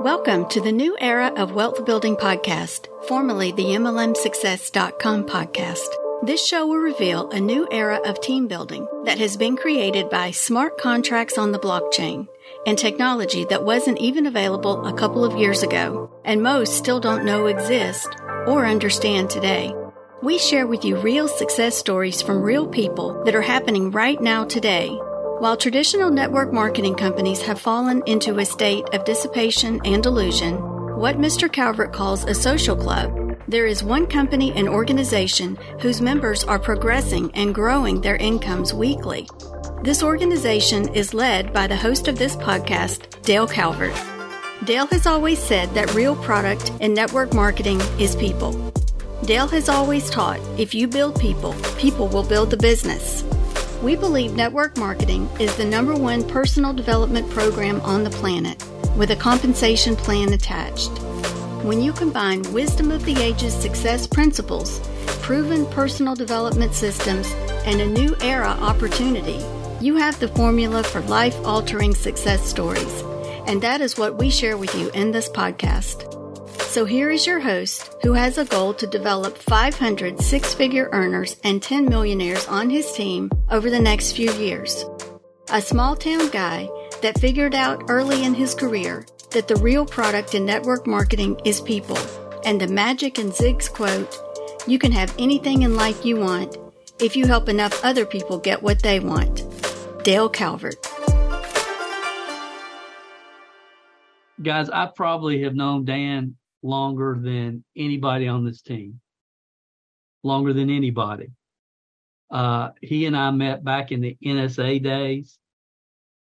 Welcome 0.00 0.48
to 0.50 0.60
the 0.60 0.70
new 0.70 0.96
era 1.00 1.32
of 1.34 1.54
Wealth 1.54 1.84
Building 1.84 2.14
Podcast, 2.14 2.86
formerly 3.08 3.50
the 3.50 3.64
MLMSuccess.com 3.64 5.24
podcast. 5.24 5.88
This 6.22 6.46
show 6.46 6.68
will 6.68 6.76
reveal 6.76 7.28
a 7.30 7.40
new 7.40 7.66
era 7.72 8.00
of 8.04 8.20
team 8.20 8.46
building 8.46 8.86
that 9.06 9.18
has 9.18 9.36
been 9.36 9.56
created 9.56 10.08
by 10.08 10.30
smart 10.30 10.78
contracts 10.78 11.36
on 11.36 11.50
the 11.50 11.58
blockchain 11.58 12.28
and 12.64 12.78
technology 12.78 13.44
that 13.46 13.64
wasn't 13.64 13.98
even 13.98 14.26
available 14.26 14.86
a 14.86 14.92
couple 14.92 15.24
of 15.24 15.36
years 15.36 15.64
ago, 15.64 16.08
and 16.24 16.44
most 16.44 16.76
still 16.76 17.00
don't 17.00 17.24
know 17.24 17.46
exist 17.46 18.08
or 18.46 18.66
understand 18.66 19.30
today. 19.30 19.74
We 20.22 20.38
share 20.38 20.68
with 20.68 20.84
you 20.84 20.96
real 21.00 21.26
success 21.26 21.76
stories 21.76 22.22
from 22.22 22.42
real 22.42 22.68
people 22.68 23.24
that 23.24 23.34
are 23.34 23.42
happening 23.42 23.90
right 23.90 24.20
now 24.20 24.44
today 24.44 24.96
while 25.38 25.56
traditional 25.56 26.10
network 26.10 26.52
marketing 26.52 26.96
companies 26.96 27.40
have 27.40 27.60
fallen 27.60 28.02
into 28.06 28.38
a 28.38 28.44
state 28.44 28.84
of 28.92 29.04
dissipation 29.04 29.80
and 29.84 30.02
delusion, 30.02 30.56
what 30.98 31.16
Mr. 31.16 31.50
Calvert 31.50 31.92
calls 31.92 32.24
a 32.24 32.34
social 32.34 32.74
club, 32.74 33.36
there 33.46 33.66
is 33.66 33.84
one 33.84 34.08
company 34.08 34.52
and 34.56 34.68
organization 34.68 35.56
whose 35.80 36.00
members 36.00 36.42
are 36.42 36.58
progressing 36.58 37.30
and 37.34 37.54
growing 37.54 38.00
their 38.00 38.16
incomes 38.16 38.74
weekly. 38.74 39.28
This 39.84 40.02
organization 40.02 40.92
is 40.92 41.14
led 41.14 41.52
by 41.52 41.68
the 41.68 41.76
host 41.76 42.08
of 42.08 42.18
this 42.18 42.34
podcast, 42.34 43.22
Dale 43.22 43.46
Calvert. 43.46 43.94
Dale 44.64 44.88
has 44.88 45.06
always 45.06 45.38
said 45.38 45.72
that 45.74 45.94
real 45.94 46.16
product 46.16 46.72
in 46.80 46.94
network 46.94 47.32
marketing 47.32 47.80
is 48.00 48.16
people. 48.16 48.72
Dale 49.24 49.46
has 49.46 49.68
always 49.68 50.10
taught 50.10 50.40
if 50.58 50.74
you 50.74 50.88
build 50.88 51.20
people, 51.20 51.54
people 51.78 52.08
will 52.08 52.24
build 52.24 52.50
the 52.50 52.56
business. 52.56 53.22
We 53.82 53.94
believe 53.94 54.34
network 54.34 54.76
marketing 54.76 55.28
is 55.38 55.56
the 55.56 55.64
number 55.64 55.94
one 55.94 56.26
personal 56.26 56.72
development 56.72 57.30
program 57.30 57.80
on 57.82 58.02
the 58.02 58.10
planet 58.10 58.60
with 58.96 59.12
a 59.12 59.16
compensation 59.16 59.94
plan 59.94 60.32
attached. 60.32 60.90
When 61.62 61.80
you 61.80 61.92
combine 61.92 62.42
wisdom 62.52 62.90
of 62.90 63.04
the 63.04 63.16
ages 63.22 63.54
success 63.54 64.04
principles, 64.04 64.80
proven 65.22 65.64
personal 65.66 66.16
development 66.16 66.74
systems, 66.74 67.30
and 67.64 67.80
a 67.80 67.86
new 67.86 68.16
era 68.20 68.56
opportunity, 68.60 69.44
you 69.80 69.94
have 69.96 70.18
the 70.18 70.28
formula 70.28 70.82
for 70.82 71.00
life 71.02 71.36
altering 71.44 71.94
success 71.94 72.44
stories. 72.44 73.02
And 73.46 73.62
that 73.62 73.80
is 73.80 73.96
what 73.96 74.16
we 74.16 74.28
share 74.28 74.56
with 74.56 74.74
you 74.74 74.90
in 74.90 75.12
this 75.12 75.28
podcast. 75.28 76.17
So 76.60 76.84
here 76.84 77.10
is 77.10 77.26
your 77.26 77.40
host 77.40 77.94
who 78.02 78.12
has 78.12 78.38
a 78.38 78.44
goal 78.44 78.74
to 78.74 78.86
develop 78.86 79.36
500 79.38 80.20
six 80.20 80.54
figure 80.54 80.88
earners 80.92 81.36
and 81.42 81.62
10 81.62 81.86
millionaires 81.86 82.46
on 82.46 82.70
his 82.70 82.92
team 82.92 83.30
over 83.50 83.70
the 83.70 83.80
next 83.80 84.12
few 84.12 84.30
years. 84.32 84.84
A 85.50 85.62
small 85.62 85.96
town 85.96 86.28
guy 86.28 86.68
that 87.02 87.18
figured 87.18 87.54
out 87.54 87.84
early 87.88 88.24
in 88.24 88.34
his 88.34 88.54
career 88.54 89.06
that 89.30 89.48
the 89.48 89.56
real 89.56 89.86
product 89.86 90.34
in 90.34 90.44
network 90.44 90.86
marketing 90.86 91.40
is 91.44 91.60
people. 91.60 91.98
And 92.44 92.60
the 92.60 92.68
magic 92.68 93.18
in 93.18 93.32
Zig's 93.32 93.68
quote, 93.68 94.16
you 94.66 94.78
can 94.78 94.92
have 94.92 95.14
anything 95.18 95.62
in 95.62 95.74
life 95.74 96.04
you 96.04 96.16
want 96.16 96.56
if 97.00 97.16
you 97.16 97.26
help 97.26 97.48
enough 97.48 97.84
other 97.84 98.04
people 98.04 98.38
get 98.38 98.62
what 98.62 98.82
they 98.82 99.00
want. 99.00 99.44
Dale 100.04 100.28
Calvert. 100.28 100.76
Guys, 104.40 104.70
I 104.70 104.88
probably 104.94 105.42
have 105.42 105.54
known 105.54 105.84
Dan 105.84 106.36
longer 106.62 107.18
than 107.20 107.64
anybody 107.76 108.28
on 108.28 108.44
this 108.44 108.62
team, 108.62 109.00
longer 110.22 110.52
than 110.52 110.70
anybody. 110.70 111.30
Uh, 112.30 112.70
he 112.82 113.06
and 113.06 113.16
I 113.16 113.30
met 113.30 113.64
back 113.64 113.92
in 113.92 114.00
the 114.00 114.16
NSA 114.24 114.82
days. 114.82 115.38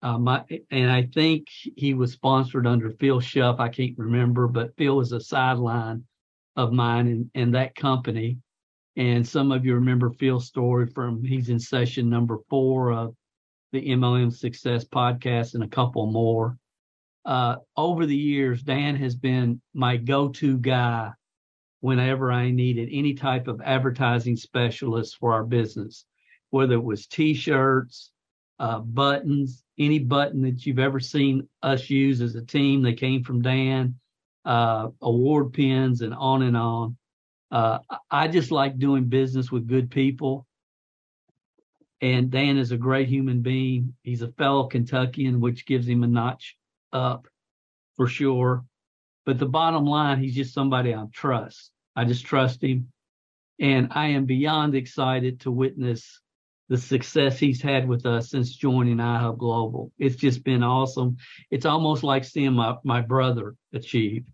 Uh, 0.03 0.19
my, 0.19 0.45
and 0.71 0.91
I 0.91 1.09
think 1.15 1.49
he 1.51 1.95
was 1.95 2.13
sponsored 2.13 2.67
under 2.67 2.91
Phil 2.91 3.19
Shuff. 3.21 3.59
I 3.59 3.69
can't 3.69 3.99
remember, 3.99 4.47
but 4.47 4.77
Phil 4.77 4.97
was 4.97 5.13
a 5.13 5.21
sideline 5.21 6.05
of 6.55 6.73
mine 6.73 7.09
in, 7.09 7.31
in 7.35 7.51
that 7.53 7.75
company. 7.75 8.39
And 8.97 9.27
some 9.27 9.53
of 9.53 9.65
you 9.65 9.75
remember 9.75 10.11
Phil's 10.11 10.47
story 10.47 10.87
from 10.87 11.25
he's 11.25 11.49
in 11.49 11.59
session 11.59 12.09
number 12.09 12.39
four 12.49 12.93
of 12.93 13.15
the 13.73 13.89
MLM 13.89 14.33
Success 14.33 14.85
podcast 14.85 15.55
and 15.55 15.65
a 15.65 15.69
couple 15.69 16.07
more 16.07 16.57
uh, 17.27 17.57
over 17.77 18.07
the 18.07 18.17
years, 18.17 18.63
Dan 18.63 18.95
has 18.97 19.17
been 19.17 19.61
my 19.75 19.97
go-to 19.97 20.59
guy 20.59 21.11
whenever 21.81 22.31
I 22.31 22.51
needed 22.51 22.89
any 22.93 23.15
type 23.15 23.49
of 23.49 23.61
advertising 23.61 24.37
specialist 24.37 25.17
for 25.19 25.33
our 25.33 25.45
business, 25.45 26.07
whether 26.51 26.75
it 26.75 26.85
was 26.85 27.07
T-shirts, 27.07 28.13
uh, 28.61 28.79
buttons, 28.79 29.65
any 29.77 29.99
button 29.99 30.41
that 30.43 30.65
you've 30.65 30.79
ever 30.79 31.01
seen 31.01 31.49
us 31.63 31.91
use 31.91 32.21
as 32.21 32.37
a 32.37 32.43
team, 32.43 32.81
they 32.81 32.95
came 32.95 33.23
from 33.23 33.43
Dan. 33.43 33.97
Uh, 34.45 34.91
award 35.03 35.53
pins 35.53 36.03
and 36.03 36.15
on 36.15 36.43
and 36.43 36.57
on. 36.57 36.97
Uh, 37.51 37.81
I 38.09 38.29
just 38.29 38.53
like 38.53 38.79
doing 38.79 39.07
business 39.07 39.51
with 39.51 39.67
good 39.67 39.91
people. 39.91 40.47
And 42.01 42.31
Dan 42.31 42.57
is 42.57 42.71
a 42.71 42.77
great 42.77 43.09
human 43.09 43.43
being. 43.43 43.95
He's 44.05 44.23
a 44.23 44.31
fellow 44.33 44.69
Kentuckian, 44.69 45.41
which 45.41 45.67
gives 45.67 45.89
him 45.89 46.05
a 46.05 46.07
notch 46.07 46.56
up 46.97 47.29
for 47.97 48.09
sure. 48.09 48.65
But 49.25 49.39
the 49.39 49.47
bottom 49.47 49.85
line, 49.85 50.19
he's 50.19 50.35
just 50.35 50.55
somebody 50.55 50.95
I 50.95 51.05
trust. 51.13 51.71
I 51.95 52.05
just 52.05 52.25
trust 52.25 52.63
him. 52.63 52.89
And 53.61 53.89
I 53.93 54.09
am 54.09 54.25
beyond 54.27 54.75
excited 54.75 55.41
to 55.41 55.51
witness 55.51 56.21
the 56.69 56.77
success 56.77 57.39
he's 57.39 57.63
had 57.63 57.89
with 57.89 58.07
us 58.07 58.31
since 58.31 58.55
joining 58.55 58.97
iHub 58.97 59.39
Global. 59.39 59.93
It's 59.99 60.17
just 60.17 60.45
been 60.45 60.63
awesome. 60.63 61.17
It's 61.51 61.67
almost 61.67 62.03
like 62.03 62.25
seeing 62.25 62.53
my, 62.53 62.77
my 62.85 63.01
brother 63.01 63.55
achieve. 63.73 64.27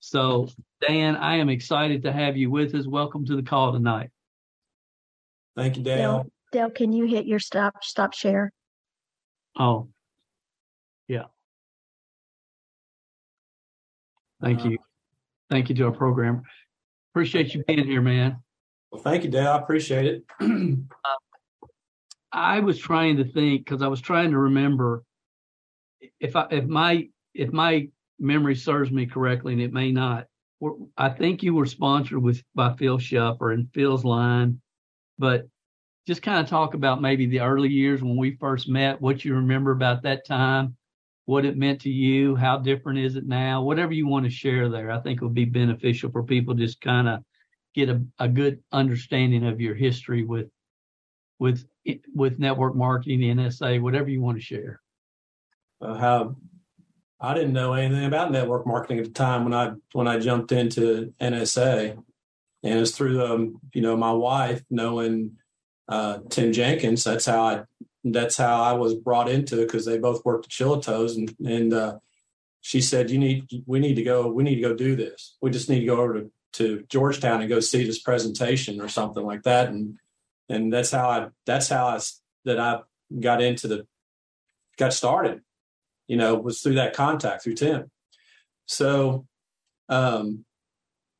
So, 0.00 0.48
Dan, 0.80 1.16
I 1.16 1.36
am 1.36 1.48
excited 1.48 2.02
to 2.02 2.12
have 2.12 2.36
you 2.36 2.50
with 2.50 2.74
us. 2.74 2.86
Welcome 2.86 3.26
to 3.26 3.36
the 3.36 3.42
call 3.42 3.72
tonight. 3.72 4.10
Thank 5.56 5.76
you, 5.76 5.82
Dale. 5.82 5.96
Dale, 5.96 6.26
Dale 6.52 6.70
can 6.70 6.92
you 6.92 7.04
hit 7.04 7.26
your 7.26 7.38
stop 7.38 7.84
stop 7.84 8.14
share? 8.14 8.52
Oh, 9.58 9.88
Thank 14.42 14.60
uh, 14.60 14.70
you. 14.70 14.78
Thank 15.50 15.68
you 15.68 15.74
to 15.76 15.84
our 15.86 15.92
program. 15.92 16.42
Appreciate 17.12 17.54
you 17.54 17.62
being 17.66 17.86
here, 17.86 18.02
man. 18.02 18.38
Well, 18.90 19.02
thank 19.02 19.24
you, 19.24 19.30
Dale. 19.30 19.52
I 19.52 19.58
appreciate 19.58 20.06
it. 20.06 20.24
uh, 20.40 21.66
I 22.32 22.60
was 22.60 22.78
trying 22.78 23.18
to 23.18 23.24
think 23.24 23.64
because 23.64 23.82
I 23.82 23.88
was 23.88 24.00
trying 24.00 24.30
to 24.30 24.38
remember 24.38 25.04
if 26.20 26.34
I 26.36 26.46
if 26.50 26.64
my 26.64 27.08
if 27.34 27.52
my 27.52 27.88
memory 28.18 28.56
serves 28.56 28.90
me 28.90 29.06
correctly, 29.06 29.52
and 29.52 29.62
it 29.62 29.72
may 29.72 29.92
not. 29.92 30.26
I 30.96 31.08
think 31.08 31.42
you 31.42 31.54
were 31.54 31.66
sponsored 31.66 32.22
with 32.22 32.42
by 32.54 32.74
Phil 32.74 32.98
Shuffer 32.98 33.52
and 33.52 33.68
Phil's 33.74 34.04
line, 34.04 34.60
but 35.18 35.48
just 36.06 36.22
kind 36.22 36.40
of 36.40 36.48
talk 36.48 36.74
about 36.74 37.02
maybe 37.02 37.26
the 37.26 37.40
early 37.40 37.68
years 37.68 38.02
when 38.02 38.16
we 38.16 38.36
first 38.36 38.68
met, 38.68 39.00
what 39.00 39.24
you 39.24 39.34
remember 39.34 39.72
about 39.72 40.02
that 40.02 40.26
time, 40.26 40.76
what 41.26 41.44
it 41.44 41.56
meant 41.56 41.80
to 41.82 41.90
you, 41.90 42.34
how 42.34 42.58
different 42.58 42.98
is 42.98 43.16
it 43.16 43.26
now, 43.26 43.62
whatever 43.62 43.92
you 43.92 44.06
want 44.06 44.24
to 44.24 44.30
share 44.30 44.68
there, 44.68 44.90
I 44.90 45.00
think 45.00 45.20
would 45.20 45.34
be 45.34 45.44
beneficial 45.44 46.10
for 46.10 46.22
people 46.22 46.54
just 46.54 46.80
kind 46.80 47.08
of 47.08 47.20
get 47.74 47.88
a, 47.88 48.02
a 48.18 48.28
good 48.28 48.62
understanding 48.72 49.46
of 49.46 49.60
your 49.60 49.74
history 49.74 50.24
with 50.24 50.48
with 51.38 51.64
with 52.14 52.38
network 52.38 52.76
marketing, 52.76 53.20
NSA, 53.20 53.80
whatever 53.80 54.08
you 54.08 54.22
want 54.22 54.38
to 54.38 54.44
share. 54.44 54.80
Uh, 55.80 55.94
how 55.94 56.36
I 57.20 57.34
didn't 57.34 57.52
know 57.52 57.72
anything 57.72 58.04
about 58.04 58.32
network 58.32 58.66
marketing 58.66 58.98
at 58.98 59.04
the 59.04 59.10
time 59.10 59.44
when 59.44 59.54
I 59.54 59.72
when 59.92 60.08
I 60.08 60.18
jumped 60.18 60.52
into 60.52 61.14
NSA, 61.20 61.96
and 62.62 62.78
it's 62.78 62.92
through 62.92 63.24
um, 63.24 63.60
you 63.72 63.80
know 63.80 63.96
my 63.96 64.12
wife 64.12 64.62
knowing 64.70 65.36
uh, 65.88 66.18
Tim 66.30 66.52
Jenkins. 66.52 67.04
That's 67.04 67.26
how 67.26 67.42
I 67.42 67.62
that's 68.04 68.36
how 68.36 68.62
I 68.62 68.72
was 68.72 68.94
brought 68.94 69.28
into 69.28 69.60
it 69.62 69.66
because 69.66 69.84
they 69.84 69.98
both 69.98 70.24
worked 70.24 70.46
at 70.46 70.50
Chilato's 70.50 71.16
and 71.16 71.34
and 71.44 71.72
uh, 71.72 71.98
she 72.60 72.80
said 72.80 73.10
you 73.10 73.18
need 73.18 73.46
we 73.66 73.78
need 73.78 73.94
to 73.94 74.02
go 74.02 74.28
we 74.28 74.42
need 74.42 74.56
to 74.56 74.60
go 74.60 74.74
do 74.74 74.96
this. 74.96 75.36
We 75.40 75.50
just 75.50 75.68
need 75.68 75.80
to 75.80 75.86
go 75.86 76.00
over 76.00 76.20
to, 76.20 76.32
to 76.54 76.84
Georgetown 76.88 77.40
and 77.40 77.48
go 77.48 77.60
see 77.60 77.84
this 77.84 78.00
presentation 78.00 78.80
or 78.80 78.88
something 78.88 79.24
like 79.24 79.42
that. 79.42 79.68
And 79.68 79.98
and 80.48 80.72
that's 80.72 80.90
how 80.90 81.08
I 81.08 81.28
that's 81.46 81.68
how 81.68 81.86
I 81.86 82.00
that 82.44 82.58
I 82.58 82.80
got 83.20 83.40
into 83.40 83.68
the 83.68 83.86
got 84.78 84.92
started 84.92 85.42
you 86.08 86.16
know 86.16 86.34
was 86.34 86.60
through 86.60 86.74
that 86.74 86.94
contact 86.94 87.44
through 87.44 87.54
Tim. 87.54 87.90
So 88.66 89.26
um 89.88 90.44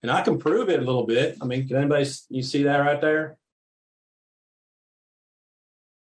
and 0.03 0.11
I 0.11 0.23
can 0.23 0.39
prove 0.39 0.69
it 0.69 0.81
a 0.81 0.85
little 0.85 1.07
bit. 1.07 1.37
I 1.41 1.45
mean 1.45 1.69
can 1.69 1.77
anybody 1.77 2.11
you 2.29 2.43
see 2.43 2.65
that 2.65 2.79
right 2.79 3.01
there 3.01 3.39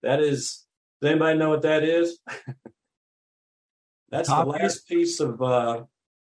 that 0.03 0.19
is, 0.19 0.65
does 1.01 1.11
anybody 1.11 1.37
know 1.37 1.49
what 1.49 1.63
that 1.63 1.83
is? 1.83 2.19
That's 4.09 4.29
Top 4.29 4.45
the 4.45 4.51
last 4.51 4.83
here? 4.87 4.99
piece 4.99 5.19
of 5.19 5.41
uh, 5.41 5.83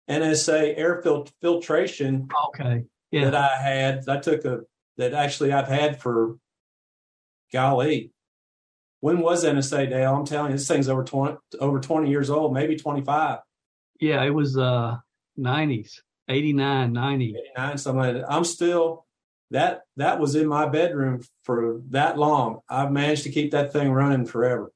NSA 0.09 0.75
air 0.79 1.03
fil- 1.03 1.29
filtration. 1.43 2.29
Okay. 2.49 2.85
Yeah. 3.11 3.31
That 3.31 3.35
I 3.35 3.56
had. 3.62 4.09
I 4.09 4.19
took 4.19 4.44
a 4.44 4.61
that 4.97 5.12
actually 5.12 5.53
I've 5.53 5.69
had 5.69 6.00
for 6.00 6.37
golly. 7.53 8.11
When 9.00 9.21
was 9.21 9.44
NSA 9.44 9.91
Dale? 9.91 10.15
I'm 10.15 10.25
telling 10.25 10.53
you, 10.53 10.56
this 10.56 10.67
thing's 10.67 10.88
over 10.88 11.05
twenty 11.05 11.37
over 11.61 11.79
twenty 11.79 12.11
years 12.11 12.31
old, 12.31 12.55
maybe 12.55 12.76
twenty 12.76 13.03
five. 13.05 13.41
Yeah, 14.00 14.25
it 14.25 14.31
was 14.31 14.56
uh 14.56 14.97
90s, 15.38 16.00
89, 16.29 16.93
90. 16.93 17.37
89, 17.56 17.79
something 17.79 18.15
like. 18.17 18.25
I'm 18.29 18.44
still 18.44 19.04
that 19.55 19.83
that 19.97 20.19
was 20.19 20.35
in 20.35 20.49
my 20.49 20.67
bedroom 20.69 21.23
for 21.45 21.81
that 21.91 22.19
long. 22.19 22.59
I've 22.69 22.91
managed 22.91 23.23
to 23.23 23.31
keep 23.31 23.53
that 23.53 23.73
thing 23.73 23.93
running 23.93 24.27
forever. 24.27 24.73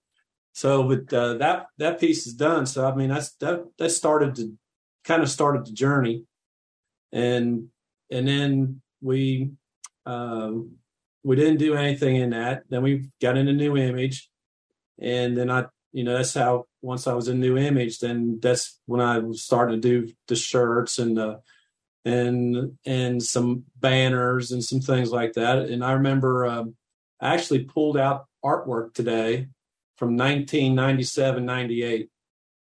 So, 0.52 0.84
but 0.84 1.12
uh, 1.12 1.34
that 1.34 1.66
that 1.78 1.98
piece 1.98 2.28
is 2.28 2.34
done. 2.34 2.64
So, 2.64 2.86
I 2.86 2.94
mean, 2.94 3.08
that's 3.10 3.32
that 3.40 3.64
that 3.78 3.90
started 3.90 4.36
to 4.36 4.52
kind 5.02 5.22
of 5.22 5.28
started 5.28 5.66
the 5.66 5.72
journey, 5.72 6.26
and 7.12 7.68
and 8.10 8.28
then 8.28 8.80
we 9.00 9.50
um, 10.06 10.76
we 11.24 11.34
didn't 11.34 11.58
do 11.58 11.74
anything 11.74 12.14
in 12.14 12.30
that. 12.30 12.62
Then 12.70 12.82
we 12.82 13.10
got 13.20 13.36
into 13.36 13.52
new 13.52 13.76
image, 13.76 14.30
and 15.00 15.36
then 15.36 15.50
I, 15.50 15.66
you 15.92 16.04
know, 16.04 16.16
that's 16.16 16.34
how 16.34 16.66
once 16.82 17.08
I 17.08 17.14
was 17.14 17.26
in 17.26 17.40
new 17.40 17.58
image, 17.58 17.98
then 17.98 18.38
that's 18.40 18.78
when 18.86 19.00
I 19.00 19.18
was 19.18 19.42
starting 19.42 19.80
to 19.80 19.88
do 19.88 20.12
the 20.28 20.36
shirts 20.36 21.00
and 21.00 21.16
the 21.16 21.40
and 22.08 22.78
and 22.86 23.22
some 23.22 23.64
banners 23.76 24.50
and 24.52 24.64
some 24.64 24.80
things 24.80 25.12
like 25.12 25.34
that. 25.34 25.58
And 25.58 25.84
I 25.84 25.92
remember 25.92 26.46
um, 26.46 26.74
I 27.20 27.34
actually 27.34 27.64
pulled 27.64 27.96
out 27.96 28.26
artwork 28.44 28.94
today 28.94 29.48
from 29.96 30.16
1997, 30.16 31.44
98. 31.44 32.08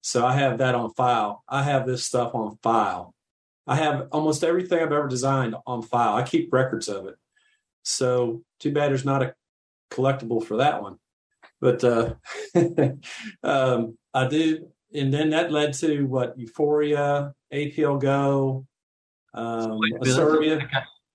So 0.02 0.26
I 0.26 0.34
have 0.34 0.58
that 0.60 0.76
on 0.76 0.92
file. 0.92 1.44
I 1.48 1.64
have 1.64 1.88
this 1.88 2.06
stuff 2.06 2.36
on 2.36 2.58
file. 2.62 3.16
I 3.66 3.76
have 3.78 4.10
almost 4.12 4.44
everything 4.44 4.80
I've 4.80 4.92
ever 4.92 5.08
designed 5.08 5.56
on 5.66 5.82
file. 5.82 6.16
I 6.16 6.24
keep 6.24 6.52
records 6.52 6.90
of 6.90 7.08
it. 7.08 7.16
So 7.84 8.44
too 8.60 8.74
bad 8.74 8.92
there's 8.92 9.06
not 9.06 9.24
a 9.24 9.34
collectible 9.90 10.44
for 10.44 10.58
that 10.58 10.82
one. 10.82 10.98
But 11.62 11.84
uh, 11.84 12.16
um, 13.44 13.98
I 14.14 14.28
do, 14.28 14.68
and 14.94 15.14
then 15.14 15.30
that 15.30 15.52
led 15.52 15.74
to 15.76 16.04
what 16.04 16.38
Euphoria, 16.38 17.34
APL 17.54 18.02
Go, 18.02 18.66
um, 19.34 19.80
Servia. 20.04 20.68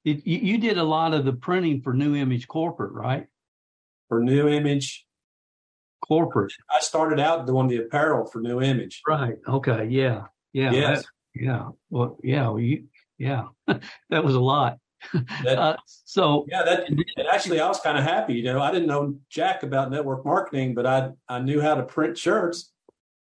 You, 0.04 0.20
you 0.24 0.58
did 0.58 0.78
a 0.78 0.84
lot 0.84 1.12
of 1.12 1.24
the 1.24 1.32
printing 1.32 1.82
for 1.82 1.92
New 1.92 2.14
Image 2.14 2.48
Corporate, 2.48 2.92
right? 2.92 3.26
For 4.08 4.20
New 4.20 4.48
Image 4.48 5.06
Corporate. 6.06 6.52
I 6.70 6.80
started 6.80 7.20
out 7.20 7.46
doing 7.46 7.68
the 7.68 7.78
apparel 7.78 8.26
for 8.26 8.40
New 8.40 8.62
Image. 8.62 9.02
Right. 9.06 9.36
Okay. 9.46 9.86
Yeah. 9.90 10.24
Yeah. 10.52 10.72
Yes. 10.72 11.02
That, 11.02 11.42
yeah. 11.42 11.68
Well, 11.90 12.18
yeah. 12.22 12.48
Well, 12.48 12.60
you, 12.60 12.84
yeah. 13.18 13.48
that 13.66 14.24
was 14.24 14.34
a 14.34 14.40
lot. 14.40 14.78
That, 15.44 15.58
uh, 15.58 15.76
so 15.86 16.46
yeah, 16.48 16.62
that 16.64 16.88
and 16.88 17.04
actually 17.30 17.60
I 17.60 17.68
was 17.68 17.80
kind 17.80 17.98
of 17.98 18.04
happy. 18.04 18.34
You 18.34 18.44
know, 18.44 18.60
I 18.60 18.72
didn't 18.72 18.88
know 18.88 19.16
jack 19.30 19.62
about 19.62 19.90
network 19.90 20.24
marketing, 20.24 20.74
but 20.74 20.86
I 20.86 21.10
I 21.28 21.38
knew 21.38 21.60
how 21.60 21.74
to 21.74 21.82
print 21.82 22.18
shirts. 22.18 22.72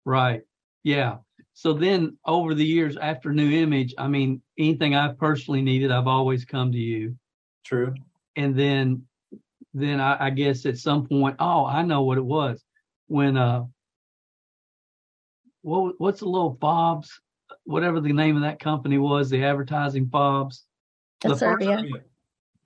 Right. 0.05 0.43
Yeah. 0.83 1.19
So 1.55 1.73
then 1.75 2.17
over 2.27 2.55
the 2.55 2.65
years 2.65 2.97
after 2.97 3.33
New 3.33 3.51
Image, 3.51 3.95
I 3.99 4.09
mean, 4.09 4.43
anything 4.59 4.95
I've 4.95 5.19
personally 5.19 5.63
needed, 5.63 5.91
I've 5.91 6.07
always 6.07 6.45
come 6.45 6.73
to 6.73 6.79
you. 6.79 7.17
True. 7.65 7.95
And 8.37 8.59
then 8.59 9.05
then 9.75 10.01
I, 10.01 10.27
I 10.27 10.31
guess 10.31 10.67
at 10.67 10.79
some 10.79 11.07
point, 11.07 11.37
oh, 11.39 11.65
I 11.65 11.83
know 11.83 12.03
what 12.03 12.19
it 12.19 12.25
was 12.25 12.63
when 13.07 13.37
uh, 13.37 13.65
what 15.63 15.95
what's 15.99 16.21
the 16.21 16.29
little 16.29 16.57
fobs, 16.61 17.21
whatever 17.65 18.01
the 18.01 18.13
name 18.13 18.37
of 18.37 18.43
that 18.43 18.61
company 18.61 18.99
was, 18.99 19.31
the 19.31 19.45
advertising 19.45 20.09
fobs. 20.09 20.65
Servia. 21.37 21.85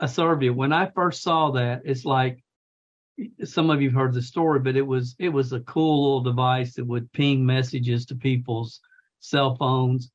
A 0.00 0.08
Servia. 0.08 0.52
When 0.52 0.72
I 0.72 0.90
first 0.90 1.22
saw 1.22 1.50
that, 1.52 1.82
it's 1.84 2.04
like 2.04 2.42
some 3.44 3.70
of 3.70 3.80
you've 3.80 3.94
heard 3.94 4.14
the 4.14 4.22
story, 4.22 4.60
but 4.60 4.76
it 4.76 4.86
was 4.86 5.14
it 5.18 5.30
was 5.30 5.52
a 5.52 5.60
cool 5.60 6.02
little 6.04 6.32
device 6.32 6.74
that 6.74 6.86
would 6.86 7.12
ping 7.12 7.44
messages 7.44 8.04
to 8.06 8.14
people's 8.14 8.80
cell 9.20 9.56
phones. 9.56 10.10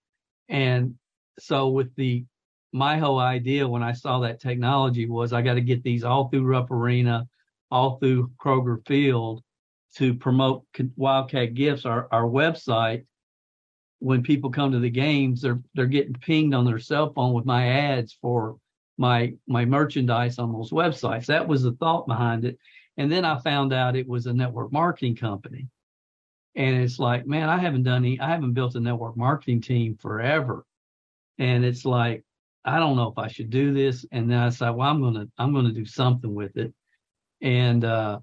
And 0.49 0.95
so 1.39 1.69
with 1.69 1.93
the 1.95 2.25
my 2.73 2.97
whole 2.97 3.19
idea 3.19 3.67
when 3.67 3.83
I 3.83 3.93
saw 3.93 4.19
that 4.19 4.39
technology 4.39 5.07
was 5.07 5.33
I 5.33 5.41
got 5.41 5.55
to 5.55 5.61
get 5.61 5.83
these 5.83 6.03
all 6.03 6.29
through 6.29 6.45
Rupp 6.45 6.71
Arena, 6.71 7.27
all 7.69 7.97
through 7.97 8.31
Kroger 8.39 8.85
Field 8.87 9.43
to 9.95 10.13
promote 10.13 10.63
Wildcat 10.95 11.53
Gifts, 11.53 11.85
our, 11.85 12.07
our 12.11 12.23
website. 12.23 13.05
When 13.99 14.23
people 14.23 14.49
come 14.49 14.71
to 14.71 14.79
the 14.79 14.89
games, 14.89 15.41
they're 15.41 15.61
they're 15.73 15.85
getting 15.85 16.13
pinged 16.13 16.53
on 16.53 16.65
their 16.65 16.79
cell 16.79 17.13
phone 17.13 17.33
with 17.33 17.45
my 17.45 17.67
ads 17.67 18.17
for 18.21 18.57
my 18.97 19.33
my 19.47 19.65
merchandise 19.65 20.39
on 20.39 20.53
those 20.53 20.71
websites. 20.71 21.25
That 21.25 21.47
was 21.47 21.63
the 21.63 21.73
thought 21.73 22.07
behind 22.07 22.45
it. 22.45 22.57
And 23.01 23.11
then 23.11 23.25
I 23.25 23.39
found 23.39 23.73
out 23.73 23.95
it 23.95 24.07
was 24.07 24.27
a 24.27 24.33
network 24.33 24.71
marketing 24.71 25.15
company. 25.15 25.67
And 26.55 26.83
it's 26.83 26.99
like, 26.99 27.25
man, 27.25 27.49
I 27.49 27.57
haven't 27.57 27.81
done 27.81 28.05
any, 28.05 28.19
I 28.19 28.29
haven't 28.29 28.53
built 28.53 28.75
a 28.75 28.79
network 28.79 29.17
marketing 29.17 29.61
team 29.61 29.97
forever. 29.97 30.67
And 31.39 31.65
it's 31.65 31.83
like, 31.83 32.23
I 32.63 32.77
don't 32.77 32.95
know 32.95 33.07
if 33.07 33.17
I 33.17 33.27
should 33.27 33.49
do 33.49 33.73
this. 33.73 34.05
And 34.11 34.29
then 34.29 34.37
I 34.37 34.49
said, 34.49 34.69
well, 34.69 34.87
I'm 34.87 35.01
gonna 35.01 35.25
I'm 35.39 35.51
gonna 35.51 35.71
do 35.71 35.83
something 35.83 36.31
with 36.31 36.57
it. 36.57 36.75
And 37.41 37.83
uh, 37.83 38.19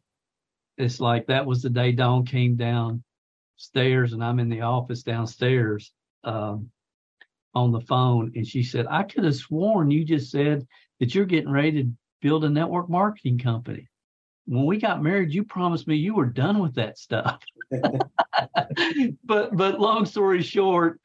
it's 0.77 1.01
like 1.01 1.27
that 1.27 1.45
was 1.45 1.61
the 1.61 1.71
day 1.71 1.91
Dawn 1.91 2.25
came 2.25 2.55
downstairs, 2.55 4.13
and 4.13 4.23
I'm 4.23 4.39
in 4.39 4.49
the 4.49 4.61
office 4.61 5.03
downstairs 5.03 5.91
um, 6.23 6.71
on 7.53 7.73
the 7.73 7.81
phone, 7.81 8.31
and 8.37 8.47
she 8.47 8.63
said, 8.63 8.87
I 8.89 9.03
could 9.03 9.25
have 9.25 9.35
sworn 9.35 9.91
you 9.91 10.05
just 10.05 10.31
said 10.31 10.69
that 11.01 11.17
you're 11.17 11.25
getting 11.25 11.51
ready 11.51 11.83
to 11.83 11.91
build 12.23 12.45
a 12.45 12.49
network 12.49 12.89
marketing 12.89 13.41
company. 13.41 13.89
When 14.49 14.65
we 14.65 14.79
got 14.79 15.03
married, 15.03 15.33
you 15.33 15.45
promised 15.45 15.87
me 15.87 15.97
you 15.97 16.15
were 16.15 16.27
done 16.27 16.59
with 16.59 16.75
that 16.77 16.99
stuff. 16.99 17.43
but 17.71 19.55
but 19.57 19.79
long 19.79 20.07
story 20.07 20.43
short, 20.43 21.01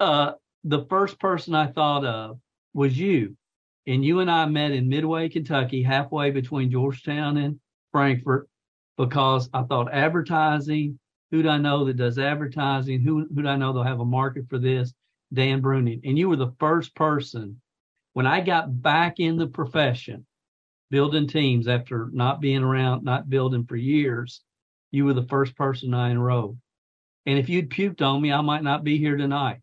uh, 0.00 0.32
the 0.64 0.86
first 0.86 1.20
person 1.20 1.54
I 1.54 1.66
thought 1.66 2.04
of 2.04 2.40
was 2.72 2.98
you. 2.98 3.36
And 3.86 4.04
you 4.04 4.20
and 4.20 4.30
I 4.30 4.46
met 4.46 4.72
in 4.72 4.88
Midway, 4.88 5.28
Kentucky, 5.28 5.82
halfway 5.82 6.30
between 6.30 6.70
Georgetown 6.70 7.36
and 7.36 7.60
Frankfort, 7.92 8.48
because 8.96 9.48
I 9.52 9.62
thought 9.62 9.92
advertising, 9.92 10.98
who 11.30 11.42
do 11.42 11.48
I 11.48 11.58
know 11.58 11.84
that 11.84 11.96
does 11.96 12.18
advertising? 12.18 13.00
Who, 13.00 13.26
who 13.34 13.42
do 13.42 13.48
I 13.48 13.56
know 13.56 13.72
that'll 13.72 13.84
have 13.84 14.00
a 14.00 14.04
market 14.04 14.46
for 14.48 14.58
this? 14.58 14.92
Dan 15.32 15.60
Bruning. 15.60 16.00
And 16.04 16.18
you 16.18 16.28
were 16.28 16.36
the 16.36 16.54
first 16.58 16.94
person 16.94 17.60
when 18.14 18.26
I 18.26 18.40
got 18.40 18.82
back 18.82 19.20
in 19.20 19.36
the 19.36 19.46
profession, 19.46 20.26
building 20.90 21.26
teams 21.26 21.68
after 21.68 22.08
not 22.12 22.40
being 22.40 22.62
around, 22.62 23.04
not 23.04 23.28
building 23.28 23.64
for 23.64 23.76
years, 23.76 24.42
you 24.90 25.04
were 25.04 25.14
the 25.14 25.26
first 25.26 25.56
person 25.56 25.94
I 25.94 26.10
enrolled. 26.10 26.58
And 27.26 27.38
if 27.38 27.48
you'd 27.48 27.70
puked 27.70 28.00
on 28.00 28.22
me, 28.22 28.32
I 28.32 28.40
might 28.40 28.62
not 28.62 28.84
be 28.84 28.98
here 28.98 29.16
tonight. 29.16 29.58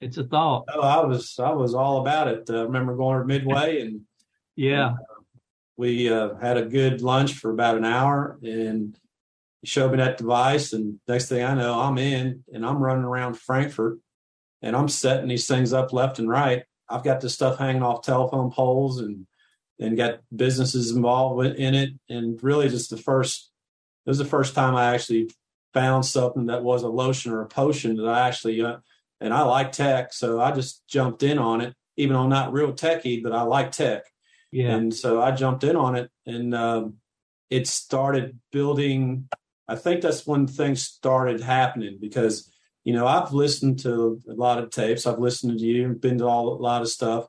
It's 0.00 0.18
a 0.18 0.24
thought. 0.24 0.64
Oh, 0.72 0.80
I 0.80 1.04
was 1.04 1.38
I 1.38 1.50
was 1.50 1.74
all 1.74 2.00
about 2.00 2.28
it. 2.28 2.50
Uh, 2.50 2.58
I 2.58 2.62
remember 2.62 2.96
going 2.96 3.20
to 3.20 3.24
Midway 3.24 3.80
and 3.80 4.02
yeah, 4.56 4.88
uh, 4.88 4.96
we 5.76 6.12
uh, 6.12 6.34
had 6.36 6.56
a 6.56 6.66
good 6.66 7.00
lunch 7.00 7.34
for 7.34 7.50
about 7.50 7.76
an 7.76 7.84
hour 7.84 8.38
and 8.42 8.98
he 9.60 9.66
showed 9.66 9.92
me 9.92 9.98
that 9.98 10.18
device 10.18 10.72
and 10.72 10.98
next 11.08 11.28
thing 11.28 11.42
I 11.42 11.54
know 11.54 11.80
I'm 11.80 11.98
in 11.98 12.44
and 12.52 12.66
I'm 12.66 12.78
running 12.78 13.04
around 13.04 13.38
Frankfort 13.38 13.98
and 14.60 14.76
I'm 14.76 14.88
setting 14.88 15.28
these 15.28 15.46
things 15.46 15.72
up 15.72 15.92
left 15.92 16.18
and 16.18 16.28
right. 16.28 16.64
I've 16.88 17.04
got 17.04 17.20
this 17.20 17.34
stuff 17.34 17.58
hanging 17.58 17.82
off 17.82 18.02
telephone 18.02 18.50
poles 18.50 19.00
and 19.00 19.26
and 19.78 19.96
got 19.96 20.20
businesses 20.34 20.92
involved 20.92 21.44
in 21.44 21.74
it 21.74 21.90
and 22.08 22.42
really 22.42 22.68
just 22.68 22.90
the 22.90 22.96
first 22.96 23.50
it 24.06 24.10
was 24.10 24.18
the 24.18 24.24
first 24.24 24.54
time 24.54 24.76
I 24.76 24.94
actually 24.94 25.30
found 25.72 26.04
something 26.04 26.46
that 26.46 26.62
was 26.62 26.82
a 26.82 26.88
lotion 26.88 27.32
or 27.32 27.42
a 27.42 27.48
potion 27.48 27.96
that 27.96 28.06
I 28.06 28.28
actually 28.28 28.60
uh, 28.62 28.76
and 29.20 29.32
I 29.32 29.42
like 29.42 29.72
tech, 29.72 30.12
so 30.12 30.40
I 30.40 30.52
just 30.52 30.86
jumped 30.86 31.22
in 31.22 31.38
on 31.38 31.60
it. 31.60 31.74
Even 31.96 32.14
though 32.14 32.22
I'm 32.22 32.28
not 32.28 32.52
real 32.52 32.72
techy, 32.72 33.20
but 33.20 33.32
I 33.32 33.42
like 33.42 33.70
tech. 33.70 34.02
Yeah. 34.50 34.74
And 34.74 34.92
so 34.92 35.22
I 35.22 35.30
jumped 35.30 35.62
in 35.64 35.76
on 35.76 35.94
it, 35.96 36.10
and 36.26 36.54
um, 36.54 36.96
it 37.50 37.66
started 37.66 38.38
building. 38.52 39.28
I 39.68 39.76
think 39.76 40.02
that's 40.02 40.26
when 40.26 40.46
things 40.46 40.82
started 40.82 41.40
happening 41.40 41.98
because 42.00 42.52
you 42.84 42.92
know 42.92 43.06
I've 43.06 43.32
listened 43.32 43.78
to 43.80 44.20
a 44.28 44.34
lot 44.34 44.58
of 44.58 44.70
tapes. 44.70 45.06
I've 45.06 45.18
listened 45.18 45.58
to 45.58 45.64
you, 45.64 45.88
been 45.94 46.18
to 46.18 46.26
all, 46.26 46.48
a 46.48 46.60
lot 46.60 46.82
of 46.82 46.88
stuff. 46.88 47.26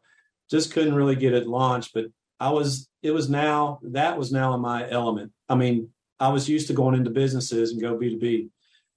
Just 0.50 0.74
couldn't 0.74 0.96
really 0.96 1.16
get 1.16 1.34
it 1.34 1.48
launched, 1.48 1.92
but 1.94 2.06
I 2.40 2.50
was. 2.50 2.88
It 3.02 3.12
was 3.12 3.30
now 3.30 3.80
that 3.84 4.18
was 4.18 4.32
now 4.32 4.54
in 4.56 4.62
my 4.62 4.90
element. 4.90 5.32
I 5.48 5.56
mean, 5.56 5.90
I 6.20 6.30
was 6.30 6.50
used 6.50 6.68
to 6.68 6.74
going 6.74 6.96
into 6.96 7.12
businesses 7.12 7.72
and 7.72 7.82
go 7.82 7.98
B 7.98 8.10
two 8.10 8.20
B 8.20 8.50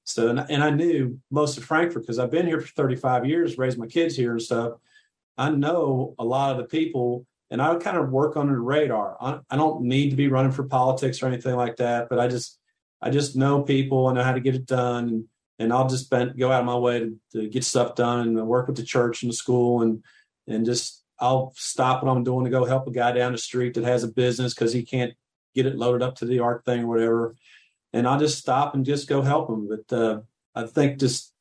so, 0.08 0.28
and, 0.28 0.42
and 0.48 0.64
I 0.64 0.70
knew 0.70 1.20
most 1.30 1.58
of 1.58 1.64
Frankfort 1.64 2.02
because 2.02 2.18
I've 2.18 2.30
been 2.30 2.46
here 2.46 2.62
for 2.62 2.68
35 2.68 3.26
years, 3.26 3.58
raised 3.58 3.76
my 3.76 3.86
kids 3.86 4.16
here 4.16 4.32
and 4.32 4.40
stuff. 4.40 4.72
I 5.36 5.50
know 5.50 6.14
a 6.18 6.24
lot 6.24 6.52
of 6.52 6.56
the 6.56 6.64
people, 6.64 7.26
and 7.50 7.60
I 7.60 7.74
kind 7.74 7.98
of 7.98 8.08
work 8.08 8.34
under 8.34 8.54
the 8.54 8.60
radar. 8.60 9.18
I, 9.20 9.40
I 9.50 9.56
don't 9.56 9.82
need 9.82 10.08
to 10.08 10.16
be 10.16 10.28
running 10.28 10.52
for 10.52 10.64
politics 10.64 11.22
or 11.22 11.26
anything 11.26 11.54
like 11.56 11.76
that, 11.76 12.08
but 12.08 12.18
I 12.18 12.26
just, 12.26 12.58
I 13.02 13.10
just 13.10 13.36
know 13.36 13.62
people 13.62 14.08
and 14.08 14.16
know 14.16 14.24
how 14.24 14.32
to 14.32 14.40
get 14.40 14.54
it 14.54 14.64
done. 14.64 15.08
And, 15.08 15.24
and 15.58 15.72
I'll 15.74 15.88
just 15.88 16.10
go 16.10 16.50
out 16.50 16.60
of 16.60 16.66
my 16.66 16.78
way 16.78 17.00
to, 17.00 17.18
to 17.32 17.48
get 17.48 17.64
stuff 17.64 17.94
done 17.94 18.20
and 18.20 18.46
work 18.46 18.66
with 18.66 18.76
the 18.76 18.84
church 18.84 19.22
and 19.22 19.30
the 19.30 19.36
school 19.36 19.82
and, 19.82 20.02
and 20.46 20.64
just, 20.64 20.97
I'll 21.20 21.52
stop 21.56 22.02
what 22.02 22.10
I'm 22.10 22.24
doing 22.24 22.44
to 22.44 22.50
go 22.50 22.64
help 22.64 22.86
a 22.86 22.90
guy 22.90 23.12
down 23.12 23.32
the 23.32 23.38
street 23.38 23.74
that 23.74 23.84
has 23.84 24.04
a 24.04 24.08
business 24.08 24.54
because 24.54 24.72
he 24.72 24.82
can't 24.82 25.14
get 25.54 25.66
it 25.66 25.76
loaded 25.76 26.02
up 26.02 26.16
to 26.16 26.24
the 26.26 26.38
art 26.38 26.64
thing 26.64 26.84
or 26.84 26.86
whatever 26.86 27.34
and 27.92 28.06
I'll 28.06 28.18
just 28.18 28.38
stop 28.38 28.74
and 28.74 28.84
just 28.84 29.08
go 29.08 29.22
help 29.22 29.48
him. 29.48 29.68
But 29.68 29.96
uh, 29.96 30.20
I 30.54 30.66
think 30.66 30.98
just 30.98 31.32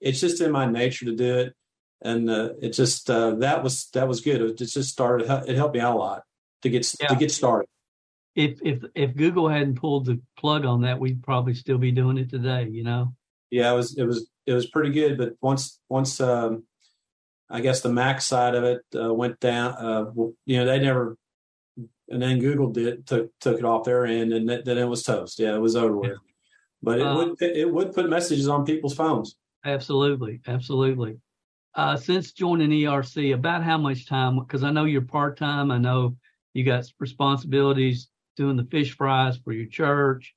it's 0.00 0.20
just 0.20 0.40
in 0.40 0.50
my 0.50 0.66
nature 0.66 1.06
to 1.06 1.14
do 1.14 1.38
it, 1.38 1.54
and 2.02 2.28
uh, 2.28 2.50
it 2.60 2.70
just 2.70 3.10
uh, 3.10 3.36
that 3.36 3.62
was 3.62 3.88
that 3.90 4.08
was 4.08 4.20
good. 4.20 4.40
It 4.40 4.58
just 4.58 4.90
started. 4.90 5.30
It 5.48 5.56
helped 5.56 5.74
me 5.74 5.80
out 5.80 5.96
a 5.96 5.98
lot 5.98 6.22
to 6.62 6.70
get 6.70 6.92
yeah. 7.00 7.08
to 7.08 7.16
get 7.16 7.30
started. 7.30 7.68
If 8.34 8.60
if 8.62 8.82
if 8.94 9.16
Google 9.16 9.48
hadn't 9.48 9.76
pulled 9.76 10.06
the 10.06 10.20
plug 10.36 10.64
on 10.64 10.82
that, 10.82 10.98
we'd 10.98 11.22
probably 11.22 11.54
still 11.54 11.78
be 11.78 11.92
doing 11.92 12.18
it 12.18 12.30
today. 12.30 12.68
You 12.68 12.84
know. 12.84 13.14
Yeah, 13.50 13.72
it 13.72 13.76
was 13.76 13.96
it 13.96 14.04
was 14.04 14.28
it 14.46 14.52
was 14.52 14.66
pretty 14.66 14.90
good, 14.90 15.16
but 15.16 15.34
once 15.40 15.78
once 15.88 16.20
um, 16.20 16.64
I 17.50 17.60
guess 17.60 17.82
the 17.82 17.90
Mac 17.90 18.20
side 18.20 18.54
of 18.54 18.64
it 18.64 18.82
uh, 18.94 19.12
went 19.12 19.38
down, 19.40 19.72
uh, 19.72 20.10
you 20.46 20.58
know, 20.58 20.64
they 20.64 20.78
never 20.78 21.16
and 22.08 22.20
then 22.20 22.38
Google 22.38 22.70
did 22.70 23.06
took 23.06 23.30
took 23.40 23.58
it 23.58 23.64
off 23.64 23.84
their 23.84 24.06
end, 24.06 24.32
and 24.32 24.48
then 24.48 24.78
it 24.78 24.84
was 24.84 25.02
toast. 25.02 25.38
Yeah, 25.38 25.54
it 25.54 25.60
was 25.60 25.76
over 25.76 25.96
with. 25.96 26.18
But 26.82 27.00
it 27.00 27.06
would 27.06 27.42
it 27.42 27.72
would 27.72 27.94
put 27.94 28.10
messages 28.10 28.48
on 28.48 28.66
people's 28.66 28.94
phones. 28.94 29.36
Absolutely, 29.64 30.40
absolutely. 30.46 31.18
Uh, 31.74 31.96
since 31.96 32.32
joining 32.32 32.70
ERC, 32.70 33.34
about 33.34 33.64
how 33.64 33.78
much 33.78 34.06
time? 34.06 34.38
Because 34.38 34.62
I 34.62 34.70
know 34.70 34.84
you're 34.84 35.00
part 35.00 35.38
time. 35.38 35.70
I 35.70 35.78
know 35.78 36.16
you 36.52 36.62
got 36.62 36.84
responsibilities 37.00 38.08
doing 38.36 38.56
the 38.56 38.64
fish 38.64 38.96
fries 38.96 39.38
for 39.38 39.52
your 39.52 39.66
church. 39.66 40.34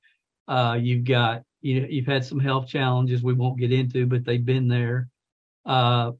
Uh, 0.48 0.78
you've 0.80 1.04
got 1.04 1.42
you 1.60 1.80
know, 1.80 1.86
you've 1.88 2.06
had 2.06 2.24
some 2.24 2.40
health 2.40 2.68
challenges 2.68 3.22
we 3.22 3.34
won't 3.34 3.58
get 3.58 3.72
into, 3.72 4.06
but 4.06 4.24
they've 4.24 4.44
been 4.44 4.68
there. 4.68 5.08
Uh, 5.66 6.12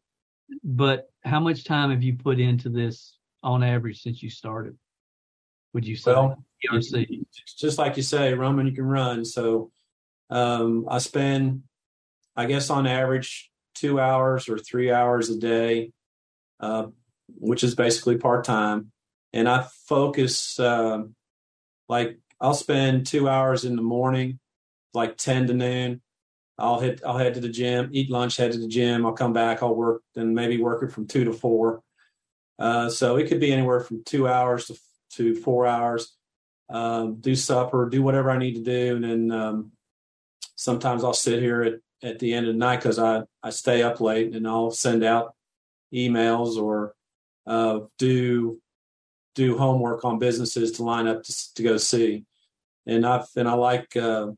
but 0.64 1.10
how 1.24 1.40
much 1.40 1.64
time 1.64 1.90
have 1.90 2.02
you 2.02 2.16
put 2.16 2.40
into 2.40 2.68
this 2.68 3.16
on 3.42 3.62
average 3.62 4.02
since 4.02 4.22
you 4.22 4.30
started? 4.30 4.76
would 5.74 5.86
you 5.86 5.96
say? 5.96 6.12
Well, 6.12 6.44
just 7.56 7.78
like 7.78 7.96
you 7.96 8.02
say, 8.02 8.34
Roman, 8.34 8.66
you 8.66 8.72
can 8.72 8.84
run. 8.84 9.24
So 9.24 9.70
um, 10.30 10.86
I 10.88 10.98
spend, 10.98 11.62
I 12.36 12.46
guess, 12.46 12.70
on 12.70 12.86
average, 12.86 13.50
two 13.74 14.00
hours 14.00 14.48
or 14.48 14.58
three 14.58 14.90
hours 14.90 15.30
a 15.30 15.38
day, 15.38 15.92
uh, 16.60 16.86
which 17.28 17.62
is 17.62 17.74
basically 17.74 18.16
part 18.16 18.44
time. 18.44 18.90
And 19.32 19.48
I 19.48 19.66
focus, 19.86 20.58
uh, 20.58 21.02
like, 21.88 22.18
I'll 22.40 22.54
spend 22.54 23.06
two 23.06 23.28
hours 23.28 23.64
in 23.64 23.76
the 23.76 23.82
morning, 23.82 24.38
like 24.94 25.16
10 25.16 25.48
to 25.48 25.54
noon. 25.54 26.00
I'll 26.58 26.80
hit, 26.80 27.00
I'll 27.06 27.18
head 27.18 27.34
to 27.34 27.40
the 27.40 27.48
gym, 27.48 27.90
eat 27.92 28.10
lunch, 28.10 28.36
head 28.36 28.52
to 28.52 28.58
the 28.58 28.66
gym. 28.66 29.06
I'll 29.06 29.12
come 29.12 29.32
back, 29.32 29.62
I'll 29.62 29.74
work, 29.74 30.02
then 30.14 30.34
maybe 30.34 30.60
work 30.60 30.82
it 30.82 30.90
from 30.90 31.06
two 31.06 31.24
to 31.24 31.32
four. 31.32 31.82
Uh, 32.58 32.88
so 32.88 33.16
it 33.16 33.28
could 33.28 33.38
be 33.38 33.52
anywhere 33.52 33.80
from 33.80 34.02
two 34.04 34.26
hours 34.26 34.66
to 34.66 34.76
to 35.10 35.34
four 35.34 35.66
hours, 35.66 36.14
um, 36.68 37.16
do 37.16 37.34
supper, 37.34 37.88
do 37.88 38.02
whatever 38.02 38.30
I 38.30 38.38
need 38.38 38.56
to 38.56 38.62
do, 38.62 38.96
and 38.96 39.04
then 39.04 39.30
um, 39.30 39.72
sometimes 40.56 41.02
I'll 41.02 41.14
sit 41.14 41.40
here 41.40 41.62
at, 41.62 41.74
at 42.02 42.18
the 42.18 42.34
end 42.34 42.46
of 42.46 42.54
the 42.54 42.58
night 42.58 42.76
because 42.76 42.98
I 42.98 43.22
I 43.42 43.50
stay 43.50 43.82
up 43.82 44.00
late 44.00 44.34
and 44.34 44.46
I'll 44.46 44.70
send 44.70 45.04
out 45.04 45.34
emails 45.94 46.56
or 46.56 46.94
uh, 47.46 47.80
do 47.98 48.60
do 49.34 49.56
homework 49.56 50.04
on 50.04 50.18
businesses 50.18 50.72
to 50.72 50.82
line 50.82 51.06
up 51.06 51.22
to, 51.22 51.54
to 51.54 51.62
go 51.62 51.76
see. 51.76 52.24
And 52.86 53.06
I 53.06 53.24
and 53.36 53.48
I 53.48 53.54
like 53.54 53.96
uh, 53.96 54.32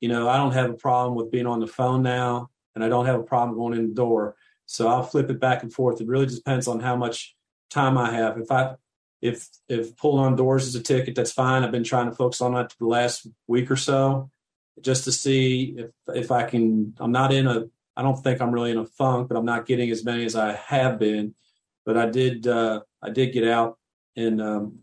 you 0.00 0.08
know 0.08 0.28
I 0.28 0.36
don't 0.36 0.52
have 0.52 0.70
a 0.70 0.74
problem 0.74 1.14
with 1.14 1.30
being 1.30 1.46
on 1.46 1.60
the 1.60 1.66
phone 1.66 2.02
now, 2.02 2.50
and 2.74 2.84
I 2.84 2.88
don't 2.88 3.06
have 3.06 3.20
a 3.20 3.24
problem 3.24 3.56
going 3.56 3.78
in 3.78 3.88
the 3.88 3.94
door. 3.94 4.36
So 4.66 4.88
I'll 4.88 5.04
flip 5.04 5.30
it 5.30 5.40
back 5.40 5.62
and 5.62 5.72
forth. 5.72 6.00
It 6.00 6.08
really 6.08 6.26
depends 6.26 6.66
on 6.66 6.80
how 6.80 6.96
much 6.96 7.36
time 7.70 7.96
I 7.96 8.12
have. 8.12 8.38
If 8.38 8.50
I 8.50 8.74
if 9.22 9.48
if 9.68 9.96
pulling 9.96 10.24
on 10.24 10.36
doors 10.36 10.66
is 10.66 10.74
a 10.74 10.82
ticket, 10.82 11.14
that's 11.14 11.32
fine. 11.32 11.62
I've 11.62 11.72
been 11.72 11.84
trying 11.84 12.10
to 12.10 12.16
focus 12.16 12.40
on 12.40 12.54
that 12.54 12.74
the 12.78 12.86
last 12.86 13.26
week 13.46 13.70
or 13.70 13.76
so, 13.76 14.30
just 14.80 15.04
to 15.04 15.12
see 15.12 15.76
if 15.78 15.90
if 16.14 16.30
I 16.30 16.44
can. 16.44 16.94
I'm 16.98 17.12
not 17.12 17.32
in 17.32 17.46
a. 17.46 17.64
I 17.96 18.02
don't 18.02 18.22
think 18.22 18.42
I'm 18.42 18.52
really 18.52 18.72
in 18.72 18.78
a 18.78 18.84
funk, 18.84 19.28
but 19.28 19.38
I'm 19.38 19.46
not 19.46 19.64
getting 19.64 19.90
as 19.90 20.04
many 20.04 20.26
as 20.26 20.36
I 20.36 20.52
have 20.52 20.98
been. 20.98 21.34
But 21.84 21.96
I 21.96 22.06
did. 22.06 22.46
Uh, 22.46 22.82
I 23.02 23.10
did 23.10 23.32
get 23.32 23.46
out, 23.48 23.78
and 24.16 24.42
um, 24.42 24.78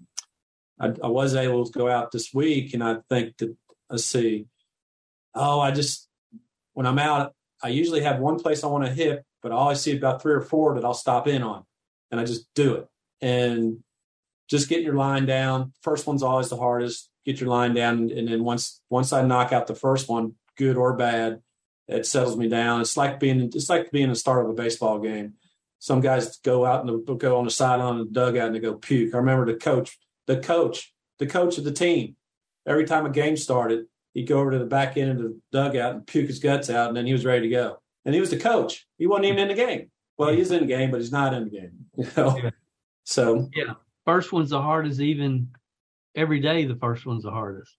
I, 0.79 0.93
I 1.03 1.08
was 1.08 1.36
able 1.36 1.65
to 1.65 1.72
go 1.72 1.89
out 1.89 2.12
this 2.12 2.34
week, 2.34 2.74
and 2.74 2.84
I 2.84 2.98
think 3.10 3.38
that 3.38 3.55
let's 3.89 4.05
see. 4.05 4.48
Oh, 5.36 5.60
I 5.60 5.72
just 5.72 6.08
when 6.74 6.86
I'm 6.86 7.00
out, 7.00 7.34
I 7.62 7.70
usually 7.70 8.02
have 8.02 8.20
one 8.20 8.40
place 8.40 8.63
I 8.63 8.68
want 8.68 8.86
to 8.86 8.92
hit, 8.92 9.24
but 9.42 9.52
I 9.52 9.56
always 9.56 9.80
see 9.80 9.96
about 9.96 10.22
three 10.22 10.34
or 10.34 10.42
four 10.42 10.75
that 10.75 10.86
I'll 10.86 10.94
stop 10.94 11.28
in 11.28 11.44
on, 11.44 11.63
and 12.12 12.20
I 12.20 12.25
just 12.25 12.48
do 12.56 12.75
it. 12.75 12.88
And 13.22 13.84
just 14.50 14.70
getting 14.70 14.86
your 14.86 14.96
line 14.96 15.25
down. 15.25 15.74
First 15.82 16.06
one's 16.06 16.24
always 16.24 16.50
the 16.50 16.58
hardest. 16.58 17.10
Get 17.25 17.40
your 17.40 17.50
line 17.50 17.74
down, 17.74 18.12
and 18.12 18.28
then 18.28 18.44
once 18.44 18.82
once 18.90 19.13
I 19.13 19.22
knock 19.24 19.54
out 19.54 19.68
the 19.68 19.75
first 19.75 20.10
one, 20.10 20.34
good 20.58 20.75
or 20.75 20.94
bad, 20.94 21.42
it 21.88 22.06
settles 22.06 22.38
me 22.38 22.50
down. 22.50 22.82
It's 22.82 22.98
like 22.98 23.20
being 23.20 23.42
it's 23.42 23.70
like 23.70 23.92
being 23.92 24.10
the 24.10 24.16
start 24.16 24.44
of 24.44 24.52
a 24.52 24.54
baseball 24.54 25.00
game. 25.00 25.34
Some 25.80 26.02
guys 26.02 26.38
go 26.38 26.66
out 26.66 26.86
and 26.86 27.20
go 27.20 27.38
on 27.38 27.46
the 27.46 27.52
sideline 27.52 28.00
and 28.00 28.13
dugout 28.13 28.48
and 28.48 28.56
they 28.56 28.60
go 28.60 28.75
puke. 28.75 29.13
I 29.13 29.18
remember 29.18 29.46
the 29.46 29.58
coach, 29.58 29.98
the 30.28 30.38
coach, 30.38 30.94
the 31.20 31.25
coach 31.25 31.58
of 31.58 31.66
the 31.66 31.74
team. 31.74 32.16
Every 32.66 32.86
time 32.86 33.06
a 33.06 33.10
game 33.10 33.36
started, 33.36 33.86
he'd 34.13 34.27
go 34.27 34.39
over 34.39 34.51
to 34.51 34.60
the 34.60 34.65
back 34.65 34.98
end 34.98 35.12
of 35.12 35.17
the 35.17 35.39
dugout 35.51 35.96
and 35.96 36.08
puke 36.08 36.27
his 36.27 36.39
guts 36.39 36.70
out, 36.70 36.88
and 36.88 36.98
then 36.98 37.05
he 37.05 37.13
was 37.13 37.25
ready 37.25 37.48
to 37.48 37.53
go. 37.53 37.79
And 38.05 38.13
he 38.13 38.22
was 38.22 38.29
the 38.29 38.39
coach. 38.39 38.86
He 38.98 39.08
wasn't 39.08 39.25
even 39.25 39.39
in 39.39 39.48
the 39.48 39.53
game. 39.53 39.89
Well, 40.17 40.34
he's 40.34 40.51
in 40.51 40.62
the 40.62 40.67
game, 40.67 40.91
but 40.91 41.00
he's 41.00 41.12
not 41.12 41.34
in 41.34 41.46
the 41.46 41.50
game. 41.50 41.72
You 41.98 42.08
know? 42.17 42.38
Yeah. 42.38 42.50
So 43.05 43.50
yeah, 43.55 43.74
first 44.05 44.32
one's 44.32 44.50
the 44.50 44.62
hardest 44.62 45.00
even 45.00 45.50
every 46.15 46.39
day 46.39 46.65
the 46.65 46.75
first 46.75 47.05
one's 47.05 47.24
the 47.24 47.32
hardest 47.32 47.75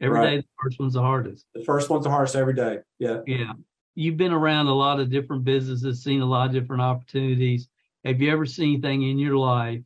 Every 0.00 0.18
right. 0.18 0.30
day, 0.30 0.36
the 0.38 0.46
first 0.62 0.78
one's 0.78 0.94
the 0.94 1.00
hardest 1.00 1.46
the 1.54 1.64
first 1.64 1.88
one's 1.90 2.04
the 2.04 2.10
hardest 2.10 2.36
every 2.36 2.54
day 2.54 2.78
yeah 2.98 3.20
yeah 3.26 3.52
you've 3.94 4.16
been 4.16 4.32
around 4.32 4.66
a 4.66 4.74
lot 4.74 5.00
of 5.00 5.10
different 5.10 5.44
businesses 5.44 6.02
seen 6.02 6.20
a 6.20 6.26
lot 6.26 6.46
of 6.46 6.52
different 6.52 6.82
opportunities 6.82 7.68
have 8.04 8.20
you 8.20 8.30
ever 8.30 8.46
seen 8.46 8.74
anything 8.74 9.02
in 9.02 9.18
your 9.18 9.36
life 9.36 9.80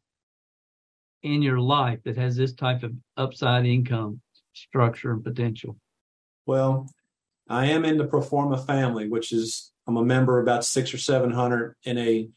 in 1.23 1.43
your 1.43 1.61
life 1.61 2.01
that 2.05 2.17
has 2.17 2.37
this 2.37 2.55
type 2.55 2.83
of 2.83 2.93
upside 3.17 3.67
income 3.67 4.21
structure 4.53 5.13
and 5.13 5.23
potential 5.23 5.77
well 6.47 6.89
i 7.49 7.67
am 7.67 7.85
in 7.85 7.99
the 7.99 8.07
Proforma 8.07 8.65
family 8.67 9.09
which 9.09 9.33
is 9.33 9.73
i'm 9.87 9.97
a 9.97 10.05
member 10.05 10.39
of 10.39 10.45
about 10.45 10.65
six 10.65 10.93
or 10.95 10.99
seven 10.99 11.31
hundred 11.31 11.75
in 11.85 11.99
a 11.99 12.29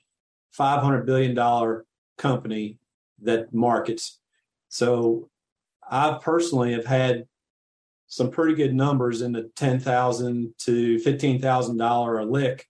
500 0.53 1.05
billion 1.05 1.33
dollar 1.33 1.86
company 2.17 2.77
that 3.22 3.53
markets. 3.53 4.19
So 4.69 5.29
I 5.89 6.19
personally 6.22 6.74
have 6.74 6.86
had 6.86 7.25
some 8.07 8.29
pretty 8.29 8.53
good 8.53 8.75
numbers 8.75 9.22
in 9.22 9.31
the 9.31 9.50
ten 9.55 9.79
thousand 9.79 10.53
to 10.60 11.00
fifteen 11.00 11.41
thousand 11.41 11.77
dollar 11.77 12.19
a 12.19 12.25
lick 12.25 12.67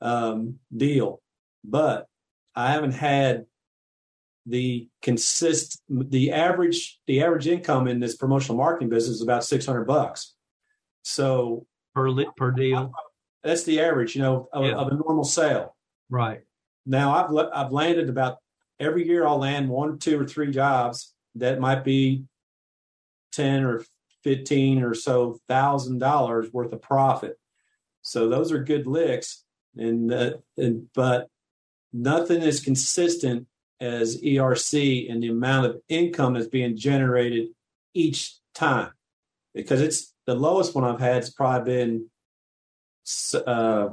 um, 0.00 0.58
deal, 0.74 1.20
but 1.62 2.06
I 2.54 2.72
haven't 2.72 2.92
had 2.92 3.46
the 4.46 4.88
consist 5.02 5.82
the 5.88 6.32
average 6.32 6.98
the 7.06 7.22
average 7.22 7.46
income 7.46 7.86
in 7.86 8.00
this 8.00 8.16
promotional 8.16 8.56
marketing 8.56 8.88
business 8.88 9.16
is 9.16 9.22
about 9.22 9.44
six 9.44 9.66
hundred 9.66 9.84
bucks. 9.84 10.34
So 11.02 11.66
per 11.94 12.08
lit 12.08 12.28
per 12.36 12.50
deal. 12.50 12.92
That's 13.42 13.64
the 13.64 13.80
average, 13.80 14.14
you 14.14 14.22
know, 14.22 14.48
of, 14.52 14.64
yeah. 14.64 14.74
of 14.74 14.88
a 14.88 14.94
normal 14.94 15.24
sale. 15.24 15.76
Right. 16.08 16.42
Now 16.86 17.14
I've 17.14 17.48
I've 17.52 17.72
landed 17.72 18.08
about 18.08 18.38
every 18.78 19.06
year 19.06 19.26
I'll 19.26 19.38
land 19.38 19.68
one, 19.68 19.98
two, 19.98 20.20
or 20.20 20.26
three 20.26 20.50
jobs 20.50 21.14
that 21.36 21.60
might 21.60 21.84
be 21.84 22.24
ten 23.32 23.64
or 23.64 23.84
fifteen 24.22 24.82
or 24.82 24.94
so 24.94 25.38
thousand 25.48 25.98
dollars 25.98 26.52
worth 26.52 26.72
of 26.72 26.82
profit. 26.82 27.38
So 28.02 28.28
those 28.28 28.50
are 28.50 28.62
good 28.62 28.86
licks, 28.86 29.44
and, 29.76 30.12
uh, 30.12 30.32
and 30.56 30.88
but 30.92 31.28
nothing 31.92 32.42
is 32.42 32.60
consistent 32.60 33.46
as 33.80 34.20
ERC 34.20 35.10
and 35.10 35.22
the 35.22 35.28
amount 35.28 35.66
of 35.66 35.80
income 35.88 36.34
that's 36.34 36.48
being 36.48 36.76
generated 36.76 37.48
each 37.94 38.36
time, 38.54 38.90
because 39.54 39.80
it's 39.80 40.11
the 40.26 40.34
lowest 40.34 40.74
one 40.74 40.84
I've 40.84 41.00
had 41.00 41.16
has 41.16 41.30
probably 41.30 41.72
been. 41.72 42.10
Uh, 43.34 43.90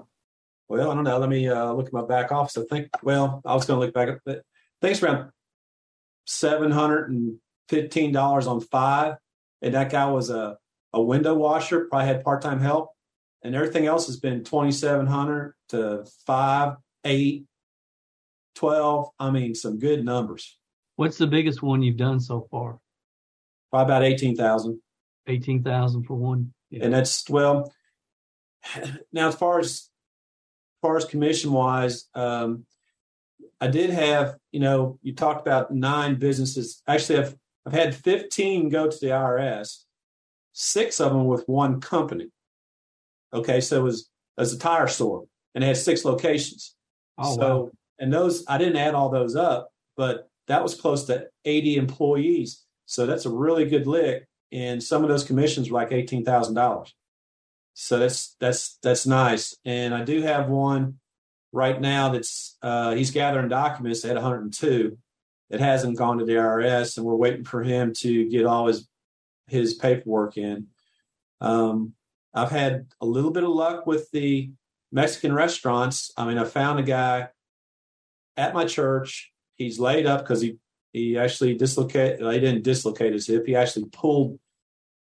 well, 0.67 0.91
I 0.91 0.93
don't 0.93 1.03
know. 1.03 1.17
Let 1.17 1.29
me 1.29 1.49
uh, 1.49 1.73
look 1.73 1.87
at 1.87 1.93
my 1.93 2.05
back 2.05 2.31
office. 2.31 2.57
I 2.57 2.63
think. 2.69 2.89
Well, 3.01 3.41
I 3.45 3.55
was 3.55 3.65
going 3.65 3.79
to 3.79 3.85
look 3.85 3.93
back 3.93 4.09
at 4.27 4.43
Thanks 4.81 5.03
around 5.03 5.31
seven 6.25 6.71
hundred 6.71 7.11
and 7.11 7.37
fifteen 7.67 8.11
dollars 8.11 8.47
on 8.47 8.61
five, 8.61 9.15
and 9.61 9.73
that 9.73 9.91
guy 9.91 10.05
was 10.05 10.29
a 10.29 10.57
a 10.93 11.01
window 11.01 11.33
washer. 11.33 11.85
Probably 11.85 12.07
had 12.07 12.23
part 12.23 12.41
time 12.41 12.59
help, 12.59 12.91
and 13.43 13.55
everything 13.55 13.87
else 13.87 14.05
has 14.07 14.17
been 14.17 14.43
twenty 14.43 14.71
seven 14.71 15.07
hundred 15.07 15.55
to 15.69 16.05
five, 16.25 16.75
eight, 17.03 17.45
twelve. 18.55 19.09
I 19.19 19.31
mean, 19.31 19.55
some 19.55 19.79
good 19.79 20.05
numbers. 20.05 20.57
What's 20.95 21.17
the 21.17 21.27
biggest 21.27 21.61
one 21.61 21.81
you've 21.81 21.97
done 21.97 22.19
so 22.19 22.47
far? 22.51 22.79
Probably 23.71 23.85
about 23.85 24.03
eighteen 24.03 24.35
thousand. 24.35 24.81
Eighteen 25.29 25.63
thousand 25.63 26.03
for 26.03 26.15
one, 26.15 26.53
yeah. 26.69 26.85
and 26.85 26.93
that's 26.93 27.29
well. 27.29 27.71
Now, 29.13 29.29
as 29.29 29.35
far 29.35 29.59
as 29.59 29.69
as 29.69 30.81
far 30.81 30.97
as 30.97 31.05
commission 31.05 31.51
wise, 31.51 32.05
um, 32.13 32.65
I 33.61 33.67
did 33.67 33.89
have, 33.89 34.37
you 34.51 34.59
know, 34.59 34.99
you 35.01 35.13
talked 35.13 35.41
about 35.45 35.73
nine 35.73 36.15
businesses. 36.15 36.81
Actually, 36.87 37.19
I've 37.19 37.35
I've 37.65 37.73
had 37.73 37.95
15 37.95 38.69
go 38.69 38.89
to 38.89 38.97
the 38.99 39.07
IRS, 39.07 39.83
six 40.53 40.99
of 40.99 41.11
them 41.11 41.27
with 41.27 41.47
one 41.47 41.81
company. 41.81 42.29
Okay, 43.33 43.61
so 43.61 43.79
it 43.79 43.83
was 43.83 44.09
as 44.37 44.53
a 44.53 44.57
tire 44.57 44.87
store. 44.87 45.25
and 45.53 45.63
it 45.63 45.67
had 45.67 45.77
six 45.77 46.05
locations. 46.05 46.75
Oh, 47.17 47.35
so, 47.35 47.57
wow. 47.57 47.71
and 47.99 48.13
those 48.13 48.45
I 48.47 48.57
didn't 48.57 48.77
add 48.77 48.95
all 48.95 49.09
those 49.09 49.35
up, 49.35 49.69
but 49.97 50.29
that 50.47 50.63
was 50.63 50.79
close 50.79 51.05
to 51.05 51.27
80 51.45 51.75
employees. 51.75 52.65
So 52.85 53.05
that's 53.05 53.25
a 53.25 53.29
really 53.29 53.65
good 53.65 53.85
lick. 53.85 54.27
And 54.51 54.81
some 54.81 55.03
of 55.03 55.09
those 55.09 55.23
commissions 55.23 55.69
were 55.69 55.79
like 55.79 55.91
eighteen 55.91 56.25
thousand 56.25 56.55
dollars. 56.55 56.93
So 57.73 57.97
that's 57.99 58.35
that's 58.39 58.77
that's 58.83 59.05
nice. 59.05 59.55
And 59.63 59.93
I 59.93 60.03
do 60.03 60.21
have 60.21 60.49
one 60.49 60.99
right 61.51 61.79
now 61.79 62.09
that's 62.09 62.57
uh, 62.61 62.93
he's 62.93 63.11
gathering 63.11 63.49
documents 63.49 64.03
at 64.05 64.15
102. 64.15 64.97
It 65.49 65.59
hasn't 65.59 65.97
gone 65.97 66.19
to 66.19 66.25
the 66.25 66.33
IRS, 66.33 66.97
and 66.97 67.05
we're 67.05 67.15
waiting 67.15 67.45
for 67.45 67.63
him 67.63 67.93
to 67.99 68.29
get 68.29 68.45
all 68.45 68.67
his 68.67 68.87
his 69.47 69.73
paperwork 69.73 70.37
in. 70.37 70.67
Um, 71.41 71.93
I've 72.33 72.51
had 72.51 72.87
a 73.01 73.05
little 73.05 73.31
bit 73.31 73.43
of 73.43 73.49
luck 73.49 73.87
with 73.87 74.11
the 74.11 74.51
Mexican 74.91 75.33
restaurants. 75.33 76.11
I 76.17 76.25
mean, 76.25 76.37
I 76.37 76.43
found 76.43 76.79
a 76.79 76.83
guy 76.83 77.29
at 78.37 78.53
my 78.53 78.65
church. 78.65 79.31
He's 79.55 79.79
laid 79.79 80.05
up 80.05 80.21
because 80.21 80.41
he 80.41 80.57
he 80.93 81.17
actually 81.17 81.55
dislocated. 81.55 82.19
He 82.19 82.39
didn't 82.39 82.63
dislocate 82.63 83.13
his 83.13 83.27
hip. 83.27 83.45
He 83.45 83.55
actually 83.55 83.85
pulled 83.85 84.39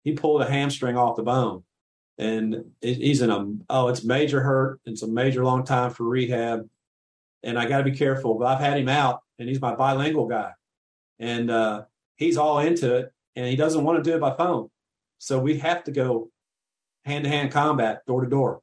he 0.04 0.12
pulled 0.12 0.42
a 0.42 0.50
hamstring 0.50 0.96
off 0.96 1.16
the 1.16 1.22
bone, 1.22 1.62
and 2.18 2.72
he's 2.80 3.22
in 3.22 3.30
a 3.30 3.46
oh, 3.70 3.88
it's 3.88 4.04
major 4.04 4.40
hurt. 4.40 4.80
It's 4.84 5.02
a 5.02 5.08
major 5.08 5.44
long 5.44 5.64
time 5.64 5.90
for 5.90 6.04
rehab, 6.04 6.68
and 7.42 7.58
I 7.58 7.66
got 7.66 7.78
to 7.78 7.84
be 7.84 7.96
careful. 7.96 8.34
But 8.34 8.46
I've 8.46 8.60
had 8.60 8.78
him 8.78 8.88
out, 8.88 9.22
and 9.38 9.48
he's 9.48 9.60
my 9.60 9.74
bilingual 9.74 10.26
guy, 10.26 10.52
and 11.18 11.50
uh, 11.50 11.82
he's 12.16 12.36
all 12.36 12.58
into 12.58 12.94
it, 12.96 13.12
and 13.36 13.46
he 13.46 13.56
doesn't 13.56 13.84
want 13.84 14.02
to 14.02 14.08
do 14.08 14.16
it 14.16 14.20
by 14.20 14.34
phone. 14.34 14.70
So 15.18 15.38
we 15.38 15.58
have 15.58 15.84
to 15.84 15.92
go 15.92 16.30
hand 17.04 17.24
to 17.24 17.30
hand 17.30 17.52
combat, 17.52 18.04
door 18.06 18.22
to 18.22 18.30
door, 18.30 18.60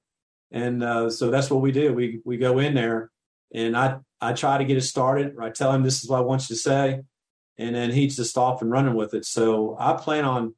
and 0.51 0.83
uh, 0.83 1.09
so 1.09 1.31
that's 1.31 1.49
what 1.49 1.61
we 1.61 1.71
do. 1.71 1.93
We 1.93 2.21
we 2.25 2.37
go 2.37 2.59
in 2.59 2.73
there, 2.73 3.11
and 3.53 3.77
I 3.77 3.99
I 4.21 4.33
try 4.33 4.57
to 4.57 4.65
get 4.65 4.77
it 4.77 4.81
started. 4.81 5.35
Or 5.37 5.43
I 5.43 5.49
tell 5.49 5.71
him 5.71 5.83
this 5.83 6.03
is 6.03 6.09
what 6.09 6.17
I 6.17 6.21
want 6.21 6.49
you 6.49 6.55
to 6.55 6.61
say, 6.61 7.01
and 7.57 7.75
then 7.75 7.91
he's 7.91 8.15
just 8.15 8.37
off 8.37 8.61
and 8.61 8.71
running 8.71 8.95
with 8.95 9.13
it. 9.13 9.25
So 9.25 9.75
I 9.79 9.93
plan 9.93 10.25
on 10.25 10.55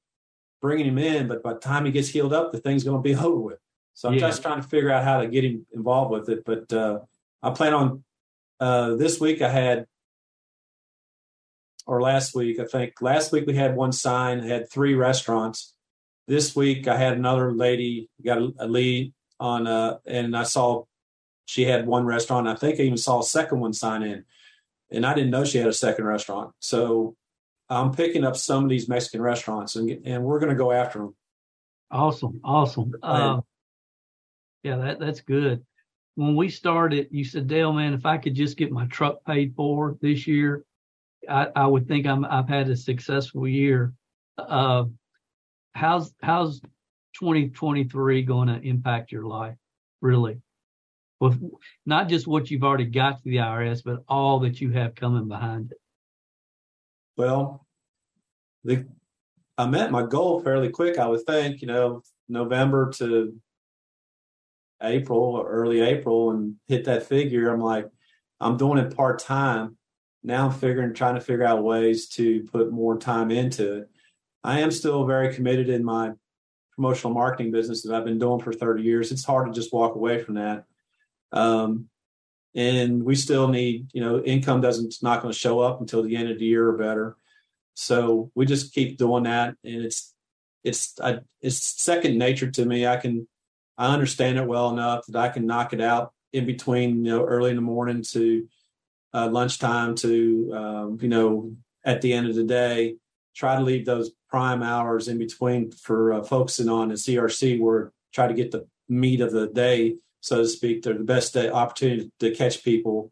bringing 0.61 0.85
him 0.87 0.97
in, 0.97 1.27
but 1.27 1.41
by 1.43 1.53
the 1.53 1.59
time 1.59 1.85
he 1.85 1.91
gets 1.91 2.09
healed 2.09 2.33
up, 2.33 2.51
the 2.51 2.59
thing's 2.59 2.83
going 2.83 2.97
to 2.97 3.01
be 3.01 3.15
over 3.25 3.39
with. 3.39 3.59
So 3.93 4.07
I'm 4.09 4.15
Yeah. 4.15 4.21
just 4.21 4.41
trying 4.41 4.61
to 4.61 4.67
figure 4.67 4.91
out 4.91 5.03
how 5.03 5.21
to 5.21 5.27
get 5.27 5.43
him 5.43 5.65
involved 5.73 6.11
with 6.11 6.29
it. 6.29 6.43
But 6.45 6.71
uh, 6.71 6.99
I 7.43 7.49
plan 7.51 7.73
on 7.73 8.03
uh, 8.59 8.95
this 8.95 9.19
week. 9.19 9.41
I 9.41 9.49
had, 9.49 9.85
or 11.87 12.01
last 12.01 12.35
week, 12.35 12.59
I 12.59 12.65
think 12.65 13.01
last 13.01 13.31
week 13.31 13.47
we 13.47 13.55
had 13.55 13.75
one 13.75 13.91
sign, 13.91 14.43
had 14.43 14.69
three 14.71 14.93
restaurants. 14.93 15.73
This 16.27 16.55
week 16.55 16.87
I 16.87 16.95
had 16.97 17.13
another 17.13 17.51
lady 17.51 18.09
got 18.23 18.37
a, 18.37 18.53
a 18.59 18.67
lead 18.67 19.13
on, 19.39 19.65
uh, 19.67 19.97
and 20.05 20.37
I 20.37 20.43
saw 20.43 20.83
she 21.51 21.65
had 21.65 21.85
one 21.85 22.05
restaurant. 22.05 22.47
I 22.47 22.55
think 22.55 22.79
I 22.79 22.83
even 22.83 22.97
saw 22.97 23.19
a 23.19 23.23
second 23.23 23.59
one 23.59 23.73
sign 23.73 24.03
in, 24.03 24.23
and 24.89 25.05
I 25.05 25.13
didn't 25.13 25.31
know 25.31 25.43
she 25.43 25.57
had 25.57 25.67
a 25.67 25.73
second 25.73 26.05
restaurant. 26.05 26.53
So 26.59 27.17
I'm 27.67 27.91
picking 27.91 28.23
up 28.23 28.37
some 28.37 28.63
of 28.63 28.69
these 28.69 28.87
Mexican 28.87 29.21
restaurants, 29.21 29.75
and 29.75 29.89
and 30.07 30.23
we're 30.23 30.39
going 30.39 30.51
to 30.51 30.55
go 30.55 30.71
after 30.71 30.99
them. 30.99 31.15
Awesome, 31.91 32.39
awesome. 32.41 32.93
Uh, 33.03 33.41
yeah, 34.63 34.77
that 34.77 34.99
that's 34.99 35.19
good. 35.19 35.65
When 36.15 36.37
we 36.37 36.47
started, 36.47 37.09
you 37.11 37.25
said, 37.25 37.47
Dale, 37.47 37.73
man, 37.73 37.93
if 37.93 38.05
I 38.05 38.17
could 38.17 38.33
just 38.33 38.55
get 38.55 38.71
my 38.71 38.85
truck 38.85 39.25
paid 39.25 39.53
for 39.53 39.97
this 40.01 40.27
year, 40.27 40.63
I, 41.27 41.47
I 41.53 41.67
would 41.67 41.85
think 41.85 42.07
I'm 42.07 42.23
I've 42.23 42.47
had 42.47 42.69
a 42.69 42.77
successful 42.77 43.45
year. 43.45 43.91
Uh, 44.37 44.85
how's 45.73 46.13
how's 46.23 46.61
2023 47.19 48.21
going 48.21 48.47
to 48.47 48.61
impact 48.61 49.11
your 49.11 49.25
life, 49.25 49.57
really? 49.99 50.41
With 51.21 51.39
not 51.85 52.09
just 52.09 52.25
what 52.25 52.49
you've 52.49 52.63
already 52.63 52.85
got 52.85 53.17
to 53.17 53.23
the 53.23 53.37
IRS, 53.37 53.83
but 53.85 54.03
all 54.09 54.39
that 54.39 54.59
you 54.59 54.71
have 54.71 54.95
coming 54.95 55.27
behind 55.27 55.71
it. 55.71 55.77
Well, 57.15 57.67
the 58.63 58.87
I 59.55 59.67
met 59.67 59.91
my 59.91 60.03
goal 60.03 60.41
fairly 60.41 60.69
quick. 60.69 60.97
I 60.97 61.07
would 61.07 61.23
think, 61.25 61.61
you 61.61 61.67
know, 61.67 62.01
November 62.27 62.91
to 62.93 63.39
April 64.81 65.35
or 65.35 65.47
early 65.47 65.81
April, 65.81 66.31
and 66.31 66.55
hit 66.67 66.85
that 66.85 67.03
figure. 67.03 67.49
I'm 67.49 67.59
like, 67.59 67.87
I'm 68.39 68.57
doing 68.57 68.79
it 68.79 68.95
part 68.95 69.19
time. 69.19 69.77
Now 70.23 70.45
I'm 70.45 70.51
figuring, 70.51 70.95
trying 70.95 71.15
to 71.15 71.21
figure 71.21 71.45
out 71.45 71.63
ways 71.63 72.07
to 72.09 72.41
put 72.51 72.71
more 72.71 72.97
time 72.97 73.29
into 73.29 73.81
it. 73.81 73.89
I 74.43 74.61
am 74.61 74.71
still 74.71 75.05
very 75.05 75.33
committed 75.35 75.69
in 75.69 75.83
my 75.83 76.13
promotional 76.75 77.13
marketing 77.13 77.51
business 77.51 77.83
that 77.83 77.93
I've 77.93 78.05
been 78.05 78.17
doing 78.17 78.39
for 78.39 78.53
30 78.53 78.81
years. 78.81 79.11
It's 79.11 79.23
hard 79.25 79.45
to 79.45 79.53
just 79.53 79.71
walk 79.71 79.93
away 79.93 80.17
from 80.23 80.33
that. 80.35 80.65
Um, 81.31 81.89
and 82.53 83.03
we 83.03 83.15
still 83.15 83.47
need, 83.47 83.89
you 83.93 84.01
know, 84.01 84.21
income 84.21 84.61
doesn't 84.61 84.95
not 85.01 85.21
going 85.21 85.31
to 85.31 85.39
show 85.39 85.59
up 85.59 85.79
until 85.79 86.03
the 86.03 86.15
end 86.15 86.29
of 86.29 86.39
the 86.39 86.45
year 86.45 86.67
or 86.67 86.77
better. 86.77 87.15
So 87.73 88.31
we 88.35 88.45
just 88.45 88.73
keep 88.73 88.97
doing 88.97 89.23
that, 89.23 89.55
and 89.63 89.85
it's 89.85 90.13
it's 90.63 90.99
I, 90.99 91.19
it's 91.39 91.57
second 91.57 92.17
nature 92.17 92.51
to 92.51 92.65
me. 92.65 92.85
I 92.85 92.97
can 92.97 93.27
I 93.77 93.93
understand 93.93 94.37
it 94.37 94.47
well 94.47 94.69
enough 94.69 95.05
that 95.07 95.17
I 95.17 95.29
can 95.29 95.45
knock 95.45 95.73
it 95.73 95.81
out 95.81 96.13
in 96.33 96.45
between, 96.45 97.05
you 97.05 97.11
know, 97.11 97.25
early 97.25 97.49
in 97.49 97.55
the 97.55 97.61
morning 97.61 98.03
to 98.11 98.47
uh, 99.13 99.29
lunchtime 99.29 99.95
to 99.95 100.51
um, 100.53 100.97
you 101.01 101.07
know 101.07 101.55
at 101.85 102.01
the 102.01 102.13
end 102.13 102.27
of 102.27 102.35
the 102.35 102.43
day. 102.43 102.97
Try 103.33 103.55
to 103.55 103.63
leave 103.63 103.85
those 103.85 104.11
prime 104.29 104.61
hours 104.61 105.07
in 105.07 105.17
between 105.17 105.71
for 105.71 106.13
uh, 106.13 106.23
focusing 106.23 106.67
on 106.67 106.89
the 106.89 106.95
ERC, 106.95 107.59
where 107.59 107.93
try 108.13 108.27
to 108.27 108.33
get 108.33 108.51
the 108.51 108.67
meat 108.89 109.21
of 109.21 109.31
the 109.31 109.47
day, 109.47 109.95
so 110.21 110.37
to 110.37 110.47
speak. 110.47 110.81
They're 110.81 110.93
the 110.93 111.03
best 111.03 111.35
opportunity 111.35 112.11
to 112.19 112.33
catch 112.33 112.63
people 112.63 113.11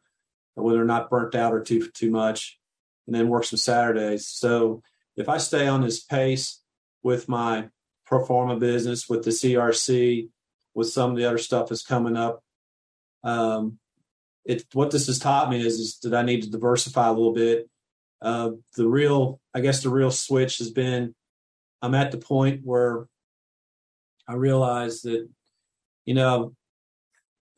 when 0.56 0.76
they're 0.76 0.86
not 0.86 1.10
burnt 1.10 1.36
out 1.36 1.54
or 1.54 1.62
too 1.62 1.90
too 1.90 2.12
much, 2.12 2.58
and 3.06 3.16
then 3.16 3.28
work 3.30 3.44
some 3.44 3.58
Saturdays. 3.58 4.28
So 4.28 4.82
if 5.18 5.28
I 5.28 5.38
stay 5.38 5.68
on 5.68 5.82
this 5.82 6.04
pace 6.04 6.62
with 7.04 7.28
my 7.28 7.70
Proforma 8.10 8.60
business, 8.60 9.08
with 9.08 9.24
the 9.24 9.32
ERC, 9.32 10.30
with 10.74 10.90
some 10.90 11.12
of 11.12 11.18
the 11.18 11.26
other 11.26 11.38
stuff 11.38 11.70
that's 11.70 11.84
coming 11.84 12.18
up, 12.18 12.42
um, 13.24 13.80
it 14.46 14.66
what 14.74 14.92
this 14.92 15.08
has 15.08 15.20
taught 15.20 15.50
me 15.50 15.60
is, 15.66 15.80
is 15.80 16.00
that 16.04 16.14
I 16.14 16.24
need 16.24 16.44
to 16.44 16.50
diversify 16.50 17.08
a 17.08 17.14
little 17.14 17.34
bit. 17.34 17.70
Uh, 18.22 18.52
the 18.76 18.88
real, 18.88 19.40
I 19.54 19.62
guess, 19.62 19.84
the 19.84 19.90
real 19.90 20.12
switch 20.12 20.58
has 20.58 20.72
been 20.72 21.14
I'm 21.82 21.96
at 21.96 22.12
the 22.12 22.18
point 22.18 22.62
where 22.64 23.08
I 24.28 24.34
realize 24.34 25.02
that, 25.02 25.28
you 26.06 26.14
know, 26.14 26.54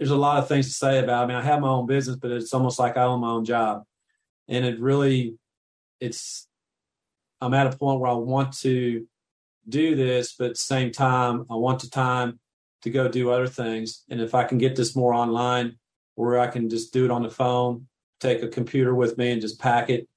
there's 0.01 0.09
a 0.09 0.15
lot 0.15 0.39
of 0.39 0.47
things 0.47 0.65
to 0.65 0.73
say 0.73 0.97
about. 0.97 1.23
I 1.23 1.27
mean, 1.27 1.37
I 1.37 1.43
have 1.43 1.61
my 1.61 1.67
own 1.67 1.85
business, 1.85 2.15
but 2.15 2.31
it's 2.31 2.55
almost 2.55 2.79
like 2.79 2.97
I 2.97 3.03
own 3.03 3.19
my 3.19 3.29
own 3.29 3.45
job, 3.45 3.83
and 4.47 4.65
it 4.65 4.79
really, 4.79 5.37
it's. 5.99 6.47
I'm 7.39 7.53
at 7.53 7.71
a 7.71 7.77
point 7.77 7.99
where 7.99 8.09
I 8.09 8.15
want 8.15 8.57
to 8.61 9.05
do 9.69 9.95
this, 9.95 10.33
but 10.33 10.45
at 10.45 10.53
the 10.53 10.59
same 10.59 10.91
time, 10.91 11.45
I 11.51 11.55
want 11.55 11.81
the 11.81 11.87
time 11.87 12.39
to 12.81 12.89
go 12.89 13.07
do 13.09 13.29
other 13.29 13.45
things. 13.45 14.03
And 14.09 14.19
if 14.19 14.33
I 14.33 14.43
can 14.43 14.57
get 14.57 14.75
this 14.75 14.95
more 14.95 15.13
online, 15.13 15.77
where 16.15 16.39
I 16.39 16.47
can 16.47 16.67
just 16.67 16.93
do 16.93 17.05
it 17.05 17.11
on 17.11 17.21
the 17.21 17.29
phone, 17.29 17.85
take 18.19 18.41
a 18.41 18.47
computer 18.47 18.95
with 18.95 19.19
me, 19.19 19.29
and 19.29 19.39
just 19.39 19.59
pack 19.59 19.91
it, 19.91 20.09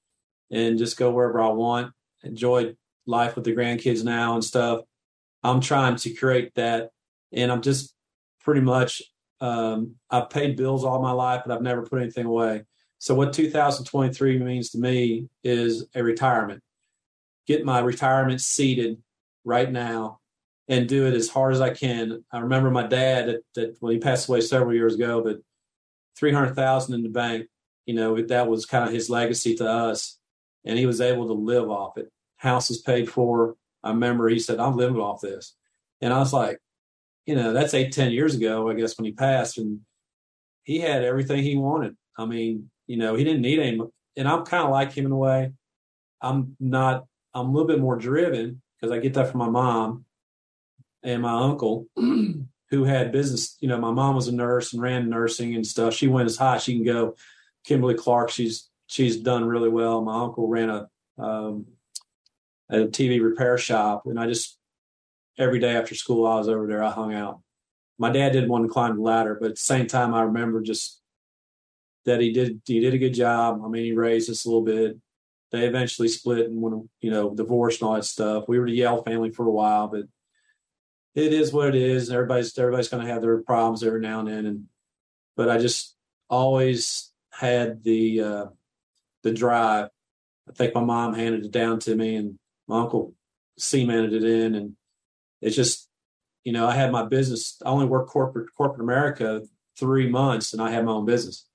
and 0.49 0.79
just 0.79 0.97
go 0.97 1.11
wherever 1.11 1.39
I 1.39 1.49
want, 1.49 1.93
enjoy 2.23 2.75
life 3.05 3.35
with 3.35 3.45
the 3.45 3.55
grandkids 3.55 4.03
now 4.03 4.33
and 4.33 4.43
stuff. 4.43 4.81
I'm 5.43 5.61
trying 5.61 5.97
to 5.97 6.09
create 6.11 6.55
that, 6.55 6.89
and 7.31 7.51
I'm 7.51 7.61
just 7.61 7.93
pretty 8.39 8.61
much 8.61 9.03
um, 9.45 9.95
I've 10.09 10.31
paid 10.31 10.57
bills 10.57 10.83
all 10.83 11.01
my 11.01 11.11
life, 11.11 11.43
but 11.45 11.53
I've 11.53 11.61
never 11.61 11.83
put 11.83 12.01
anything 12.01 12.25
away. 12.25 12.63
So 12.97 13.13
what 13.13 13.33
2023 13.33 14.39
means 14.39 14.71
to 14.71 14.79
me 14.79 15.29
is 15.43 15.85
a 15.93 16.01
retirement. 16.01 16.63
Get 17.45 17.63
my 17.63 17.79
retirement 17.79 18.41
seated 18.41 18.97
right 19.43 19.71
now 19.71 20.19
and 20.67 20.89
do 20.89 21.05
it 21.05 21.13
as 21.13 21.29
hard 21.29 21.53
as 21.53 21.61
I 21.61 21.69
can. 21.69 22.23
I 22.31 22.39
remember 22.39 22.71
my 22.71 22.87
dad 22.87 23.27
that, 23.27 23.41
that 23.53 23.77
when 23.81 23.93
he 23.93 23.99
passed 23.99 24.27
away 24.27 24.41
several 24.41 24.73
years 24.73 24.95
ago, 24.95 25.21
but 25.23 25.37
300,000 26.17 26.95
in 26.95 27.03
the 27.03 27.09
bank, 27.09 27.45
you 27.85 27.93
know, 27.93 28.19
that 28.19 28.47
was 28.47 28.65
kind 28.65 28.87
of 28.87 28.93
his 28.93 29.11
legacy 29.11 29.53
to 29.57 29.69
us. 29.69 30.17
And 30.63 30.79
he 30.79 30.87
was 30.87 31.01
able 31.01 31.27
to 31.27 31.33
live 31.33 31.69
off 31.69 31.99
it. 31.99 32.11
House 32.37 32.71
is 32.71 32.81
paid 32.81 33.07
for. 33.07 33.55
I 33.83 33.89
remember 33.89 34.27
he 34.27 34.39
said, 34.39 34.59
I'm 34.59 34.75
living 34.75 34.99
off 34.99 35.21
this. 35.21 35.53
And 36.01 36.11
I 36.11 36.17
was 36.17 36.33
like, 36.33 36.59
you 37.25 37.35
know, 37.35 37.53
that's 37.53 37.73
eight, 37.73 37.91
ten 37.91 38.11
years 38.11 38.35
ago, 38.35 38.69
I 38.69 38.73
guess, 38.73 38.97
when 38.97 39.05
he 39.05 39.11
passed. 39.11 39.57
And 39.57 39.81
he 40.63 40.79
had 40.79 41.03
everything 41.03 41.43
he 41.43 41.55
wanted. 41.55 41.95
I 42.17 42.25
mean, 42.25 42.69
you 42.87 42.97
know, 42.97 43.15
he 43.15 43.23
didn't 43.23 43.41
need 43.41 43.59
any. 43.59 43.79
And 44.17 44.27
I'm 44.27 44.45
kind 44.45 44.63
of 44.63 44.71
like 44.71 44.93
him 44.93 45.05
in 45.05 45.11
a 45.11 45.17
way. 45.17 45.51
I'm 46.21 46.55
not, 46.59 47.05
I'm 47.33 47.47
a 47.47 47.51
little 47.51 47.67
bit 47.67 47.79
more 47.79 47.97
driven 47.97 48.61
because 48.79 48.91
I 48.91 48.99
get 48.99 49.13
that 49.15 49.29
from 49.29 49.39
my 49.39 49.49
mom 49.49 50.05
and 51.03 51.21
my 51.21 51.33
uncle 51.33 51.87
who 51.95 52.83
had 52.83 53.11
business. 53.11 53.57
You 53.59 53.67
know, 53.67 53.79
my 53.79 53.91
mom 53.91 54.15
was 54.15 54.27
a 54.27 54.33
nurse 54.33 54.73
and 54.73 54.81
ran 54.81 55.09
nursing 55.09 55.55
and 55.55 55.65
stuff. 55.65 55.93
She 55.93 56.07
went 56.07 56.27
as 56.27 56.37
high 56.37 56.55
as 56.55 56.63
she 56.63 56.73
can 56.73 56.85
go. 56.85 57.15
Kimberly 57.63 57.95
Clark, 57.95 58.29
she's 58.29 58.69
she's 58.87 59.17
done 59.17 59.45
really 59.45 59.69
well. 59.69 60.01
My 60.01 60.21
uncle 60.21 60.47
ran 60.47 60.69
a 60.69 60.87
um, 61.17 61.65
a 62.69 62.77
TV 62.85 63.21
repair 63.21 63.57
shop, 63.57 64.03
and 64.05 64.19
I 64.19 64.27
just 64.27 64.54
every 65.37 65.59
day 65.59 65.75
after 65.75 65.95
school 65.95 66.25
I 66.25 66.37
was 66.37 66.47
over 66.47 66.67
there. 66.67 66.83
I 66.83 66.91
hung 66.91 67.13
out, 67.13 67.41
my 67.97 68.11
dad 68.11 68.33
didn't 68.33 68.49
want 68.49 68.65
to 68.65 68.71
climb 68.71 68.95
the 68.95 69.01
ladder, 69.01 69.37
but 69.39 69.51
at 69.51 69.55
the 69.55 69.61
same 69.61 69.87
time, 69.87 70.13
I 70.13 70.23
remember 70.23 70.61
just 70.61 71.01
that 72.05 72.21
he 72.21 72.31
did 72.31 72.61
he 72.65 72.79
did 72.79 72.93
a 72.93 72.99
good 72.99 73.13
job. 73.13 73.61
I 73.63 73.67
mean, 73.67 73.83
he 73.83 73.93
raised 73.93 74.29
us 74.29 74.45
a 74.45 74.49
little 74.49 74.63
bit. 74.63 74.97
They 75.51 75.65
eventually 75.65 76.07
split 76.07 76.47
and 76.47 76.61
went, 76.61 76.89
you 77.01 77.11
know, 77.11 77.33
divorced 77.33 77.81
and 77.81 77.87
all 77.87 77.95
that 77.95 78.05
stuff. 78.05 78.45
We 78.47 78.59
were 78.59 78.65
the 78.65 78.73
Yale 78.73 79.03
family 79.03 79.31
for 79.31 79.47
a 79.47 79.51
while, 79.51 79.87
but 79.87 80.03
it 81.13 81.31
is 81.31 81.53
what 81.53 81.69
it 81.69 81.75
is. 81.75 82.11
Everybody's 82.11 82.57
everybody's 82.57 82.89
going 82.89 83.05
to 83.05 83.11
have 83.11 83.21
their 83.21 83.41
problems 83.41 83.83
every 83.83 84.01
now 84.01 84.19
and 84.19 84.27
then, 84.27 84.45
and 84.45 84.65
but 85.37 85.49
I 85.49 85.57
just 85.57 85.95
always 86.29 87.11
had 87.31 87.83
the 87.83 88.21
uh, 88.21 88.45
the 89.23 89.31
drive. 89.31 89.89
I 90.49 90.51
think 90.51 90.75
my 90.75 90.83
mom 90.83 91.13
handed 91.13 91.45
it 91.45 91.51
down 91.51 91.79
to 91.81 91.95
me, 91.95 92.15
and 92.15 92.37
my 92.67 92.81
uncle 92.81 93.13
cemented 93.57 94.13
it 94.13 94.23
in, 94.23 94.55
and 94.55 94.75
it's 95.45 95.55
just 95.55 95.87
you 96.43 96.51
know 96.51 96.67
I 96.67 96.75
had 96.75 96.91
my 96.91 97.05
business. 97.05 97.61
I 97.65 97.69
only 97.69 97.85
worked 97.85 98.09
corporate 98.09 98.49
corporate 98.57 98.81
America 98.81 99.43
three 99.77 100.09
months, 100.09 100.53
and 100.53 100.61
I 100.61 100.71
had 100.71 100.85
my 100.85 100.91
own 100.91 101.05
business, 101.05 101.47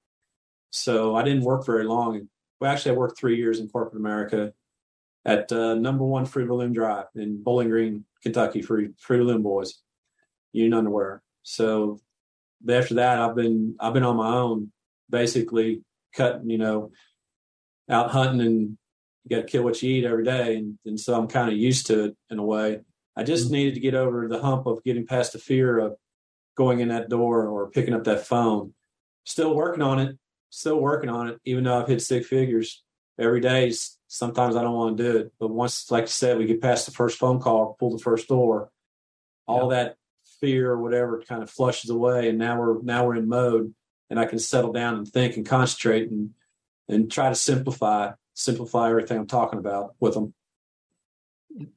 so 0.70 1.16
I 1.16 1.22
didn't 1.24 1.44
work 1.44 1.66
very 1.66 1.85
long. 1.85 2.29
Well, 2.61 2.70
actually, 2.70 2.92
I 2.92 2.98
worked 2.98 3.18
three 3.18 3.37
years 3.37 3.59
in 3.59 3.68
corporate 3.68 4.00
America 4.00 4.53
at 5.24 5.50
uh, 5.50 5.74
number 5.74 6.05
one 6.05 6.24
Fruit 6.24 6.48
Loom 6.48 6.72
Drive 6.72 7.07
in 7.16 7.42
Bowling 7.42 7.68
Green, 7.68 8.05
Kentucky, 8.22 8.62
for 8.62 8.81
Fruit 8.98 9.26
Loom 9.26 9.42
Boys, 9.42 9.81
Union 10.53 10.74
Underwear. 10.74 11.22
So 11.42 12.00
after 12.68 12.94
that, 12.94 13.18
I've 13.18 13.35
been 13.35 13.74
I've 13.81 13.94
been 13.94 14.05
on 14.05 14.16
my 14.16 14.35
own, 14.37 14.70
basically 15.11 15.83
cutting, 16.14 16.48
you 16.48 16.59
know, 16.59 16.92
out 17.88 18.12
hunting 18.12 18.40
and 18.40 18.79
you 19.24 19.37
got 19.37 19.42
to 19.42 19.50
kill 19.50 19.64
what 19.64 19.83
you 19.83 19.90
eat 19.90 20.05
every 20.05 20.24
day, 20.24 20.57
and, 20.57 20.79
and 20.87 20.98
so 20.98 21.18
I'm 21.18 21.26
kind 21.26 21.50
of 21.50 21.57
used 21.57 21.87
to 21.88 22.05
it 22.05 22.16
in 22.31 22.38
a 22.38 22.44
way. 22.44 22.81
I 23.16 23.23
just 23.25 23.46
mm-hmm. 23.46 23.55
needed 23.55 23.75
to 23.75 23.81
get 23.81 23.94
over 23.94 24.29
the 24.29 24.40
hump 24.40 24.66
of 24.66 24.83
getting 24.85 25.07
past 25.07 25.33
the 25.33 25.38
fear 25.38 25.79
of 25.79 25.96
going 26.57 26.81
in 26.81 26.88
that 26.88 27.09
door 27.09 27.46
or 27.46 27.70
picking 27.70 27.94
up 27.94 28.05
that 28.05 28.27
phone. 28.27 28.75
Still 29.25 29.55
working 29.55 29.83
on 29.83 29.99
it, 29.99 30.18
still 30.51 30.81
working 30.81 31.11
on 31.11 31.29
it, 31.29 31.38
even 31.44 31.64
though 31.64 31.81
I've 31.81 31.88
hit 31.88 32.03
six 32.03 32.27
figures 32.27 32.83
every 33.18 33.40
day. 33.40 33.73
Sometimes 34.09 34.57
I 34.57 34.62
don't 34.62 34.75
want 34.75 34.96
to 34.96 35.03
do 35.03 35.18
it, 35.18 35.33
but 35.38 35.51
once, 35.51 35.90
like 35.90 36.05
you 36.05 36.09
said, 36.09 36.38
we 36.38 36.46
get 36.46 36.62
past 36.62 36.87
the 36.87 36.92
first 36.92 37.18
phone 37.18 37.40
call, 37.40 37.77
pull 37.79 37.90
the 37.90 38.03
first 38.03 38.29
door, 38.29 38.70
all 39.46 39.70
yeah. 39.70 39.85
that 39.85 39.96
fear 40.40 40.70
or 40.70 40.83
whatever 40.83 41.23
kind 41.23 41.42
of 41.42 41.51
flushes 41.51 41.90
away, 41.90 42.29
and 42.29 42.38
now 42.38 42.59
we're 42.59 42.83
now 42.83 43.07
we're 43.07 43.16
in 43.16 43.29
mode, 43.29 43.73
and 44.09 44.18
I 44.18 44.25
can 44.25 44.38
settle 44.38 44.73
down 44.73 44.96
and 44.96 45.07
think 45.07 45.37
and 45.37 45.46
concentrate 45.46 46.11
and 46.11 46.31
and 46.88 47.11
try 47.11 47.29
to 47.29 47.35
simplify 47.35 48.12
simplify 48.35 48.90
everything 48.90 49.18
I'm 49.18 49.27
talking 49.27 49.59
about 49.59 49.94
with 50.01 50.14
them. 50.14 50.35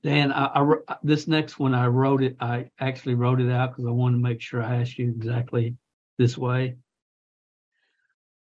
Dan, 0.03 0.31
I, 0.31 0.45
I, 0.87 0.95
this 1.03 1.27
next 1.27 1.57
one 1.59 1.73
I 1.73 1.87
wrote 1.87 2.21
it. 2.21 2.37
I 2.39 2.69
actually 2.79 3.15
wrote 3.15 3.41
it 3.41 3.51
out 3.51 3.71
because 3.71 3.85
I 3.85 3.91
wanted 3.91 4.17
to 4.17 4.23
make 4.23 4.41
sure 4.41 4.61
I 4.61 4.81
asked 4.81 4.97
you 4.97 5.09
exactly 5.09 5.75
this 6.17 6.37
way. 6.37 6.77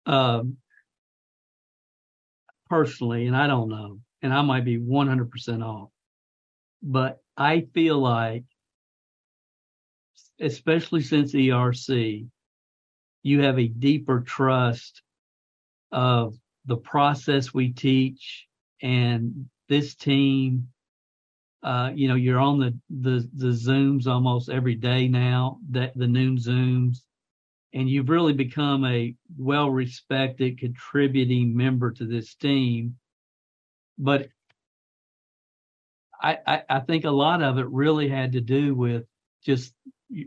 Um, 0.06 0.56
personally, 2.70 3.26
and 3.26 3.36
I 3.36 3.46
don't 3.46 3.68
know, 3.68 4.00
and 4.22 4.32
I 4.32 4.40
might 4.42 4.64
be 4.64 4.78
100% 4.78 5.64
off, 5.64 5.90
but 6.82 7.20
I 7.36 7.66
feel 7.74 7.98
like, 7.98 8.44
especially 10.40 11.02
since 11.02 11.32
ERC, 11.32 12.26
you 13.22 13.42
have 13.42 13.58
a 13.58 13.68
deeper 13.68 14.20
trust 14.20 15.02
of 15.92 16.36
the 16.66 16.76
process 16.76 17.52
we 17.52 17.72
teach 17.72 18.46
and 18.80 19.48
this 19.68 19.94
team 19.94 20.68
uh, 21.62 21.90
you 21.94 22.08
know 22.08 22.14
you're 22.14 22.40
on 22.40 22.58
the, 22.58 22.78
the 22.88 23.28
the 23.34 23.48
zooms 23.48 24.06
almost 24.06 24.48
every 24.48 24.74
day 24.74 25.08
now 25.08 25.58
that 25.70 25.96
the 25.96 26.06
noon 26.06 26.36
zooms 26.36 26.98
and 27.74 27.88
you've 27.88 28.08
really 28.08 28.32
become 28.32 28.84
a 28.84 29.14
well 29.36 29.70
respected 29.70 30.58
contributing 30.58 31.56
member 31.56 31.90
to 31.90 32.06
this 32.06 32.34
team 32.34 32.96
but 33.98 34.28
I, 36.20 36.38
I, 36.46 36.62
I 36.68 36.80
think 36.80 37.04
a 37.04 37.10
lot 37.10 37.42
of 37.42 37.58
it 37.58 37.68
really 37.68 38.08
had 38.08 38.32
to 38.32 38.40
do 38.40 38.74
with 38.74 39.04
just 39.44 39.72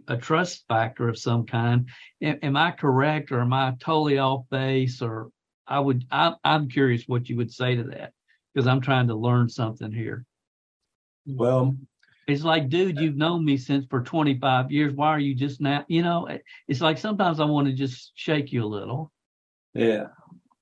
a 0.07 0.17
trust 0.17 0.65
factor 0.67 1.09
of 1.09 1.17
some 1.17 1.45
kind. 1.45 1.89
Am, 2.21 2.39
am 2.43 2.57
I 2.57 2.71
correct, 2.71 3.31
or 3.31 3.41
am 3.41 3.53
I 3.53 3.75
totally 3.79 4.17
off 4.17 4.45
base, 4.49 5.01
or 5.01 5.31
I 5.67 5.79
would 5.79 6.05
I, 6.11 6.33
I'm 6.43 6.69
curious 6.69 7.03
what 7.07 7.29
you 7.29 7.37
would 7.37 7.51
say 7.51 7.75
to 7.75 7.83
that 7.83 8.13
because 8.53 8.67
I'm 8.67 8.81
trying 8.81 9.07
to 9.07 9.15
learn 9.15 9.49
something 9.49 9.91
here. 9.91 10.25
Well, 11.35 11.75
it's 12.27 12.43
like, 12.43 12.69
dude, 12.69 12.99
you've 12.99 13.15
known 13.15 13.43
me 13.43 13.57
since 13.57 13.85
for 13.89 14.01
25 14.01 14.71
years. 14.71 14.93
Why 14.93 15.07
are 15.07 15.19
you 15.19 15.35
just 15.35 15.61
now? 15.61 15.85
You 15.87 16.03
know, 16.03 16.27
it's 16.67 16.81
like 16.81 16.97
sometimes 16.97 17.39
I 17.39 17.45
want 17.45 17.67
to 17.67 17.73
just 17.73 18.11
shake 18.15 18.51
you 18.51 18.63
a 18.63 18.67
little. 18.67 19.11
Yeah. 19.73 20.07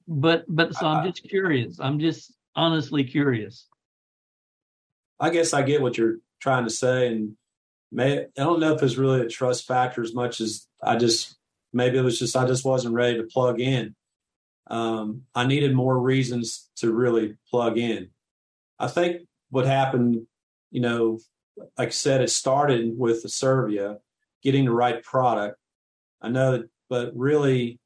But 0.07 0.45
but 0.47 0.73
so 0.73 0.87
I'm 0.87 1.05
just 1.05 1.23
curious. 1.23 1.79
I'm 1.79 1.99
just 1.99 2.33
honestly 2.55 3.03
curious. 3.03 3.67
I 5.19 5.29
guess 5.29 5.53
I 5.53 5.61
get 5.61 5.81
what 5.81 5.97
you're 5.97 6.17
trying 6.39 6.63
to 6.63 6.69
say, 6.69 7.07
and 7.07 7.35
may 7.91 8.21
I 8.21 8.25
don't 8.37 8.59
know 8.59 8.73
if 8.73 8.81
it's 8.81 8.97
really 8.97 9.21
a 9.21 9.29
trust 9.29 9.67
factor 9.67 10.01
as 10.01 10.13
much 10.13 10.41
as 10.41 10.67
I 10.81 10.95
just 10.95 11.37
maybe 11.73 11.97
it 11.97 12.03
was 12.03 12.17
just 12.17 12.35
I 12.35 12.47
just 12.47 12.65
wasn't 12.65 12.95
ready 12.95 13.17
to 13.17 13.23
plug 13.23 13.59
in 13.59 13.95
um, 14.69 15.23
I 15.33 15.45
needed 15.45 15.73
more 15.73 15.97
reasons 15.99 16.69
to 16.77 16.93
really 16.93 17.35
plug 17.49 17.77
in. 17.77 18.09
I 18.77 18.87
think 18.87 19.21
what 19.49 19.65
happened, 19.65 20.27
you 20.71 20.81
know, 20.81 21.19
like 21.77 21.89
I 21.89 21.91
said, 21.91 22.21
it 22.21 22.29
started 22.29 22.97
with 22.97 23.23
the 23.23 23.29
Servia, 23.29 23.97
getting 24.43 24.65
the 24.65 24.71
right 24.71 25.03
product. 25.03 25.57
I 26.21 26.29
know 26.29 26.53
that, 26.53 26.69
but 26.89 27.11
really, 27.15 27.79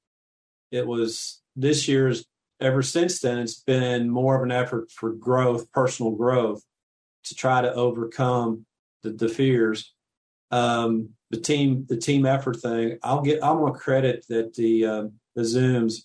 it 0.71 0.87
was 0.87 1.41
this 1.55 1.87
year's. 1.87 2.25
Ever 2.59 2.81
since 2.81 3.19
then, 3.19 3.39
it's 3.39 3.59
been 3.59 4.09
more 4.09 4.37
of 4.37 4.43
an 4.43 4.51
effort 4.51 4.89
for 4.89 5.11
growth, 5.11 5.69
personal 5.73 6.13
growth, 6.13 6.63
to 7.25 7.35
try 7.35 7.61
to 7.61 7.73
overcome 7.73 8.65
the, 9.01 9.09
the 9.09 9.27
fears. 9.27 9.93
Um, 10.51 11.09
the 11.29 11.39
team, 11.39 11.85
the 11.89 11.97
team 11.97 12.25
effort 12.25 12.57
thing. 12.57 12.99
I'll 13.01 13.21
get. 13.21 13.43
I'm 13.43 13.57
gonna 13.57 13.73
credit 13.73 14.25
that 14.29 14.53
the 14.53 14.85
uh, 14.85 15.03
the 15.35 15.41
Zooms 15.41 16.03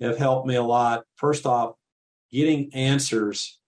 have 0.00 0.16
helped 0.16 0.46
me 0.46 0.54
a 0.54 0.62
lot. 0.62 1.04
First 1.16 1.46
off, 1.46 1.74
getting 2.32 2.72
answers, 2.74 3.60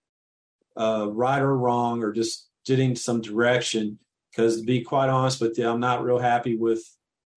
uh, 0.77 1.07
right 1.11 1.41
or 1.41 1.57
wrong, 1.57 2.03
or 2.03 2.11
just 2.11 2.47
getting 2.65 2.95
some 2.95 3.21
direction. 3.21 3.99
Because 4.31 4.59
to 4.59 4.65
be 4.65 4.81
quite 4.81 5.09
honest 5.09 5.41
with 5.41 5.57
you, 5.57 5.67
I'm 5.67 5.79
not 5.79 6.03
real 6.03 6.19
happy 6.19 6.55
with 6.55 6.83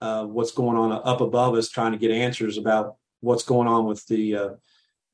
uh, 0.01 0.25
what's 0.27 0.53
going 0.53 0.77
on 0.77 0.93
up 0.93 1.21
above 1.21 1.55
us, 1.55 1.69
trying 1.69 1.93
to 1.93 1.99
get 1.99 2.11
answers 2.11 2.59
about 2.59 2.97
what's 3.21 3.43
going 3.43 3.69
on 3.69 3.87
with 3.87 4.07
the, 4.07 4.37
uh, 4.37 4.49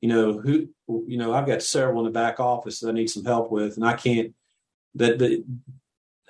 you 0.01 0.09
know, 0.09 0.39
who, 0.39 0.67
you 0.87 1.17
know, 1.17 1.33
I've 1.33 1.47
got 1.47 1.61
several 1.61 1.99
in 1.99 2.05
the 2.05 2.11
back 2.11 2.39
office 2.39 2.79
that 2.79 2.89
I 2.89 2.93
need 2.93 3.09
some 3.09 3.25
help 3.25 3.51
with, 3.51 3.77
and 3.77 3.85
I 3.85 3.93
can't. 3.93 4.33
That 4.95 5.19
the 5.19 5.43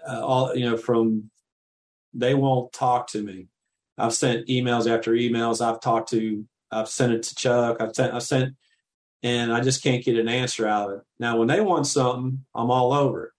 uh, 0.07 0.25
all 0.25 0.55
you 0.55 0.69
know 0.69 0.77
from 0.77 1.29
they 2.13 2.33
won't 2.33 2.73
talk 2.73 3.07
to 3.11 3.21
me. 3.21 3.47
I've 3.97 4.13
sent 4.13 4.47
emails 4.47 4.93
after 4.93 5.13
emails. 5.13 5.65
I've 5.65 5.79
talked 5.79 6.09
to 6.09 6.45
I've 6.71 6.89
sent 6.89 7.13
it 7.13 7.23
to 7.23 7.35
Chuck. 7.35 7.77
I've 7.79 7.95
sent, 7.95 8.13
I 8.13 8.19
sent, 8.19 8.55
and 9.27 9.51
I 9.51 9.59
just 9.59 9.83
can't 9.83 10.05
get 10.05 10.17
an 10.17 10.29
answer 10.29 10.65
out 10.65 10.89
of 10.89 10.99
it. 10.99 11.03
Now, 11.19 11.37
when 11.37 11.49
they 11.49 11.59
want 11.59 11.85
something, 11.85 12.45
I'm 12.55 12.71
all 12.71 12.93
over 12.93 13.25
it. 13.25 13.31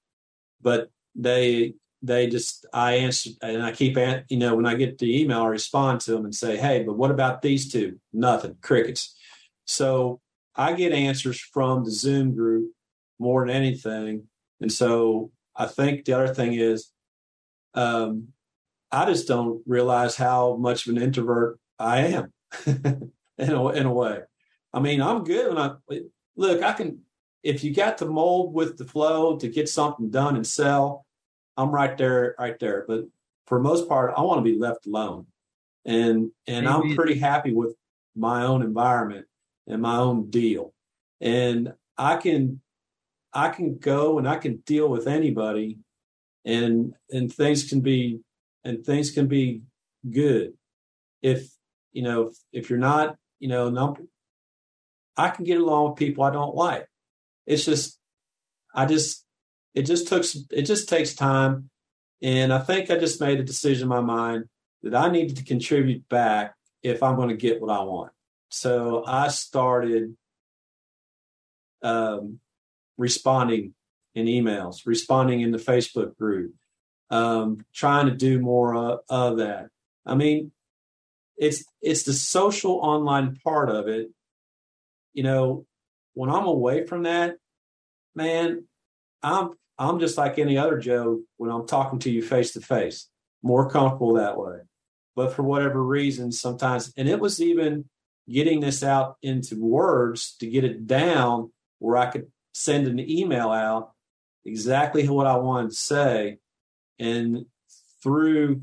But 0.61 0.91
they, 1.15 1.75
they 2.03 2.27
just, 2.27 2.67
I 2.75 2.97
answer, 2.97 3.31
and 3.41 3.63
I 3.63 3.73
keep, 3.73 3.97
you 4.29 4.37
know, 4.37 4.55
when 4.55 4.67
I 4.67 4.75
get 4.75 4.99
the 4.99 5.19
email, 5.19 5.41
I 5.41 5.47
respond 5.47 6.03
to 6.03 6.11
them 6.11 6.25
and 6.25 6.35
say, 6.35 6.59
hey, 6.59 6.83
but 6.83 6.99
what 6.99 7.11
about 7.11 7.41
these 7.41 7.73
two? 7.73 7.99
Nothing, 8.13 8.57
crickets. 8.61 9.17
So 9.65 10.21
I 10.55 10.75
get 10.75 10.93
answers 10.93 11.41
from 11.41 11.85
the 11.85 11.91
Zoom 11.91 12.35
group 12.35 12.73
more 13.19 13.47
than 13.47 13.57
anything. 13.57 14.25
And 14.61 14.71
so 14.71 15.31
I 15.57 15.67
think 15.67 16.05
the 16.05 16.13
other 16.13 16.35
thing 16.35 16.53
is, 16.53 16.91
um, 17.73 18.29
I 18.93 19.07
just 19.07 19.27
don't 19.27 19.63
realize 19.67 20.17
how 20.17 20.57
much 20.57 20.87
of 20.87 20.95
an 20.95 21.03
introvert 21.03 21.59
I 21.79 22.01
am. 22.01 22.33
in 23.39 23.51
a, 23.51 23.69
in 23.69 23.87
a 23.87 23.93
way. 23.93 24.21
I 24.73 24.81
mean, 24.81 25.01
I'm 25.01 25.25
good 25.25 25.55
when 25.55 25.59
I 25.59 25.75
look. 26.37 26.63
I 26.63 26.73
can 26.73 27.01
if 27.43 27.65
you 27.65 27.75
got 27.75 27.99
the 27.99 28.07
mold 28.07 28.53
with 28.53 28.77
the 28.77 28.85
flow 28.85 29.37
to 29.39 29.49
get 29.49 29.69
something 29.69 30.11
done 30.11 30.37
and 30.37 30.47
sell. 30.47 31.07
I'm 31.57 31.71
right 31.71 31.97
there, 31.97 32.37
right 32.39 32.59
there. 32.59 32.85
But 32.87 33.05
for 33.47 33.59
most 33.59 33.89
part, 33.89 34.15
I 34.17 34.21
want 34.21 34.39
to 34.45 34.51
be 34.53 34.59
left 34.59 34.87
alone, 34.87 35.27
and 35.85 36.31
and 36.47 36.67
Maybe. 36.67 36.91
I'm 36.91 36.97
pretty 36.97 37.19
happy 37.19 37.53
with 37.53 37.75
my 38.15 38.45
own 38.45 38.63
environment 38.63 39.27
and 39.67 39.83
my 39.83 39.97
own 39.97 40.31
deal, 40.31 40.75
and 41.21 41.73
I 41.97 42.17
can 42.17 42.61
I 43.33 43.49
can 43.49 43.79
go 43.79 44.19
and 44.19 44.29
I 44.29 44.37
can 44.37 44.59
deal 44.59 44.89
with 44.89 45.07
anybody, 45.07 45.79
and 46.45 46.95
and 47.11 47.33
things 47.33 47.69
can 47.69 47.81
be 47.81 48.21
and 48.65 48.85
things 48.85 49.11
can 49.11 49.27
be 49.27 49.63
good 50.09 50.53
if 51.23 51.51
you 51.93 52.03
know 52.03 52.29
if, 52.29 52.37
if 52.53 52.71
you're 52.71 52.79
not 52.79 53.17
you 53.41 53.49
know, 53.49 53.71
no, 53.71 53.97
I 55.19 55.31
can 55.31 55.45
get 55.45 55.61
along 55.61 55.91
with 55.91 55.99
people 55.99 56.25
I 56.25 56.31
don't 56.31 56.55
like. 56.55 56.87
It's 57.47 57.65
just, 57.65 57.99
I 58.75 58.87
just, 58.87 59.27
it 59.75 59.83
just 59.83 60.09
took, 60.09 60.25
it 60.51 60.63
just 60.63 60.89
takes 60.89 61.15
time. 61.15 61.71
And 62.23 62.53
I 62.53 62.61
think 62.61 62.91
I 62.91 62.99
just 62.99 63.21
made 63.21 63.41
a 63.41 63.45
decision 63.45 63.85
in 63.85 63.89
my 63.89 64.01
mind. 64.01 64.45
that 64.83 64.95
I 64.95 65.11
needed 65.11 65.37
to 65.37 65.45
contribute 65.45 66.09
back 66.09 66.55
if 66.83 67.03
I'm 67.03 67.17
going 67.17 67.29
to 67.31 67.37
get 67.37 67.61
what 67.61 67.71
I 67.71 67.83
want. 67.83 68.13
So 68.51 69.05
I 69.07 69.29
started 69.29 70.17
um, 71.83 72.41
responding 72.97 73.75
in 74.15 74.27
emails, 74.27 74.87
responding 74.87 75.41
in 75.41 75.51
the 75.51 75.59
Facebook 75.59 76.17
group, 76.17 76.55
um, 77.11 77.65
trying 77.75 78.07
to 78.07 78.15
do 78.15 78.41
more 78.41 78.75
of, 78.75 79.01
of 79.09 79.39
that. 79.39 79.69
I 80.07 80.15
mean, 80.15 80.53
it's 81.37 81.65
it's 81.81 82.03
the 82.03 82.13
social 82.13 82.73
online 82.73 83.39
part 83.45 83.71
of 83.71 83.87
it. 83.87 84.11
You 85.19 85.25
know, 85.25 85.67
when 86.15 86.31
I'm 86.31 86.47
away 86.47 86.87
from 86.87 87.03
that, 87.03 87.39
man, 88.15 88.69
I'm 89.21 89.51
I'm 89.77 89.99
just 89.99 90.17
like 90.17 90.39
any 90.39 90.57
other 90.57 90.79
Joe 90.79 91.23
when 91.39 91.51
I'm 91.51 91.67
talking 91.67 91.99
to 91.99 92.11
you 92.11 92.23
face 92.23 92.53
to 92.53 92.61
face, 92.61 93.09
more 93.43 93.69
comfortable 93.69 94.15
that 94.15 94.39
way. 94.39 94.59
But 95.17 95.33
for 95.33 95.43
whatever 95.43 95.83
reason, 95.83 96.31
sometimes, 96.31 96.93
and 96.97 97.09
it 97.09 97.19
was 97.19 97.43
even 97.43 97.87
getting 98.31 98.61
this 98.61 98.85
out 98.85 99.17
into 99.21 99.61
words 99.61 100.37
to 100.37 100.47
get 100.49 100.63
it 100.63 100.87
down 100.87 101.51
where 101.81 101.97
I 101.97 102.07
could 102.07 102.31
send 102.55 102.87
an 102.87 103.01
email 103.01 103.51
out 103.51 103.91
exactly 104.45 105.09
what 105.09 105.27
I 105.27 105.37
wanted 105.39 105.71
to 105.71 105.77
say. 105.77 106.39
And 107.01 107.47
through 108.05 108.63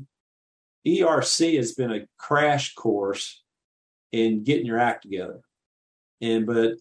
ERC 0.86 1.58
has 1.58 1.74
been 1.74 1.92
a 1.92 2.06
crash 2.16 2.72
course 2.72 3.42
in 4.10 4.42
getting 4.42 4.64
your 4.64 4.78
act 4.78 5.02
together. 5.02 5.42
And 6.20 6.46
but 6.46 6.74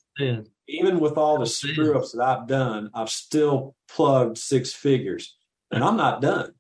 even 0.67 0.99
with 0.99 1.17
all 1.17 1.39
the 1.39 1.45
screw 1.45 1.97
ups 1.97 2.13
that 2.13 2.23
I've 2.23 2.47
done, 2.47 2.89
I've 2.93 3.09
still 3.09 3.75
plugged 3.89 4.37
six 4.37 4.73
figures, 4.73 5.35
and 5.71 5.83
I'm 5.83 5.97
not 5.97 6.21
done. 6.21 6.53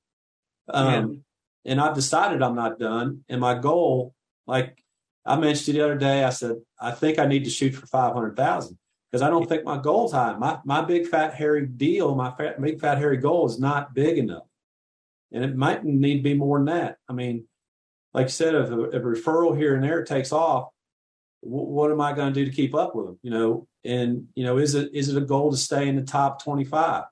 Um. 0.67 1.23
And 1.67 1.81
I've 1.81 1.95
decided 1.95 2.43
I'm 2.43 2.55
not 2.55 2.77
done. 2.77 3.23
And 3.27 3.41
my 3.41 3.55
goal, 3.57 4.13
like 4.45 4.83
I 5.25 5.35
mentioned 5.35 5.75
the 5.75 5.83
other 5.83 5.97
day, 5.97 6.23
I 6.23 6.29
said 6.29 6.57
I 6.79 6.91
think 6.91 7.17
I 7.17 7.25
need 7.25 7.45
to 7.45 7.49
shoot 7.49 7.73
for 7.73 7.87
five 7.87 8.13
hundred 8.13 8.35
thousand 8.35 8.77
because 9.11 9.23
I 9.23 9.29
don't 9.29 9.47
think 9.47 9.63
my 9.63 9.77
goal's 9.77 10.11
high. 10.11 10.35
My 10.37 10.59
my 10.65 10.81
big 10.81 11.07
fat 11.07 11.33
hairy 11.33 11.65
deal, 11.65 12.13
my 12.13 12.31
fat, 12.31 12.61
big 12.61 12.79
fat 12.79 12.97
hairy 12.97 13.17
goal 13.17 13.47
is 13.47 13.59
not 13.59 13.95
big 13.95 14.17
enough, 14.17 14.43
and 15.31 15.43
it 15.43 15.55
might 15.55 15.83
need 15.83 16.17
to 16.17 16.23
be 16.23 16.33
more 16.35 16.59
than 16.59 16.65
that. 16.65 16.97
I 17.09 17.13
mean, 17.13 17.47
like 18.13 18.25
I 18.25 18.29
said, 18.29 18.53
if 18.55 18.69
a, 18.69 18.83
if 18.83 19.01
a 19.01 19.05
referral 19.05 19.57
here 19.57 19.73
and 19.73 19.83
there 19.83 20.03
takes 20.03 20.31
off, 20.31 20.69
what 21.45 21.91
am 21.91 22.01
I 22.01 22.13
going 22.13 22.33
to 22.33 22.39
do 22.39 22.49
to 22.49 22.55
keep 22.55 22.73
up 22.73 22.95
with 22.95 23.05
them? 23.05 23.19
You 23.21 23.31
know, 23.31 23.67
and 23.83 24.27
you 24.35 24.43
know, 24.43 24.57
is 24.57 24.75
it 24.75 24.91
is 24.93 25.09
it 25.09 25.17
a 25.17 25.25
goal 25.25 25.51
to 25.51 25.57
stay 25.57 25.87
in 25.87 25.95
the 25.95 26.03
top 26.03 26.43
twenty 26.43 26.63
five? 26.63 27.03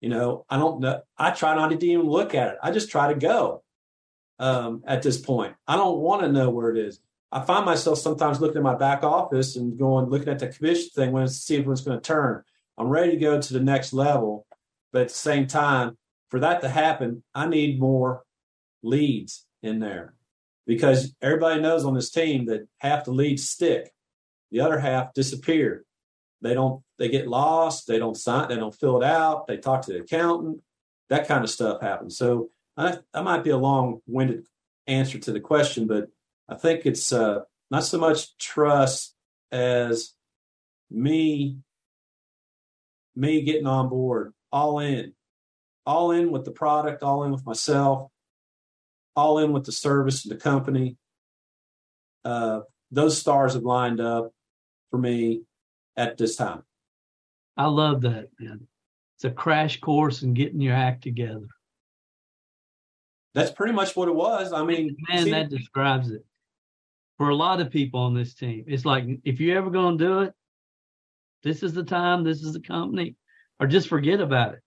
You 0.00 0.08
know, 0.08 0.44
I 0.48 0.58
don't 0.58 0.80
know. 0.80 1.02
I 1.18 1.30
try 1.30 1.54
not 1.54 1.68
to 1.68 1.86
even 1.86 2.06
look 2.06 2.34
at 2.34 2.48
it. 2.48 2.58
I 2.62 2.70
just 2.70 2.90
try 2.90 3.12
to 3.12 3.18
go. 3.18 3.62
Um, 4.38 4.82
at 4.84 5.02
this 5.02 5.18
point, 5.18 5.54
I 5.68 5.76
don't 5.76 5.98
want 5.98 6.22
to 6.22 6.32
know 6.32 6.50
where 6.50 6.70
it 6.70 6.78
is. 6.78 7.00
I 7.30 7.40
find 7.40 7.64
myself 7.64 7.98
sometimes 7.98 8.40
looking 8.40 8.56
at 8.58 8.62
my 8.62 8.74
back 8.74 9.04
office 9.04 9.56
and 9.56 9.78
going 9.78 10.06
looking 10.06 10.28
at 10.28 10.40
the 10.40 10.48
commission 10.48 10.90
thing 10.94 11.12
when 11.12 11.28
see 11.28 11.56
if 11.56 11.66
it's 11.66 11.82
going 11.82 11.98
to 11.98 12.02
turn. 12.02 12.42
I'm 12.76 12.88
ready 12.88 13.12
to 13.12 13.16
go 13.16 13.40
to 13.40 13.52
the 13.52 13.60
next 13.60 13.92
level, 13.92 14.46
but 14.92 15.02
at 15.02 15.08
the 15.08 15.14
same 15.14 15.46
time, 15.46 15.96
for 16.30 16.40
that 16.40 16.62
to 16.62 16.68
happen, 16.68 17.22
I 17.34 17.46
need 17.46 17.78
more 17.78 18.24
leads 18.82 19.46
in 19.62 19.78
there 19.78 20.14
because 20.66 21.14
everybody 21.20 21.60
knows 21.60 21.84
on 21.84 21.94
this 21.94 22.10
team 22.10 22.46
that 22.46 22.66
half 22.78 23.04
the 23.04 23.12
leads 23.12 23.48
stick, 23.48 23.92
the 24.50 24.60
other 24.60 24.78
half 24.78 25.12
disappear. 25.14 25.84
They 26.40 26.54
don't. 26.54 26.82
They 26.98 27.08
get 27.08 27.26
lost. 27.26 27.86
They 27.86 27.98
don't 27.98 28.16
sign. 28.16 28.48
They 28.48 28.56
don't 28.56 28.74
fill 28.74 29.02
it 29.02 29.04
out. 29.04 29.46
They 29.46 29.56
talk 29.56 29.82
to 29.82 29.92
the 29.92 30.00
accountant. 30.00 30.60
That 31.08 31.26
kind 31.26 31.42
of 31.42 31.50
stuff 31.50 31.80
happens. 31.80 32.16
So 32.16 32.50
I, 32.76 32.98
that 33.12 33.24
might 33.24 33.44
be 33.44 33.50
a 33.50 33.56
long-winded 33.56 34.46
answer 34.86 35.18
to 35.18 35.32
the 35.32 35.40
question, 35.40 35.86
but 35.86 36.08
I 36.48 36.54
think 36.54 36.86
it's 36.86 37.12
uh, 37.12 37.40
not 37.70 37.84
so 37.84 37.98
much 37.98 38.36
trust 38.36 39.14
as 39.50 40.12
me 40.90 41.58
me 43.16 43.42
getting 43.42 43.66
on 43.66 43.88
board, 43.88 44.32
all 44.50 44.80
in, 44.80 45.12
all 45.86 46.10
in 46.10 46.30
with 46.30 46.44
the 46.44 46.50
product, 46.50 47.02
all 47.02 47.24
in 47.24 47.30
with 47.30 47.46
myself, 47.46 48.10
all 49.16 49.38
in 49.38 49.52
with 49.52 49.64
the 49.64 49.72
service 49.72 50.24
and 50.24 50.32
the 50.32 50.42
company. 50.42 50.96
Uh, 52.24 52.60
those 52.90 53.18
stars 53.18 53.54
have 53.54 53.62
lined 53.62 54.00
up 54.00 54.32
for 54.90 54.98
me 54.98 55.42
at 55.96 56.16
this 56.16 56.36
time. 56.36 56.62
I 57.56 57.66
love 57.66 58.02
that, 58.02 58.28
man. 58.38 58.66
It's 59.16 59.24
a 59.24 59.30
crash 59.30 59.80
course 59.80 60.22
in 60.22 60.34
getting 60.34 60.60
your 60.60 60.74
act 60.74 61.02
together. 61.02 61.46
That's 63.34 63.50
pretty 63.50 63.72
much 63.72 63.96
what 63.96 64.08
it 64.08 64.14
was. 64.14 64.52
I 64.52 64.64
mean, 64.64 64.96
man, 65.08 65.24
see, 65.24 65.30
that 65.30 65.50
describes 65.50 66.10
it 66.10 66.24
for 67.18 67.28
a 67.28 67.34
lot 67.34 67.60
of 67.60 67.70
people 67.70 68.00
on 68.00 68.14
this 68.14 68.34
team. 68.34 68.64
It's 68.66 68.84
like 68.84 69.04
if 69.24 69.40
you're 69.40 69.58
ever 69.58 69.70
going 69.70 69.98
to 69.98 70.04
do 70.04 70.20
it, 70.20 70.34
this 71.42 71.62
is 71.62 71.74
the 71.74 71.84
time, 71.84 72.24
this 72.24 72.42
is 72.42 72.52
the 72.52 72.60
company, 72.60 73.16
or 73.60 73.66
just 73.66 73.88
forget 73.88 74.20
about 74.20 74.54
it 74.54 74.60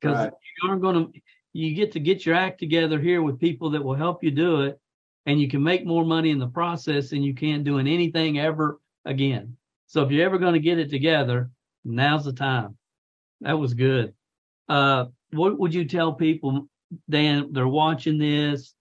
because 0.00 0.16
right. 0.16 0.32
you 0.62 0.68
aren't 0.68 0.82
going 0.82 1.12
to 1.12 1.20
you 1.54 1.74
get 1.74 1.92
to 1.92 2.00
get 2.00 2.26
your 2.26 2.34
act 2.34 2.58
together 2.58 3.00
here 3.00 3.22
with 3.22 3.40
people 3.40 3.70
that 3.70 3.82
will 3.82 3.94
help 3.94 4.22
you 4.22 4.30
do 4.30 4.62
it 4.62 4.78
and 5.24 5.40
you 5.40 5.48
can 5.48 5.62
make 5.62 5.86
more 5.86 6.04
money 6.04 6.30
in 6.30 6.38
the 6.38 6.48
process 6.48 7.10
than 7.10 7.22
you 7.22 7.32
can 7.32 7.62
doing 7.62 7.86
anything 7.86 8.38
ever 8.38 8.80
again. 9.04 9.56
So 9.86 10.02
if 10.02 10.10
you're 10.10 10.26
ever 10.26 10.38
going 10.38 10.54
to 10.54 10.60
get 10.60 10.78
it 10.78 10.90
together, 10.90 11.50
now's 11.84 12.24
the 12.24 12.32
time. 12.32 12.76
That 13.40 13.58
was 13.58 13.72
good. 13.72 14.14
Uh, 14.68 15.06
what 15.32 15.58
would 15.58 15.72
you 15.72 15.84
tell 15.84 16.12
people, 16.12 16.68
Dan, 17.08 17.52
they're 17.52 17.68
watching 17.68 18.18
this, 18.18 18.74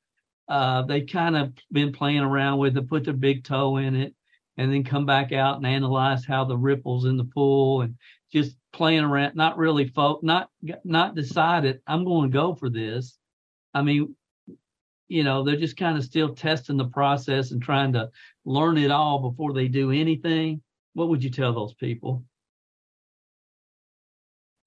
uh, 0.50 0.82
they 0.82 1.02
kind 1.02 1.38
of 1.38 1.54
been 1.72 1.94
playing 1.94 2.20
around 2.20 2.58
with 2.58 2.76
it, 2.76 2.90
put 2.90 3.06
their 3.06 3.14
big 3.14 3.44
toe 3.44 3.78
in 3.78 3.96
it, 3.96 4.16
and 4.58 4.72
then 4.72 4.84
come 4.84 5.06
back 5.06 5.32
out 5.32 5.58
and 5.58 5.66
analyze 5.66 6.26
how 6.26 6.44
the 6.44 6.58
ripples 6.58 7.06
in 7.06 7.18
the 7.18 7.24
pool 7.24 7.82
and 7.82 7.96
just 8.32 8.56
playing 8.74 9.04
around, 9.04 9.36
not 9.36 9.58
really 9.58 9.88
folk, 9.88 10.24
not 10.24 10.50
not 10.84 11.16
decided 11.16 11.80
I'm 11.88 12.04
going 12.04 12.30
to 12.30 12.34
go 12.34 12.56
for 12.56 12.70
this. 12.70 13.18
I 13.74 13.84
mean, 13.84 14.16
you 15.08 15.24
know, 15.24 15.44
they're 15.44 15.56
just 15.56 15.78
kind 15.78 15.98
of 15.98 16.04
still 16.04 16.34
testing 16.34 16.78
the 16.78 16.86
process 16.86 17.52
and 17.52 17.62
trying 17.62 17.94
to 17.94 18.10
learn 18.46 18.78
it 18.78 18.92
all 18.92 19.20
before 19.20 19.54
they 19.54 19.68
do 19.68 19.92
anything. 19.92 20.62
What 20.94 21.10
would 21.10 21.24
you 21.24 21.30
tell 21.30 21.54
those 21.54 21.74
people? 21.74 22.24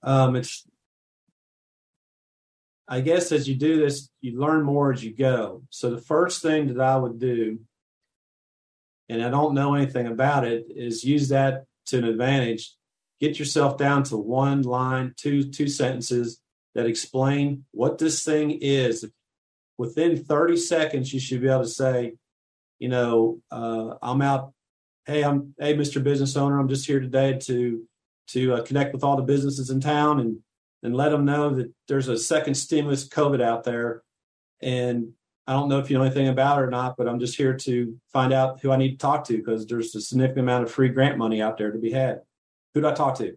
Um, 0.02 0.36
it's, 0.36 0.64
I 2.88 3.00
guess, 3.00 3.32
as 3.32 3.48
you 3.48 3.56
do 3.56 3.80
this, 3.80 4.08
you 4.20 4.38
learn 4.38 4.62
more 4.62 4.92
as 4.92 5.02
you 5.02 5.14
go. 5.14 5.62
So 5.70 5.90
the 5.90 6.00
first 6.00 6.42
thing 6.42 6.68
that 6.68 6.80
I 6.80 6.96
would 6.96 7.18
do, 7.18 7.58
and 9.08 9.22
I 9.22 9.30
don't 9.30 9.54
know 9.54 9.74
anything 9.74 10.06
about 10.06 10.44
it, 10.44 10.66
is 10.68 11.02
use 11.02 11.28
that 11.30 11.64
to 11.86 11.98
an 11.98 12.04
advantage 12.04 12.76
get 13.20 13.38
yourself 13.38 13.76
down 13.76 14.02
to 14.04 14.16
one 14.16 14.62
line, 14.62 15.14
two 15.16 15.44
two 15.50 15.68
sentences 15.68 16.40
that 16.74 16.86
explain 16.86 17.64
what 17.72 17.98
this 17.98 18.24
thing 18.24 18.58
is. 18.60 19.04
Within 19.78 20.16
30 20.24 20.56
seconds, 20.56 21.12
you 21.12 21.20
should 21.20 21.42
be 21.42 21.48
able 21.48 21.62
to 21.62 21.68
say, 21.68 22.14
you 22.78 22.88
know, 22.88 23.40
uh, 23.50 23.94
I'm 24.02 24.22
out. 24.22 24.52
Hey, 25.04 25.22
I'm 25.22 25.54
hey, 25.58 25.74
Mr. 25.74 26.02
Business 26.02 26.36
Owner. 26.36 26.58
I'm 26.58 26.68
just 26.68 26.86
here 26.86 27.00
today 27.00 27.38
to 27.40 27.86
to 28.28 28.54
uh, 28.54 28.62
connect 28.62 28.92
with 28.92 29.04
all 29.04 29.16
the 29.16 29.22
businesses 29.22 29.70
in 29.70 29.80
town 29.80 30.20
and 30.20 30.38
and 30.82 30.94
let 30.94 31.10
them 31.10 31.24
know 31.24 31.50
that 31.50 31.72
there's 31.88 32.08
a 32.08 32.18
second 32.18 32.54
stimulus 32.54 33.08
COVID 33.08 33.42
out 33.42 33.64
there. 33.64 34.02
And 34.62 35.12
I 35.46 35.52
don't 35.52 35.68
know 35.68 35.78
if 35.78 35.90
you 35.90 35.98
know 35.98 36.04
anything 36.04 36.28
about 36.28 36.58
it 36.58 36.62
or 36.62 36.70
not, 36.70 36.96
but 36.96 37.08
I'm 37.08 37.20
just 37.20 37.36
here 37.36 37.54
to 37.54 37.98
find 38.12 38.32
out 38.32 38.60
who 38.60 38.72
I 38.72 38.76
need 38.76 38.92
to 38.92 38.98
talk 38.98 39.24
to 39.24 39.36
because 39.36 39.66
there's 39.66 39.94
a 39.94 40.00
significant 40.00 40.40
amount 40.40 40.64
of 40.64 40.70
free 40.70 40.88
grant 40.88 41.18
money 41.18 41.40
out 41.40 41.56
there 41.56 41.70
to 41.70 41.78
be 41.78 41.92
had. 41.92 42.22
Who 42.76 42.82
do 42.82 42.88
I 42.88 42.92
talk 42.92 43.14
to? 43.16 43.34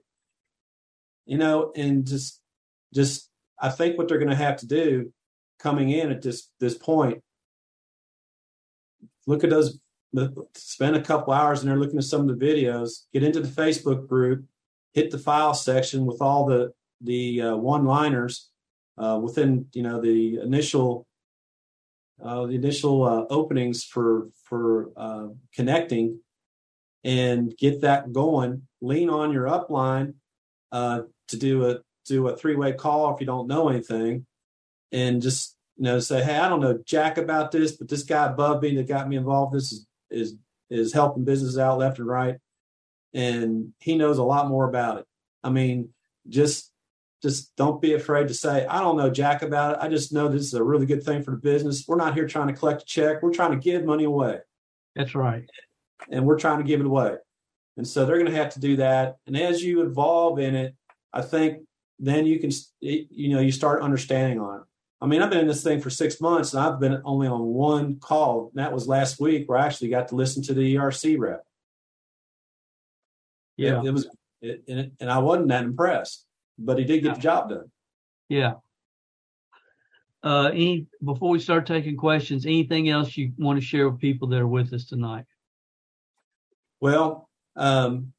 You 1.26 1.38
know, 1.38 1.72
and 1.74 2.06
just 2.06 2.42
just 2.94 3.30
I 3.58 3.70
think 3.70 3.98
what 3.98 4.10
they're 4.10 4.18
going 4.18 4.30
to 4.30 4.36
have 4.36 4.58
to 4.58 4.68
do 4.68 5.14
coming 5.60 5.92
in 5.92 6.12
at 6.12 6.22
this 6.22 6.50
this 6.60 6.78
point, 6.78 7.24
look 9.26 9.46
at 9.46 9.50
those. 9.50 9.80
Spend 10.56 10.98
a 10.98 11.02
couple 11.02 11.32
hours 11.32 11.62
and 11.62 11.70
they're 11.70 11.80
looking 11.80 12.00
at 12.00 12.04
some 12.04 12.28
of 12.28 12.38
the 12.38 12.46
videos. 12.46 13.06
Get 13.14 13.24
into 13.24 13.40
the 13.40 13.48
Facebook 13.48 14.10
group. 14.10 14.44
Hit 14.94 15.10
the 15.10 15.20
file 15.20 15.54
section 15.54 16.06
with 16.06 16.22
all 16.22 16.46
the 16.46 16.74
the 17.00 17.42
uh, 17.42 17.56
one 17.56 17.86
liners 17.86 18.50
uh, 18.98 19.22
within 19.24 19.68
you 19.72 19.84
know 19.84 20.02
the 20.02 20.42
initial 20.42 21.08
uh, 22.22 22.46
the 22.46 22.56
initial 22.56 23.04
uh, 23.06 23.24
openings 23.30 23.86
for 23.86 24.28
for 24.44 24.90
uh, 24.98 25.28
connecting 25.56 26.20
and 27.06 27.56
get 27.58 27.80
that 27.80 28.12
going. 28.12 28.64
Lean 28.82 29.10
on 29.10 29.32
your 29.32 29.46
upline 29.46 30.14
uh, 30.72 31.02
to 31.28 31.38
do 31.38 31.70
a 31.70 31.80
do 32.06 32.28
a 32.28 32.36
three 32.36 32.56
way 32.56 32.74
call 32.74 33.14
if 33.14 33.20
you 33.20 33.26
don't 33.26 33.48
know 33.48 33.70
anything, 33.70 34.26
and 34.92 35.22
just 35.22 35.56
you 35.78 35.84
know 35.84 36.00
say, 36.00 36.24
hey, 36.24 36.38
I 36.38 36.50
don't 36.50 36.62
know 36.62 36.80
jack 36.86 37.18
about 37.18 37.52
this, 37.52 37.74
but 37.74 37.90
this 37.90 38.04
guy 38.04 38.26
above 38.26 38.62
me 38.62 38.76
that 38.76 38.88
got 38.88 39.10
me 39.10 39.18
involved 39.18 39.54
this 39.56 39.72
is 39.72 39.88
is 40.10 40.36
is 40.70 40.94
helping 40.94 41.26
businesses 41.26 41.58
out 41.58 41.80
left 41.80 42.00
and 42.00 42.08
right, 42.08 42.38
and 43.14 43.74
he 43.80 43.98
knows 43.98 44.18
a 44.18 44.24
lot 44.24 44.48
more 44.48 44.68
about 44.68 45.00
it. 45.00 45.06
I 45.44 45.50
mean, 45.50 45.90
just 46.28 46.72
just 47.22 47.56
don't 47.58 47.82
be 47.82 47.94
afraid 47.94 48.28
to 48.30 48.34
say, 48.34 48.66
I 48.66 48.80
don't 48.80 48.98
know 48.98 49.10
jack 49.10 49.42
about 49.42 49.74
it. 49.74 49.80
I 49.82 49.90
just 49.90 50.14
know 50.14 50.28
this 50.28 50.44
is 50.44 50.54
a 50.54 50.64
really 50.64 50.86
good 50.86 51.04
thing 51.04 51.22
for 51.22 51.32
the 51.32 51.38
business. 51.38 51.86
We're 51.88 51.98
not 51.98 52.14
here 52.14 52.28
trying 52.28 52.48
to 52.48 52.54
collect 52.54 52.84
a 52.84 52.86
check. 52.86 53.22
We're 53.22 53.34
trying 53.34 53.52
to 53.52 53.58
give 53.58 53.84
money 53.84 54.06
away. 54.06 54.40
That's 54.96 55.16
right. 55.16 55.44
And 56.10 56.26
we're 56.26 56.40
trying 56.40 56.60
to 56.60 56.64
give 56.64 56.80
it 56.80 56.86
away. 56.86 57.18
And 57.78 57.88
so 57.88 58.06
they're 58.06 58.18
going 58.18 58.32
to 58.32 58.38
have 58.38 58.54
to 58.54 58.60
do 58.60 58.78
that. 58.78 59.18
And 59.26 59.38
as 59.38 59.64
you 59.64 59.82
evolve 59.82 60.40
in 60.40 60.56
it, 60.56 60.76
I 61.14 61.22
think 61.22 61.64
then 61.98 62.26
you 62.26 62.40
can, 62.40 62.52
you 62.82 63.30
know, 63.30 63.40
you 63.40 63.52
start 63.52 63.82
understanding 63.82 64.40
on 64.40 64.60
it. 64.60 64.64
I 65.02 65.08
mean, 65.08 65.22
I've 65.22 65.30
been 65.30 65.40
in 65.40 65.48
this 65.48 65.64
thing 65.64 65.80
for 65.80 65.90
six 65.90 66.20
months 66.20 66.54
and 66.54 66.62
I've 66.62 66.80
been 66.80 67.02
only 67.06 67.28
on 67.28 67.42
one 67.42 68.00
call. 68.00 68.52
And 68.54 68.64
that 68.64 68.74
was 68.74 68.88
last 68.88 69.20
week 69.20 69.48
where 69.48 69.58
I 69.58 69.66
actually 69.66 69.90
got 69.90 70.10
to 70.10 70.16
listen 70.16 70.44
to 70.44 70.54
the 70.54 70.76
ERC 70.76 71.18
rep. 71.18 71.46
Yeah. 73.56 73.80
It, 73.80 73.86
it 73.86 73.92
was, 73.92 74.10
it, 74.42 74.64
and, 74.68 74.92
and 75.00 75.10
I 75.10 75.20
wasn't 75.20 75.50
that 75.50 75.64
impressed, 75.64 76.26
but 76.58 76.80
he 76.80 76.86
did 76.86 77.04
get 77.04 77.16
the 77.16 77.22
job 77.22 77.50
done. 77.50 77.72
Yeah. 78.28 78.56
Uh, 80.22 80.50
any, 80.52 80.88
before 81.02 81.30
we 81.30 81.40
start 81.40 81.66
taking 81.66 81.96
questions, 81.96 82.46
anything 82.46 82.90
else 82.90 83.16
you 83.16 83.32
want 83.38 83.58
to 83.58 83.66
share 83.66 83.90
with 83.90 84.02
people 84.02 84.28
that 84.30 84.40
are 84.40 84.48
with 84.48 84.74
us 84.74 84.86
tonight? 84.86 85.26
Well, 86.82 87.29
um, 87.56 88.14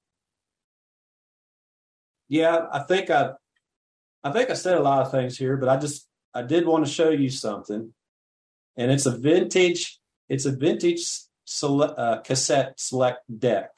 yeah, 2.28 2.66
I 2.72 2.80
think 2.80 3.10
I, 3.10 3.32
I 4.22 4.30
think 4.32 4.50
I 4.50 4.54
said 4.54 4.78
a 4.78 4.82
lot 4.82 5.02
of 5.02 5.10
things 5.10 5.36
here, 5.36 5.56
but 5.56 5.68
I 5.68 5.76
just 5.76 6.06
I 6.32 6.42
did 6.42 6.66
want 6.66 6.86
to 6.86 6.90
show 6.90 7.10
you 7.10 7.28
something, 7.30 7.92
and 8.76 8.90
it's 8.90 9.06
a 9.06 9.16
vintage. 9.16 9.98
It's 10.28 10.46
a 10.46 10.52
vintage 10.52 11.04
uh, 11.62 12.20
cassette 12.20 12.78
select 12.78 13.22
deck. 13.40 13.70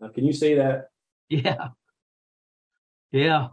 Now, 0.00 0.08
can 0.08 0.24
you 0.24 0.32
see 0.32 0.54
that? 0.54 0.88
Yeah, 1.28 1.68
yeah. 3.10 3.48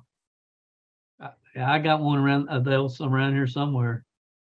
I, 1.20 1.32
I 1.58 1.80
got 1.80 2.02
one 2.02 2.20
around 2.20 2.50
uh, 2.50 2.60
those 2.60 3.02
around 3.02 3.34
here 3.34 3.48
somewhere. 3.48 4.06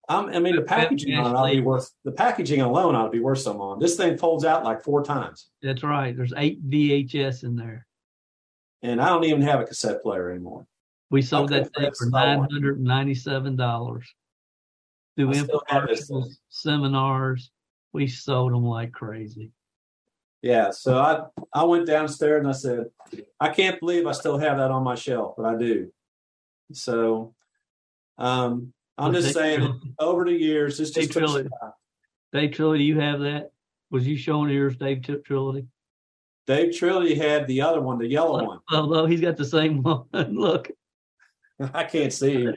Um, 0.09 0.31
I 0.33 0.39
mean, 0.39 0.55
the 0.55 0.63
packaging 0.63 1.19
on 1.19 1.33
it 1.33 1.35
ought 1.35 1.49
to 1.49 1.55
be 1.57 1.61
worth 1.61 1.91
the 2.05 2.13
packaging 2.13 2.61
alone 2.61 2.95
ought 2.95 3.07
to 3.07 3.11
be 3.11 3.21
worth 3.21 3.41
some 3.41 3.61
on. 3.61 3.81
This 3.81 3.97
thing 3.97 4.17
folds 4.17 4.45
out 4.45 4.63
like 4.63 4.83
four 4.83 5.03
times. 5.03 5.51
That's 5.63 5.83
right. 5.83 6.17
There's 6.17 6.33
eight 6.37 6.69
VHS 6.69 7.43
in 7.43 7.57
there, 7.57 7.87
and 8.83 9.01
I 9.01 9.09
don't 9.09 9.25
even 9.25 9.43
have 9.43 9.61
a 9.61 9.65
cassette 9.65 10.03
player 10.03 10.31
anymore. 10.31 10.67
We 11.11 11.23
sold 11.23 11.51
that 11.51 11.75
thing 11.75 11.91
for 11.99 12.09
nine 12.09 12.39
hundred 12.39 12.77
and 12.77 12.87
ninety-seven 12.87 13.57
dollars. 13.57 14.07
Through 15.17 15.33
infomercials, 15.33 16.37
seminars, 16.51 17.51
we 17.93 18.07
sold 18.07 18.53
them 18.53 18.65
like 18.65 18.93
crazy. 18.93 19.51
Yeah, 20.43 20.71
so 20.71 20.99
I 20.99 21.25
I 21.53 21.65
went 21.65 21.87
downstairs 21.87 22.41
and 22.41 22.49
I 22.49 22.53
said, 22.53 22.87
I 23.41 23.49
can't 23.49 23.81
believe 23.81 24.07
I 24.07 24.13
still 24.13 24.39
have 24.39 24.59
that 24.59 24.71
on 24.71 24.85
my 24.85 24.95
shelf, 24.95 25.35
but 25.37 25.47
I 25.47 25.57
do. 25.57 25.91
So, 26.73 27.35
um, 28.19 28.73
I'm 28.99 29.13
just 29.13 29.35
saying, 29.35 29.61
Trilogy. 29.61 29.95
over 29.99 30.25
the 30.25 30.33
years, 30.33 30.79
this 30.79 30.91
just 30.91 31.13
Trilogy. 31.13 31.49
Dave 32.33 32.53
Trilogy, 32.53 32.79
do 32.79 32.85
you 32.85 33.01
have 33.01 33.21
that? 33.21 33.53
Was 33.91 34.07
you 34.07 34.17
showing 34.17 34.51
yours, 34.51 34.77
Dave 34.77 35.03
Trilogy? 35.25 35.67
Dave 36.47 36.77
Trilogy 36.77 37.15
had 37.15 37.47
the 37.47 37.61
other 37.61 37.81
one, 37.81 37.99
the 37.99 38.07
yellow 38.07 38.45
one. 38.45 38.61
Although 38.71 39.03
oh, 39.03 39.07
he's 39.07 39.21
got 39.21 39.37
the 39.37 39.45
same 39.45 39.83
one. 39.83 40.05
Look. 40.13 40.71
I 41.75 41.85
can't 41.85 42.13
see. 42.13 42.45
him. 42.45 42.57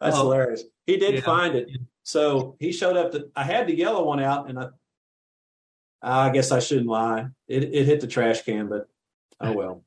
That's 0.00 0.16
oh, 0.16 0.22
hilarious. 0.22 0.64
He 0.86 0.96
did 0.96 1.16
yeah. 1.16 1.20
find 1.20 1.54
it. 1.54 1.68
So 2.02 2.56
he 2.58 2.72
showed 2.72 2.96
up. 2.96 3.12
To, 3.12 3.28
I 3.36 3.44
had 3.44 3.66
the 3.66 3.76
yellow 3.76 4.04
one 4.04 4.20
out, 4.20 4.48
and 4.48 4.58
I, 4.58 4.68
I 6.02 6.30
guess 6.30 6.50
I 6.50 6.58
shouldn't 6.58 6.88
lie. 6.88 7.28
It, 7.46 7.62
it 7.74 7.86
hit 7.86 8.00
the 8.00 8.06
trash 8.06 8.42
can, 8.42 8.68
but 8.68 8.88
oh 9.40 9.52
well. 9.52 9.84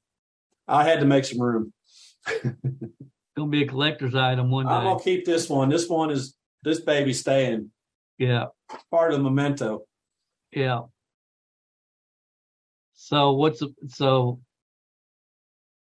I 0.67 0.83
had 0.85 1.01
to 1.01 1.05
make 1.05 1.25
some 1.25 1.41
room. 1.41 1.73
gonna 3.35 3.49
be 3.49 3.63
a 3.63 3.67
collector's 3.67 4.15
item 4.15 4.51
one 4.51 4.65
day. 4.65 4.71
I'm 4.71 4.83
gonna 4.83 5.03
keep 5.03 5.25
this 5.25 5.49
one. 5.49 5.69
This 5.69 5.87
one 5.89 6.11
is 6.11 6.35
this 6.63 6.79
baby 6.79 7.13
staying. 7.13 7.71
Yeah, 8.17 8.47
part 8.91 9.11
of 9.11 9.17
the 9.17 9.23
memento. 9.23 9.83
Yeah. 10.51 10.81
So 12.93 13.33
what's 13.33 13.61
so 13.89 14.39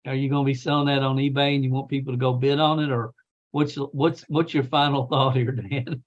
are 0.07 0.14
you 0.14 0.29
going 0.29 0.44
to 0.44 0.47
be 0.47 0.55
selling 0.55 0.87
that 0.87 1.03
on 1.03 1.16
eBay 1.16 1.55
and 1.55 1.64
you 1.64 1.70
want 1.70 1.88
people 1.88 2.12
to 2.12 2.18
go 2.18 2.35
bid 2.35 2.61
on 2.61 2.81
it, 2.81 2.90
or 2.90 3.12
what's 3.53 3.75
what's 3.77 4.23
what's 4.29 4.53
your 4.53 4.64
final 4.64 5.07
thought 5.11 5.37
here, 5.37 5.53
Dan? 5.53 6.03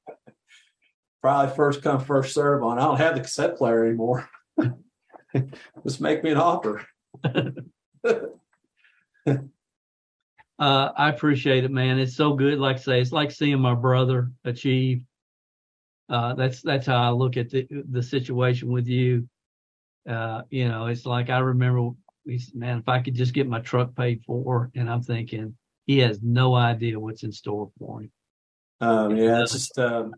Probably 1.22 1.56
first 1.56 1.82
come 1.82 2.00
first 2.00 2.34
serve 2.34 2.64
on. 2.64 2.78
I 2.78 2.84
don't 2.84 2.98
have 2.98 3.16
the 3.16 3.22
cassette 3.22 3.58
player 3.58 3.86
anymore. 3.86 4.30
Just 5.84 6.00
make 6.00 6.24
me 6.24 6.32
an 6.32 6.38
offer. 6.38 6.86
uh, 10.60 10.92
I 10.96 11.10
appreciate 11.10 11.64
it, 11.64 11.72
man. 11.72 12.00
It's 12.00 12.16
so 12.16 12.34
good. 12.34 12.60
Like 12.60 12.78
I 12.78 12.80
say, 12.80 13.02
it's 13.02 13.12
like 13.12 13.32
seeing 13.32 13.60
my 13.60 13.76
brother 13.76 14.32
achieve. 14.44 15.04
Uh, 16.10 16.34
that's 16.34 16.62
that's 16.62 16.88
how 16.88 16.98
I 16.98 17.10
look 17.10 17.38
at 17.38 17.50
the 17.50 17.68
the 17.90 18.02
situation 18.02 18.72
with 18.72 18.88
you. 18.88 19.28
Uh, 20.10 20.44
you 20.50 20.68
know, 20.68 20.88
it's 20.88 21.06
like 21.06 21.30
I 21.30 21.40
remember 21.40 21.92
he 22.26 22.40
said, 22.40 22.56
man, 22.56 22.80
if 22.80 22.90
I 22.90 23.02
could 23.02 23.14
just 23.14 23.34
get 23.34 23.48
my 23.48 23.60
truck 23.60 23.96
paid 23.96 24.24
for, 24.26 24.72
and 24.76 24.90
I'm 24.90 25.04
thinking 25.04 25.56
he 25.86 26.00
has 26.00 26.22
no 26.22 26.56
idea 26.56 27.00
what's 27.00 27.24
in 27.24 27.32
store 27.32 27.70
for 27.78 28.02
him. 28.02 28.12
Um, 28.82 29.16
yeah, 29.16 29.42
it's 29.42 29.54
just 29.54 29.78
um, 29.80 30.14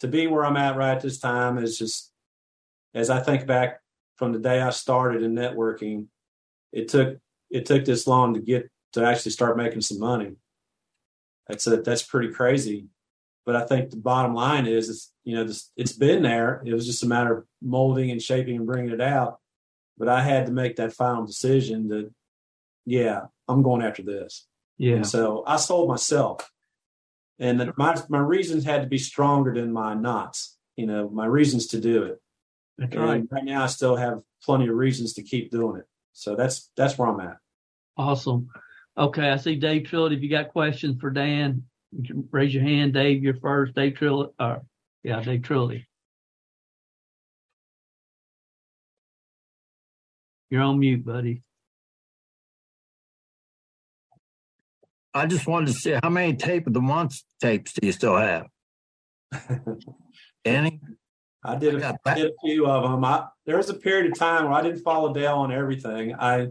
to 0.00 0.08
be 0.08 0.26
where 0.26 0.44
I'm 0.44 0.56
at 0.56 0.76
right 0.76 1.00
this 1.00 1.18
time 1.18 1.58
is 1.58 1.78
just 1.78 2.12
as 2.94 3.10
I 3.10 3.20
think 3.20 3.46
back 3.46 3.80
from 4.16 4.32
the 4.32 4.38
day 4.38 4.60
I 4.60 4.70
started 4.70 5.22
in 5.22 5.34
networking, 5.34 6.06
it 6.72 6.88
took 6.88 7.18
it 7.50 7.66
took 7.66 7.84
this 7.84 8.06
long 8.06 8.34
to 8.34 8.40
get 8.40 8.70
to 8.96 9.06
actually 9.06 9.32
start 9.32 9.56
making 9.56 9.82
some 9.82 10.00
money. 10.00 10.32
That's 11.46 11.66
a, 11.66 11.76
that's 11.76 12.02
pretty 12.02 12.32
crazy. 12.32 12.88
But 13.44 13.54
I 13.54 13.64
think 13.64 13.90
the 13.90 13.96
bottom 13.96 14.34
line 14.34 14.66
is, 14.66 14.88
it's, 14.88 15.12
you 15.22 15.36
know, 15.36 15.44
this, 15.44 15.70
it's 15.76 15.92
been 15.92 16.22
there. 16.22 16.62
It 16.66 16.74
was 16.74 16.84
just 16.84 17.04
a 17.04 17.06
matter 17.06 17.38
of 17.38 17.44
molding 17.62 18.10
and 18.10 18.20
shaping 18.20 18.56
and 18.56 18.66
bringing 18.66 18.92
it 18.92 19.00
out. 19.00 19.38
But 19.96 20.08
I 20.08 20.22
had 20.22 20.46
to 20.46 20.52
make 20.52 20.76
that 20.76 20.92
final 20.92 21.24
decision 21.24 21.88
that, 21.88 22.10
yeah, 22.84 23.26
I'm 23.46 23.62
going 23.62 23.82
after 23.82 24.02
this. 24.02 24.46
Yeah. 24.78 24.96
And 24.96 25.06
so 25.06 25.44
I 25.46 25.56
sold 25.56 25.88
myself. 25.88 26.50
And 27.38 27.72
my 27.76 27.94
my 28.08 28.18
reasons 28.18 28.64
had 28.64 28.80
to 28.82 28.88
be 28.88 28.98
stronger 28.98 29.54
than 29.54 29.72
my 29.72 29.94
knots, 29.94 30.56
you 30.74 30.86
know, 30.86 31.10
my 31.10 31.26
reasons 31.26 31.66
to 31.68 31.80
do 31.80 32.04
it. 32.04 32.20
And 32.78 32.94
right. 32.94 33.22
Right 33.30 33.44
now 33.44 33.62
I 33.62 33.66
still 33.66 33.96
have 33.96 34.22
plenty 34.42 34.68
of 34.68 34.74
reasons 34.74 35.12
to 35.14 35.22
keep 35.22 35.50
doing 35.50 35.76
it. 35.76 35.86
So 36.14 36.34
that's 36.34 36.70
that's 36.76 36.96
where 36.96 37.08
I'm 37.08 37.20
at. 37.20 37.36
Awesome. 37.96 38.48
Okay, 38.98 39.28
I 39.28 39.36
see 39.36 39.56
Dave 39.56 39.84
Trilogy. 39.84 40.16
If 40.16 40.22
you 40.22 40.30
got 40.30 40.48
questions 40.48 40.98
for 41.00 41.10
Dan, 41.10 41.64
you 41.92 42.26
raise 42.30 42.54
your 42.54 42.62
hand. 42.62 42.94
Dave, 42.94 43.22
you're 43.22 43.34
first. 43.34 43.74
Dave 43.74 43.94
Trilogy. 43.94 44.32
Uh, 44.38 44.56
yeah, 45.02 45.20
Dave 45.20 45.42
Trilogy. 45.42 45.86
You're 50.48 50.62
on 50.62 50.78
mute, 50.78 51.04
buddy. 51.04 51.42
I 55.12 55.26
just 55.26 55.46
wanted 55.46 55.68
to 55.68 55.72
see 55.72 55.98
how 56.02 56.10
many 56.10 56.34
tape 56.34 56.66
of 56.66 56.72
the 56.72 56.80
month 56.80 57.22
tapes 57.40 57.72
do 57.72 57.86
you 57.86 57.92
still 57.92 58.16
have? 58.16 58.46
Any? 60.44 60.80
I 61.42 61.56
did, 61.56 61.82
a, 61.82 61.98
I 62.04 62.14
did 62.14 62.26
a 62.26 62.34
few 62.44 62.66
of 62.66 62.82
them. 62.82 63.04
I, 63.04 63.26
there 63.44 63.56
was 63.56 63.70
a 63.70 63.74
period 63.74 64.10
of 64.10 64.18
time 64.18 64.44
where 64.44 64.54
I 64.54 64.62
didn't 64.62 64.82
follow 64.82 65.12
Dale 65.14 65.36
on 65.36 65.52
everything. 65.52 66.14
I 66.14 66.48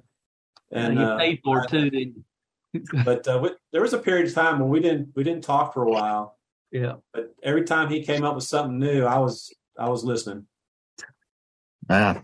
and 0.71 0.97
you 0.97 1.15
paid 1.17 1.41
for 1.43 1.63
it 1.63 1.69
too, 1.69 1.89
didn't 1.89 2.15
you? 2.15 2.23
but 3.05 3.27
uh, 3.27 3.39
we, 3.41 3.51
there 3.71 3.81
was 3.81 3.93
a 3.93 3.99
period 3.99 4.27
of 4.27 4.33
time 4.33 4.59
when 4.59 4.69
we 4.69 4.79
didn't 4.79 5.09
we 5.15 5.23
didn't 5.23 5.43
talk 5.43 5.73
for 5.73 5.83
a 5.83 5.89
while. 5.89 6.37
Yeah. 6.71 6.95
But 7.13 7.33
every 7.43 7.63
time 7.63 7.89
he 7.89 8.03
came 8.03 8.23
up 8.23 8.35
with 8.35 8.43
something 8.43 8.79
new, 8.79 9.05
I 9.05 9.19
was 9.19 9.53
I 9.77 9.89
was 9.89 10.03
listening. 10.03 10.45
Yeah. 11.89 12.21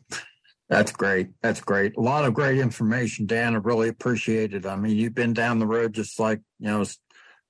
That's 0.72 0.94
great. 0.94 1.32
That's 1.42 1.60
great. 1.60 1.98
A 1.98 2.02
lot 2.02 2.24
of 2.24 2.34
great 2.34 2.58
information, 2.58 3.26
Dan. 3.26 3.56
I 3.56 3.58
really 3.58 3.90
appreciate 3.90 4.54
it. 4.54 4.66
I 4.66 4.78
mean, 4.78 4.96
you've 4.96 5.14
been 5.14 5.34
down 5.34 5.60
the 5.60 5.68
road 5.68 5.92
just 5.92 6.18
like, 6.18 6.40
you 6.60 6.68
know, 6.68 6.86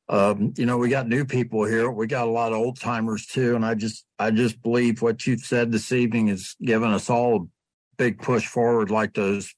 um, 0.09 0.53
you 0.57 0.65
know, 0.65 0.80
we 0.80 0.89
got 0.89 1.07
new 1.07 1.23
people 1.23 1.63
here. 1.63 1.91
We 1.91 2.07
got 2.07 2.28
a 2.28 2.32
lot 2.32 2.51
of 2.51 2.57
old 2.57 2.80
timers 2.80 3.28
too. 3.28 3.55
And 3.55 3.63
I 3.63 3.76
just, 3.76 4.05
I 4.17 4.32
just 4.32 4.59
believe 4.63 5.03
what 5.03 5.28
you've 5.28 5.41
said 5.41 5.71
this 5.71 5.91
evening 5.91 6.30
has 6.30 6.55
given 6.63 6.89
us 6.89 7.11
all 7.11 7.36
a 7.36 7.45
big 7.97 8.19
push 8.19 8.47
forward, 8.47 8.89
like 8.89 9.13
those 9.13 9.53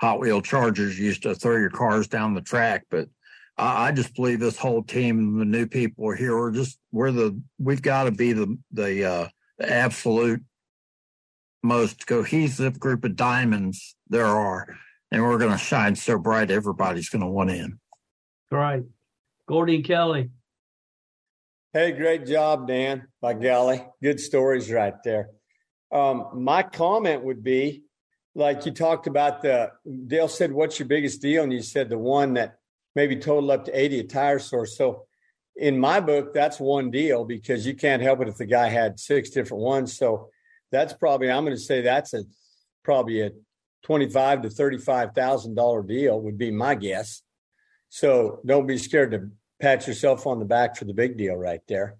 Hot 0.00 0.20
Wheel 0.20 0.42
Chargers 0.42 0.98
used 0.98 1.22
to 1.22 1.34
throw 1.34 1.56
your 1.56 1.70
cars 1.70 2.08
down 2.08 2.34
the 2.34 2.42
track. 2.42 2.84
But 2.90 3.08
I, 3.56 3.88
I 3.88 3.92
just 3.92 4.14
believe 4.14 4.40
this 4.40 4.58
whole 4.58 4.82
team, 4.82 5.38
the 5.38 5.44
new 5.44 5.66
people 5.66 6.10
here. 6.12 6.36
We're 6.36 6.52
just, 6.52 6.78
we're 6.92 7.12
the, 7.12 7.40
we've 7.58 7.82
got 7.82 8.04
to 8.04 8.10
be 8.10 8.32
the, 8.32 8.58
the, 8.72 9.04
uh, 9.04 9.28
the 9.58 9.72
absolute 9.72 10.42
most 11.62 12.06
cohesive 12.06 12.78
group 12.78 13.04
of 13.04 13.16
diamonds 13.16 13.96
there 14.08 14.26
are. 14.26 14.76
And 15.10 15.22
we're 15.22 15.38
going 15.38 15.52
to 15.52 15.58
shine 15.58 15.96
so 15.96 16.18
bright, 16.18 16.50
everybody's 16.50 17.08
going 17.08 17.22
to 17.22 17.28
want 17.28 17.50
in. 17.50 17.78
Right. 18.50 18.82
Gordy 19.48 19.76
and 19.76 19.84
Kelly. 19.84 20.30
Hey, 21.72 21.92
great 21.92 22.26
job, 22.26 22.66
Dan, 22.66 23.06
by 23.20 23.34
golly. 23.34 23.84
Good 24.02 24.18
stories 24.18 24.70
right 24.70 24.94
there. 25.04 25.30
Um, 25.92 26.30
my 26.34 26.62
comment 26.62 27.22
would 27.22 27.44
be 27.44 27.84
like 28.36 28.66
you 28.66 28.72
talked 28.72 29.06
about 29.06 29.40
the, 29.40 29.72
Dale 30.06 30.28
said, 30.28 30.52
What's 30.52 30.78
your 30.78 30.86
biggest 30.86 31.22
deal? 31.22 31.42
And 31.42 31.52
you 31.52 31.62
said 31.62 31.88
the 31.88 31.98
one 31.98 32.34
that 32.34 32.58
maybe 32.94 33.16
total 33.16 33.50
up 33.50 33.64
to 33.64 33.78
80 33.78 34.00
at 34.00 34.08
tire 34.10 34.38
source. 34.38 34.76
So 34.76 35.06
in 35.56 35.80
my 35.80 36.00
book, 36.00 36.34
that's 36.34 36.60
one 36.60 36.90
deal 36.90 37.24
because 37.24 37.66
you 37.66 37.74
can't 37.74 38.02
help 38.02 38.20
it 38.20 38.28
if 38.28 38.36
the 38.36 38.44
guy 38.44 38.68
had 38.68 39.00
six 39.00 39.30
different 39.30 39.62
ones. 39.62 39.96
So 39.96 40.28
that's 40.70 40.92
probably 40.92 41.30
I'm 41.30 41.44
going 41.44 41.56
to 41.56 41.62
say 41.62 41.80
that's 41.80 42.12
a 42.12 42.24
probably 42.84 43.22
a 43.22 43.30
twenty-five 43.82 44.42
to 44.42 44.50
thirty-five 44.50 45.14
thousand 45.14 45.54
dollar 45.54 45.82
deal 45.82 46.20
would 46.20 46.36
be 46.36 46.50
my 46.50 46.74
guess. 46.74 47.22
So 47.88 48.40
don't 48.44 48.66
be 48.66 48.76
scared 48.76 49.12
to 49.12 49.30
pat 49.60 49.86
yourself 49.86 50.26
on 50.26 50.40
the 50.40 50.44
back 50.44 50.76
for 50.76 50.84
the 50.84 50.92
big 50.92 51.16
deal 51.16 51.36
right 51.36 51.62
there. 51.68 51.96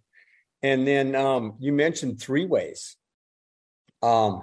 And 0.63 0.87
then 0.87 1.15
um, 1.15 1.55
you 1.61 1.73
mentioned 1.73 2.21
three 2.21 2.45
ways. 2.45 2.97
Um, 4.03 4.43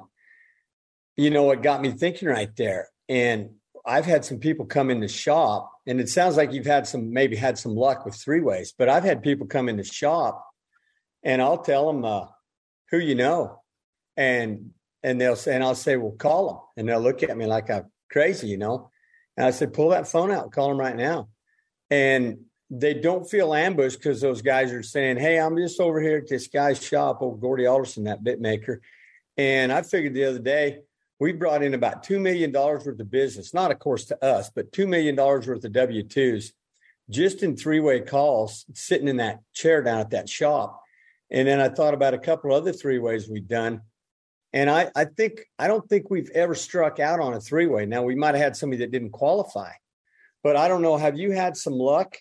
you 1.16 1.30
know, 1.30 1.43
what 1.43 1.61
got 1.61 1.82
me 1.82 1.91
thinking 1.91 2.28
right 2.28 2.53
there. 2.55 2.89
And 3.07 3.51
I've 3.86 4.05
had 4.05 4.24
some 4.24 4.39
people 4.39 4.66
come 4.66 4.89
in 4.89 4.99
the 4.99 5.07
shop, 5.07 5.72
and 5.86 5.99
it 5.99 6.09
sounds 6.09 6.38
like 6.38 6.53
you've 6.53 6.66
had 6.66 6.88
some 6.88 7.11
maybe 7.11 7.36
had 7.36 7.57
some 7.57 7.76
luck 7.76 8.05
with 8.05 8.16
three 8.16 8.39
ways, 8.39 8.74
but 8.78 8.89
I've 8.89 9.03
had 9.03 9.22
people 9.22 9.45
come 9.45 9.68
in 9.68 9.78
the 9.78 9.84
shop, 9.84 10.45
and 11.24 11.41
I'll 11.41 11.57
tell 11.57 11.88
them 11.88 12.05
uh, 12.05 12.28
who 12.91 12.99
you 12.99 13.16
know, 13.16 13.61
and 14.16 14.72
and 15.03 15.20
they'll 15.20 15.36
say, 15.36 15.53
and 15.53 15.64
I'll 15.64 15.76
say, 15.76 15.97
well, 15.97 16.11
call 16.11 16.47
them, 16.47 16.57
and 16.78 16.89
they'll 16.89 17.01
look 17.01 17.24
at 17.24 17.36
me 17.36 17.45
like 17.45 17.70
I'm 17.70 17.91
crazy, 18.09 18.47
you 18.47 18.57
know. 18.57 18.89
And 19.36 19.45
I 19.45 19.51
said, 19.51 19.74
pull 19.74 19.89
that 19.89 20.07
phone 20.07 20.32
out, 20.32 20.53
call 20.53 20.70
them 20.70 20.80
right 20.80 20.95
now, 20.95 21.28
and 21.89 22.38
they 22.70 22.93
don't 22.93 23.30
feel 23.30 23.53
ambushed 23.53 23.99
because 23.99 24.22
those 24.22 24.41
guys 24.41 24.72
are 24.72 24.82
saying, 24.82 25.18
hey, 25.18 25.38
I'm 25.39 25.57
just 25.57 25.82
over 25.82 25.99
here 25.99 26.18
at 26.18 26.30
this 26.30 26.47
guy's 26.47 26.82
shop, 26.82 27.22
old 27.22 27.41
Gordy 27.41 27.66
Alderson, 27.66 28.05
that 28.05 28.24
bit 28.24 28.39
maker, 28.39 28.80
and 29.36 29.74
I 29.74 29.82
figured 29.82 30.14
the 30.14 30.24
other 30.24 30.39
day 30.39 30.80
we 31.24 31.32
brought 31.32 31.64
in 31.64 31.74
about 31.74 32.04
$2 32.04 32.20
million 32.20 32.52
worth 32.52 32.86
of 32.86 33.10
business, 33.10 33.54
not 33.54 33.72
of 33.72 33.80
course 33.80 34.04
to 34.04 34.22
us, 34.22 34.52
but 34.54 34.74
$2 34.74 34.86
million 34.86 35.16
worth 35.16 35.48
of 35.48 35.72
W 35.72 36.04
2s 36.04 36.52
just 37.10 37.44
in 37.44 37.56
three 37.56 37.80
way 37.80 38.02
calls, 38.02 38.66
sitting 38.74 39.08
in 39.08 39.18
that 39.18 39.40
chair 39.54 39.82
down 39.82 40.02
at 40.02 40.10
that 40.10 40.28
shop. 40.28 40.82
And 41.32 41.48
then 41.48 41.62
I 41.62 41.70
thought 41.70 41.94
about 41.94 42.14
a 42.14 42.18
couple 42.18 42.54
other 42.54 42.74
three 42.74 43.00
ways 43.00 43.30
we've 43.30 43.48
done. 43.48 43.84
And 44.52 44.70
I, 44.70 44.92
I 44.98 45.06
think, 45.06 45.46
I 45.58 45.70
don't 45.70 45.88
think 45.88 46.10
we've 46.10 46.30
ever 46.32 46.56
struck 46.56 47.00
out 47.00 47.22
on 47.22 47.34
a 47.34 47.40
three 47.40 47.68
way. 47.68 47.86
Now, 47.86 48.04
we 48.04 48.16
might 48.16 48.36
have 48.36 48.44
had 48.44 48.58
somebody 48.58 48.82
that 48.82 48.92
didn't 48.92 49.12
qualify, 49.12 49.72
but 50.44 50.58
I 50.58 50.68
don't 50.68 50.82
know. 50.82 50.98
Have 50.98 51.18
you 51.18 51.32
had 51.32 51.56
some 51.56 51.74
luck 51.74 52.18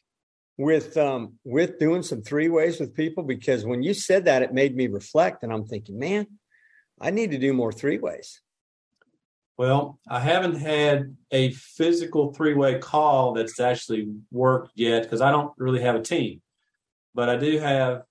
with 0.59 0.97
um, 0.97 1.35
with 1.43 1.81
doing 1.81 2.05
some 2.05 2.23
three 2.23 2.49
ways 2.49 2.79
with 2.79 2.95
people? 2.95 3.25
Because 3.25 3.65
when 3.65 3.83
you 3.83 3.95
said 3.95 4.27
that, 4.27 4.43
it 4.43 4.55
made 4.55 4.77
me 4.77 4.87
reflect, 4.87 5.43
and 5.43 5.53
I'm 5.53 5.67
thinking, 5.67 5.99
man, 5.99 6.27
I 7.01 7.11
need 7.11 7.33
to 7.33 7.39
do 7.39 7.53
more 7.53 7.73
three 7.73 7.99
ways. 7.99 8.41
Well, 9.59 9.99
I 10.09 10.21
haven't 10.21 10.57
had 10.57 11.17
a 11.31 11.53
physical 11.53 12.33
three 12.33 12.55
way 12.55 12.79
call 12.79 13.35
that's 13.35 13.61
actually 13.61 14.09
worked 14.31 14.73
yet 14.75 15.03
because 15.03 15.21
I 15.21 15.31
don't 15.31 15.53
really 15.59 15.83
have 15.83 15.95
a 15.95 16.03
team. 16.03 16.41
But 17.15 17.29
I 17.29 17.37
do 17.37 17.59
have 17.59 18.03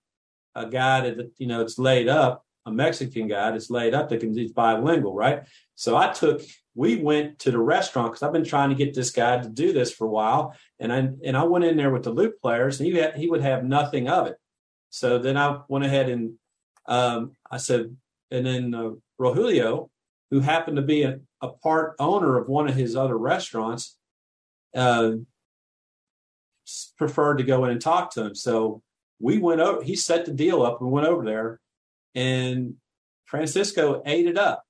a 0.55 0.67
guy 0.67 1.01
that, 1.01 1.31
you 1.37 1.47
know, 1.47 1.61
it's 1.61 1.79
laid 1.79 2.07
up, 2.07 2.45
a 2.65 2.71
Mexican 2.71 3.27
guy 3.27 3.51
that's 3.51 3.71
laid 3.71 3.93
up 3.95 4.09
that 4.09 4.19
can 4.19 4.35
be 4.35 4.51
bilingual, 4.55 5.15
right? 5.15 5.43
So 5.75 5.97
I 5.97 6.09
took, 6.13 6.41
we 6.75 6.97
went 6.97 7.39
to 7.39 7.51
the 7.51 7.57
restaurant 7.57 8.11
because 8.11 8.23
I've 8.23 8.33
been 8.33 8.43
trying 8.43 8.69
to 8.69 8.75
get 8.75 8.93
this 8.93 9.09
guy 9.09 9.39
to 9.41 9.49
do 9.49 9.73
this 9.73 9.91
for 9.91 10.05
a 10.05 10.11
while. 10.11 10.55
And 10.79 10.93
I, 10.93 11.09
and 11.25 11.35
I 11.35 11.43
went 11.43 11.65
in 11.65 11.75
there 11.75 11.91
with 11.91 12.03
the 12.03 12.11
loop 12.11 12.39
players 12.39 12.79
and 12.79 12.87
he, 12.87 12.97
had, 12.97 13.15
he 13.15 13.27
would 13.27 13.41
have 13.41 13.63
nothing 13.63 14.07
of 14.07 14.27
it. 14.27 14.37
So 14.91 15.17
then 15.17 15.37
I 15.37 15.61
went 15.67 15.85
ahead 15.85 16.07
and 16.09 16.33
um, 16.85 17.31
I 17.49 17.57
said, 17.57 17.95
and 18.29 18.45
then 18.45 18.75
uh, 18.75 18.91
Rogelio, 19.19 19.89
who 20.29 20.39
happened 20.39 20.77
to 20.77 20.83
be 20.83 21.03
a, 21.03 21.19
a 21.41 21.49
part 21.49 21.95
owner 21.99 22.37
of 22.37 22.47
one 22.47 22.67
of 22.67 22.75
his 22.75 22.95
other 22.95 23.17
restaurants, 23.17 23.97
uh, 24.75 25.13
preferred 26.97 27.37
to 27.37 27.43
go 27.43 27.65
in 27.65 27.71
and 27.71 27.81
talk 27.81 28.11
to 28.11 28.25
him. 28.25 28.35
So 28.35 28.81
we 29.19 29.37
went 29.37 29.61
over, 29.61 29.81
he 29.83 29.95
set 29.95 30.25
the 30.25 30.33
deal 30.33 30.61
up 30.61 30.81
and 30.81 30.91
went 30.91 31.07
over 31.07 31.25
there, 31.25 31.59
and 32.15 32.75
Francisco 33.25 34.01
ate 34.05 34.27
it 34.27 34.37
up, 34.37 34.63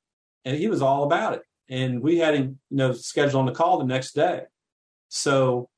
and 0.46 0.58
he 0.58 0.68
was 0.68 0.82
all 0.82 1.04
about 1.04 1.34
it. 1.34 1.44
And 1.70 2.02
we 2.02 2.18
had 2.18 2.36
him, 2.36 2.60
you 2.70 2.78
know, 2.78 2.94
scheduled 2.94 3.36
on 3.36 3.46
the 3.46 3.54
call 3.54 3.80
the 3.80 3.86
next 3.86 4.14
day. 4.14 4.44
So 5.10 5.70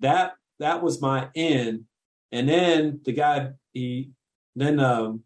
that 0.00 0.34
that 0.58 0.82
was 0.82 1.00
my 1.00 1.28
end. 1.34 1.84
And 2.32 2.48
then 2.48 3.00
the 3.04 3.12
guy, 3.12 3.50
he 3.72 4.10
then 4.54 4.78
um, 4.78 5.22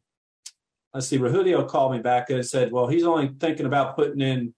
let's 0.95 1.09
see, 1.09 1.19
Rogelio 1.19 1.67
called 1.69 1.93
me 1.93 1.99
back 1.99 2.31
and 2.31 2.47
said, 2.47 2.73
well, 2.73 2.87
he's 2.87 3.05
only 3.05 3.33
thinking 3.39 3.67
about 3.67 3.97
putting 3.97 4.21
in. 4.21 4.55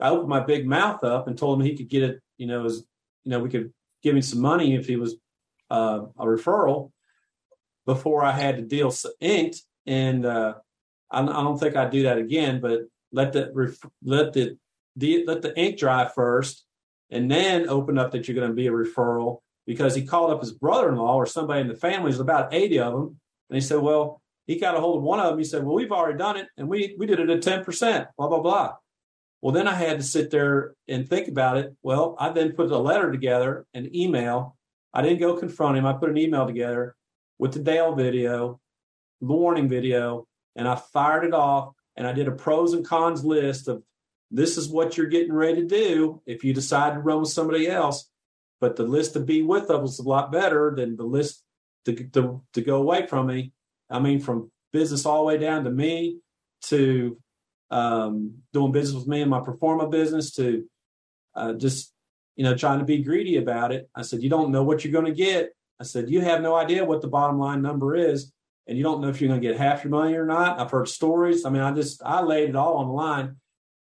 I 0.00 0.10
opened 0.10 0.28
my 0.28 0.40
big 0.40 0.66
mouth 0.66 1.04
up 1.04 1.26
and 1.26 1.36
told 1.36 1.58
him 1.58 1.66
he 1.66 1.76
could 1.76 1.88
get 1.88 2.02
it. 2.02 2.20
You 2.38 2.46
know, 2.46 2.64
as 2.64 2.82
you 3.24 3.30
know, 3.30 3.40
we 3.40 3.50
could 3.50 3.72
give 4.02 4.14
him 4.14 4.22
some 4.22 4.40
money 4.40 4.74
if 4.74 4.86
he 4.86 4.96
was 4.96 5.16
uh, 5.70 6.02
a 6.18 6.24
referral 6.24 6.90
before 7.86 8.24
I 8.24 8.32
had 8.32 8.56
the 8.56 8.62
deal 8.62 8.94
inked. 9.20 9.62
And 9.86 10.24
uh, 10.24 10.54
I, 11.10 11.22
I, 11.22 11.24
don't 11.24 11.58
think 11.58 11.76
I'd 11.76 11.90
do 11.90 12.04
that 12.04 12.18
again. 12.18 12.60
But 12.60 12.82
let 13.12 13.32
the 13.32 13.52
let 14.02 14.32
the, 14.32 14.56
let 15.26 15.42
the 15.42 15.58
ink 15.58 15.78
dry 15.78 16.08
first, 16.08 16.64
and 17.10 17.30
then 17.30 17.68
open 17.68 17.98
up 17.98 18.12
that 18.12 18.28
you're 18.28 18.36
going 18.36 18.48
to 18.48 18.54
be 18.54 18.68
a 18.68 18.72
referral. 18.72 19.40
Because 19.66 19.94
he 19.94 20.04
called 20.04 20.32
up 20.32 20.40
his 20.40 20.52
brother-in-law 20.52 21.14
or 21.14 21.26
somebody 21.26 21.60
in 21.60 21.68
the 21.68 21.76
family. 21.76 22.10
There's 22.10 22.20
about 22.20 22.52
eighty 22.52 22.80
of 22.80 22.92
them, 22.92 23.20
and 23.48 23.56
he 23.56 23.60
said, 23.60 23.78
"Well, 23.78 24.20
he 24.50 24.56
got 24.58 24.76
a 24.76 24.80
hold 24.80 24.96
of 24.96 25.02
one 25.04 25.20
of 25.20 25.30
them. 25.30 25.38
He 25.38 25.44
said, 25.44 25.64
Well, 25.64 25.76
we've 25.76 25.92
already 25.92 26.18
done 26.18 26.36
it 26.36 26.48
and 26.56 26.68
we, 26.68 26.96
we 26.98 27.06
did 27.06 27.20
it 27.20 27.30
at 27.30 27.40
10%, 27.40 28.08
blah, 28.18 28.26
blah, 28.26 28.40
blah. 28.40 28.72
Well, 29.42 29.52
then 29.52 29.68
I 29.68 29.74
had 29.74 29.98
to 29.98 30.04
sit 30.04 30.30
there 30.30 30.74
and 30.86 31.08
think 31.08 31.28
about 31.28 31.56
it. 31.56 31.74
Well, 31.82 32.14
I 32.18 32.30
then 32.30 32.52
put 32.52 32.70
a 32.70 32.78
letter 32.78 33.10
together, 33.10 33.66
an 33.72 33.94
email. 33.94 34.56
I 34.92 35.02
didn't 35.02 35.20
go 35.20 35.36
confront 35.36 35.78
him. 35.78 35.86
I 35.86 35.94
put 35.94 36.10
an 36.10 36.18
email 36.18 36.46
together 36.46 36.94
with 37.38 37.52
the 37.52 37.60
Dale 37.60 37.94
video, 37.94 38.60
the 39.20 39.26
warning 39.26 39.68
video, 39.68 40.26
and 40.56 40.68
I 40.68 40.74
fired 40.74 41.24
it 41.24 41.32
off 41.32 41.72
and 41.96 42.06
I 42.06 42.12
did 42.12 42.28
a 42.28 42.32
pros 42.32 42.72
and 42.72 42.84
cons 42.84 43.24
list 43.24 43.68
of 43.68 43.82
this 44.30 44.56
is 44.56 44.68
what 44.68 44.96
you're 44.96 45.06
getting 45.06 45.32
ready 45.32 45.62
to 45.62 45.66
do 45.66 46.22
if 46.24 46.44
you 46.44 46.54
decide 46.54 46.94
to 46.94 47.00
run 47.00 47.20
with 47.20 47.30
somebody 47.30 47.68
else. 47.68 48.08
But 48.60 48.76
the 48.76 48.84
list 48.84 49.14
to 49.14 49.20
be 49.20 49.42
with 49.42 49.70
us 49.70 49.80
was 49.80 49.98
a 49.98 50.08
lot 50.08 50.30
better 50.30 50.72
than 50.76 50.96
the 50.96 51.04
list 51.04 51.42
to, 51.86 51.92
to, 51.92 52.42
to 52.52 52.60
go 52.60 52.76
away 52.76 53.06
from 53.06 53.26
me. 53.26 53.52
I 53.88 53.98
mean, 53.98 54.20
from 54.20 54.50
business 54.72 55.04
all 55.04 55.18
the 55.18 55.24
way 55.24 55.38
down 55.38 55.64
to 55.64 55.70
me 55.70 56.20
to 56.64 57.18
um, 57.70 58.34
doing 58.52 58.72
business 58.72 58.98
with 58.98 59.08
me 59.08 59.20
in 59.20 59.28
my 59.28 59.40
Proforma 59.40 59.90
business 59.90 60.32
to 60.32 60.64
uh, 61.34 61.52
just, 61.54 61.92
you 62.36 62.44
know, 62.44 62.56
trying 62.56 62.80
to 62.80 62.84
be 62.84 63.02
greedy 63.02 63.36
about 63.36 63.72
it. 63.72 63.88
I 63.94 64.02
said, 64.02 64.22
you 64.22 64.30
don't 64.30 64.50
know 64.50 64.62
what 64.62 64.84
you're 64.84 64.92
going 64.92 65.06
to 65.06 65.12
get. 65.12 65.50
I 65.80 65.84
said, 65.84 66.10
you 66.10 66.20
have 66.20 66.42
no 66.42 66.54
idea 66.54 66.84
what 66.84 67.00
the 67.00 67.08
bottom 67.08 67.38
line 67.38 67.62
number 67.62 67.94
is. 67.96 68.32
And 68.66 68.76
you 68.76 68.84
don't 68.84 69.00
know 69.00 69.08
if 69.08 69.20
you're 69.20 69.28
going 69.28 69.40
to 69.40 69.46
get 69.46 69.56
half 69.56 69.82
your 69.82 69.90
money 69.90 70.14
or 70.14 70.26
not. 70.26 70.60
I've 70.60 70.70
heard 70.70 70.88
stories. 70.88 71.44
I 71.44 71.50
mean, 71.50 71.62
I 71.62 71.72
just, 71.72 72.02
I 72.04 72.22
laid 72.22 72.50
it 72.50 72.56
all 72.56 72.76
on 72.76 72.88
the 72.88 72.92
line. 72.92 73.36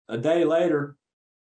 A 0.08 0.16
day 0.16 0.44
later, 0.44 0.96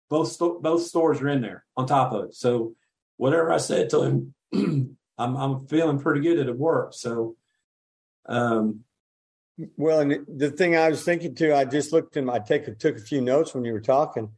both, 0.09 0.31
sto- 0.31 0.59
both 0.59 0.83
stores 0.83 1.21
are 1.21 1.27
in 1.27 1.41
there 1.41 1.65
on 1.75 1.85
top 1.85 2.13
of 2.13 2.25
it. 2.25 2.35
So 2.35 2.75
whatever 3.17 3.51
I 3.51 3.57
said 3.57 3.89
to 3.89 4.03
him, 4.03 4.33
I'm, 5.17 5.35
I'm 5.35 5.67
feeling 5.67 5.99
pretty 5.99 6.21
good 6.21 6.37
that 6.37 6.47
it 6.47 6.57
worked. 6.57 6.95
So, 6.95 7.35
um, 8.27 8.84
well, 9.77 10.01
and 10.01 10.25
the 10.27 10.51
thing 10.51 10.75
I 10.75 10.89
was 10.89 11.03
thinking 11.03 11.35
too, 11.35 11.53
I 11.53 11.65
just 11.65 11.93
looked 11.93 12.17
in 12.17 12.25
my 12.25 12.39
take 12.39 12.65
took 12.77 12.97
a 12.97 13.01
few 13.01 13.21
notes 13.21 13.53
when 13.53 13.63
you 13.63 13.73
were 13.73 13.81
talking, 13.81 14.31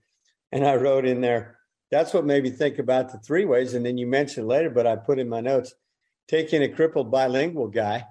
and 0.52 0.66
I 0.66 0.76
wrote 0.76 1.06
in 1.06 1.22
there. 1.22 1.58
That's 1.90 2.14
what 2.14 2.26
made 2.26 2.44
me 2.44 2.50
think 2.50 2.80
about 2.80 3.12
the 3.12 3.20
three 3.20 3.46
ways, 3.46 3.74
and 3.74 3.86
then 3.86 3.98
you 3.98 4.08
mentioned 4.08 4.48
later, 4.48 4.70
but 4.70 4.86
I 4.86 4.96
put 4.96 5.20
in 5.20 5.30
my 5.30 5.40
notes 5.40 5.74
taking 6.28 6.62
a 6.62 6.70
crippled 6.70 7.10
bilingual 7.10 7.68
guy 7.68 8.06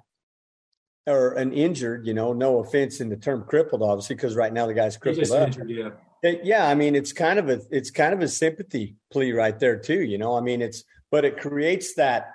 or 1.05 1.33
an 1.33 1.53
injured. 1.53 2.05
You 2.07 2.13
know, 2.13 2.33
no 2.33 2.59
offense 2.59 2.99
in 2.99 3.09
the 3.09 3.17
term 3.17 3.45
crippled, 3.47 3.83
obviously, 3.83 4.15
because 4.15 4.35
right 4.35 4.51
now 4.51 4.65
the 4.65 4.73
guy's 4.73 4.97
crippled 4.97 5.31
up. 5.31 5.47
Injured, 5.47 5.69
yeah. 5.69 5.89
It, 6.23 6.41
yeah, 6.43 6.67
I 6.67 6.73
mean, 6.73 6.95
it's 6.95 7.13
kind 7.13 7.39
of 7.39 7.49
a 7.49 7.61
it's 7.69 7.91
kind 7.91 8.13
of 8.13 8.21
a 8.21 8.27
sympathy 8.27 8.95
plea 9.11 9.31
right 9.31 9.57
there 9.57 9.77
too. 9.77 10.01
You 10.01 10.17
know, 10.17 10.35
I 10.35 10.41
mean, 10.41 10.61
it's 10.61 10.83
but 11.11 11.23
it 11.23 11.39
creates 11.39 11.93
that 11.93 12.33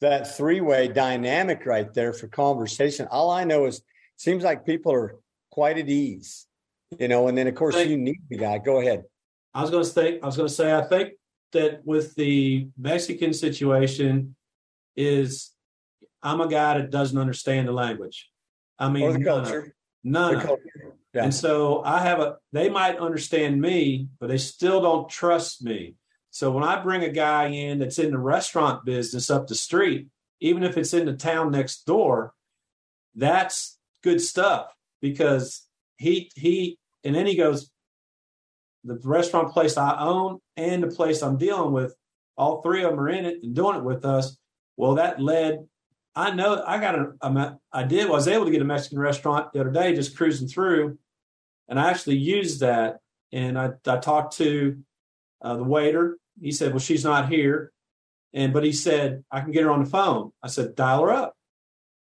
that 0.00 0.36
three 0.36 0.60
way 0.60 0.88
dynamic 0.88 1.66
right 1.66 1.92
there 1.92 2.12
for 2.12 2.28
conversation. 2.28 3.06
All 3.10 3.30
I 3.30 3.44
know 3.44 3.66
is 3.66 3.82
seems 4.18 4.44
like 4.44 4.66
people 4.66 4.92
are 4.92 5.16
quite 5.50 5.78
at 5.78 5.88
ease, 5.88 6.46
you 6.98 7.08
know. 7.08 7.28
And 7.28 7.38
then 7.38 7.46
of 7.46 7.54
course 7.54 7.74
think, 7.74 7.88
you 7.88 7.96
need 7.96 8.20
the 8.28 8.36
guy. 8.36 8.58
Go 8.58 8.80
ahead. 8.80 9.04
I 9.54 9.62
was 9.62 9.70
going 9.70 9.84
to 9.84 9.88
say. 9.88 10.20
I 10.20 10.26
was 10.26 10.36
going 10.36 10.48
to 10.48 10.54
say. 10.54 10.74
I 10.74 10.82
think 10.82 11.14
that 11.52 11.80
with 11.86 12.14
the 12.14 12.68
Mexican 12.76 13.32
situation, 13.32 14.36
is 14.96 15.52
I'm 16.22 16.40
a 16.40 16.48
guy 16.48 16.78
that 16.78 16.90
doesn't 16.90 17.16
understand 17.16 17.68
the 17.68 17.72
language. 17.72 18.28
I 18.78 18.90
mean, 18.90 19.04
or 19.04 19.12
the 19.14 19.24
culture. 19.24 19.74
None. 20.04 20.34
The 20.34 20.40
culture. 20.40 20.94
Yeah. 21.14 21.24
And 21.24 21.34
so 21.34 21.82
I 21.84 22.02
have 22.02 22.20
a. 22.20 22.36
They 22.52 22.68
might 22.68 22.98
understand 22.98 23.60
me, 23.60 24.08
but 24.20 24.28
they 24.28 24.38
still 24.38 24.82
don't 24.82 25.08
trust 25.08 25.64
me. 25.64 25.94
So 26.30 26.50
when 26.50 26.64
I 26.64 26.82
bring 26.82 27.02
a 27.02 27.08
guy 27.10 27.46
in 27.46 27.78
that's 27.78 27.98
in 27.98 28.10
the 28.10 28.18
restaurant 28.18 28.84
business 28.84 29.30
up 29.30 29.46
the 29.46 29.54
street, 29.54 30.08
even 30.40 30.62
if 30.62 30.76
it's 30.76 30.92
in 30.92 31.06
the 31.06 31.14
town 31.14 31.52
next 31.52 31.86
door, 31.86 32.34
that's 33.14 33.77
good 34.08 34.20
stuff 34.20 34.72
because 35.02 35.66
he 35.98 36.30
he 36.34 36.78
and 37.04 37.14
then 37.14 37.26
he 37.26 37.36
goes 37.36 37.70
the 38.84 38.98
restaurant 39.04 39.52
place 39.52 39.76
I 39.76 39.98
own 40.00 40.38
and 40.56 40.82
the 40.82 40.88
place 40.88 41.22
I'm 41.22 41.36
dealing 41.36 41.72
with 41.72 41.94
all 42.36 42.62
three 42.62 42.84
of 42.84 42.90
them 42.90 43.00
are 43.00 43.08
in 43.08 43.26
it 43.26 43.42
and 43.42 43.54
doing 43.54 43.76
it 43.76 43.84
with 43.84 44.04
us. 44.04 44.38
Well, 44.76 44.94
that 44.94 45.20
led. 45.20 45.66
I 46.14 46.30
know 46.30 46.62
I 46.66 46.78
got 46.78 46.94
a, 46.94 47.12
a 47.20 47.58
I 47.72 47.82
did 47.82 48.06
I 48.06 48.10
was 48.10 48.28
able 48.28 48.46
to 48.46 48.50
get 48.50 48.62
a 48.62 48.64
Mexican 48.64 48.98
restaurant 48.98 49.52
the 49.52 49.60
other 49.60 49.70
day 49.70 49.94
just 49.94 50.16
cruising 50.16 50.48
through, 50.48 50.98
and 51.68 51.78
I 51.78 51.90
actually 51.90 52.16
used 52.16 52.60
that. 52.60 52.98
And 53.30 53.58
I 53.58 53.72
I 53.86 53.98
talked 53.98 54.38
to 54.38 54.78
uh, 55.42 55.56
the 55.56 55.64
waiter. 55.64 56.16
He 56.40 56.50
said, 56.50 56.72
"Well, 56.72 56.80
she's 56.80 57.04
not 57.04 57.28
here," 57.28 57.72
and 58.32 58.52
but 58.52 58.64
he 58.64 58.72
said 58.72 59.22
I 59.30 59.42
can 59.42 59.52
get 59.52 59.64
her 59.64 59.70
on 59.70 59.84
the 59.84 59.90
phone. 59.90 60.32
I 60.42 60.48
said, 60.48 60.74
"Dial 60.74 61.02
her 61.02 61.10
up," 61.10 61.34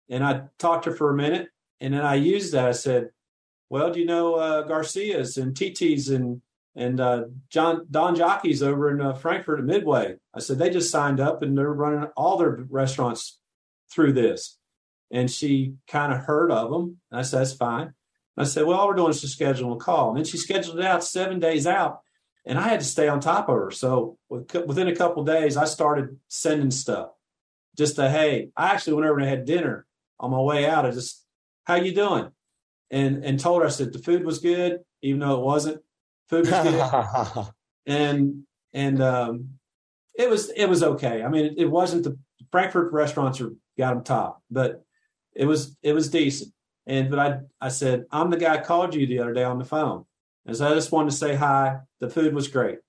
and 0.10 0.24
I 0.24 0.44
talked 0.58 0.86
to 0.86 0.92
her 0.92 0.96
for 0.96 1.12
a 1.12 1.18
minute, 1.18 1.50
and 1.80 1.94
then 1.94 2.02
I 2.02 2.16
used 2.16 2.54
that. 2.54 2.68
I 2.68 2.72
said, 2.72 3.10
"Well, 3.70 3.92
do 3.92 4.00
you 4.00 4.06
know 4.06 4.36
uh, 4.36 4.62
Garcia's 4.64 5.38
and 5.38 5.56
TT's 5.56 6.10
and 6.10 6.42
and 6.76 7.00
uh, 7.00 7.24
John 7.50 7.88
Don 7.90 8.16
Jockey's 8.16 8.62
over 8.62 8.92
in 8.92 9.02
uh, 9.02 9.14
Frankfort 9.14 9.60
at 9.60 9.66
Midway. 9.66 10.16
I 10.34 10.40
said 10.40 10.60
they 10.60 10.70
just 10.70 10.92
signed 10.92 11.20
up 11.20 11.42
and 11.42 11.58
they're 11.58 11.74
running 11.74 12.08
all 12.16 12.38
their 12.38 12.66
restaurants 12.70 13.40
through 13.92 14.14
this. 14.14 14.60
And 15.10 15.32
she 15.32 15.74
kind 15.88 16.14
of 16.14 16.20
heard 16.20 16.52
of 16.52 16.70
them. 16.70 16.98
And 17.10 17.20
I 17.20 17.24
said 17.24 17.40
that's 17.40 17.54
fine. 17.54 17.94
I 18.38 18.44
said, 18.44 18.66
well, 18.66 18.78
all 18.78 18.88
we're 18.88 18.94
doing 18.94 19.10
is 19.10 19.22
to 19.22 19.28
schedule 19.28 19.74
a 19.74 19.78
call. 19.78 20.10
And 20.10 20.18
then 20.18 20.26
she 20.26 20.38
scheduled 20.38 20.78
it 20.78 20.86
out 20.86 21.04
seven 21.04 21.40
days 21.40 21.66
out, 21.66 22.02
and 22.46 22.60
I 22.60 22.68
had 22.68 22.82
to 22.82 22.86
stay 22.86 23.08
on 23.08 23.20
top 23.20 23.50
of 23.50 23.56
her. 23.56 23.72
So 23.72 24.20
within 24.30 24.88
a 24.88 24.96
couple 24.96 25.24
days, 25.24 25.58
I 25.58 25.66
started 25.66 26.20
sending 26.28 26.70
stuff. 26.70 27.10
Just 27.76 27.96
to 27.96 28.10
hey, 28.10 28.50
I 28.56 28.72
actually 28.72 28.94
went 28.94 29.08
over 29.08 29.20
and 29.20 29.28
had 29.30 29.46
dinner 29.46 29.88
on 30.20 30.32
my 30.32 30.40
way 30.40 30.68
out. 30.68 30.86
I 30.86 30.92
just 30.92 31.26
how 31.68 31.76
you 31.76 31.94
doing, 31.94 32.32
and 32.90 33.24
and 33.24 33.40
told 33.40 33.62
her 33.62 33.68
I 33.68 33.72
said 33.72 33.94
the 33.94 34.00
food 34.00 34.26
was 34.26 34.40
good, 34.40 34.80
even 35.02 35.20
though 35.20 35.38
it 35.38 35.44
wasn't 35.44 35.82
Food 36.30 36.50
was 36.50 36.64
good, 36.64 37.46
and 37.86 38.44
and 38.74 39.02
um, 39.02 39.50
it 40.18 40.30
was 40.30 40.50
it 40.50 40.66
was 40.66 40.84
okay. 40.84 41.24
I 41.24 41.30
mean, 41.30 41.46
it, 41.46 41.54
it 41.58 41.72
wasn't 41.72 42.04
the 42.04 42.18
Frankfort 42.52 42.92
restaurants 42.92 43.40
are 43.40 43.54
got 43.78 43.94
them 43.94 44.04
top, 44.04 44.42
but 44.52 44.84
it 45.34 45.46
was 45.46 45.78
it 45.82 45.94
was 45.94 46.10
decent. 46.10 46.54
And 46.86 47.10
but 47.10 47.20
I 47.20 47.40
I 47.62 47.70
said 47.70 48.06
I'm 48.12 48.30
the 48.30 48.38
guy 48.38 48.62
called 48.62 48.94
you 48.94 49.08
the 49.08 49.20
other 49.20 49.34
day 49.34 49.46
on 49.46 49.58
the 49.58 49.66
phone, 49.66 50.06
and 50.46 50.56
so 50.56 50.70
I 50.70 50.74
just 50.74 50.92
wanted 50.92 51.12
to 51.12 51.18
say 51.18 51.34
hi. 51.34 51.78
The 52.02 52.10
food 52.10 52.34
was 52.34 52.50
great, 52.50 52.80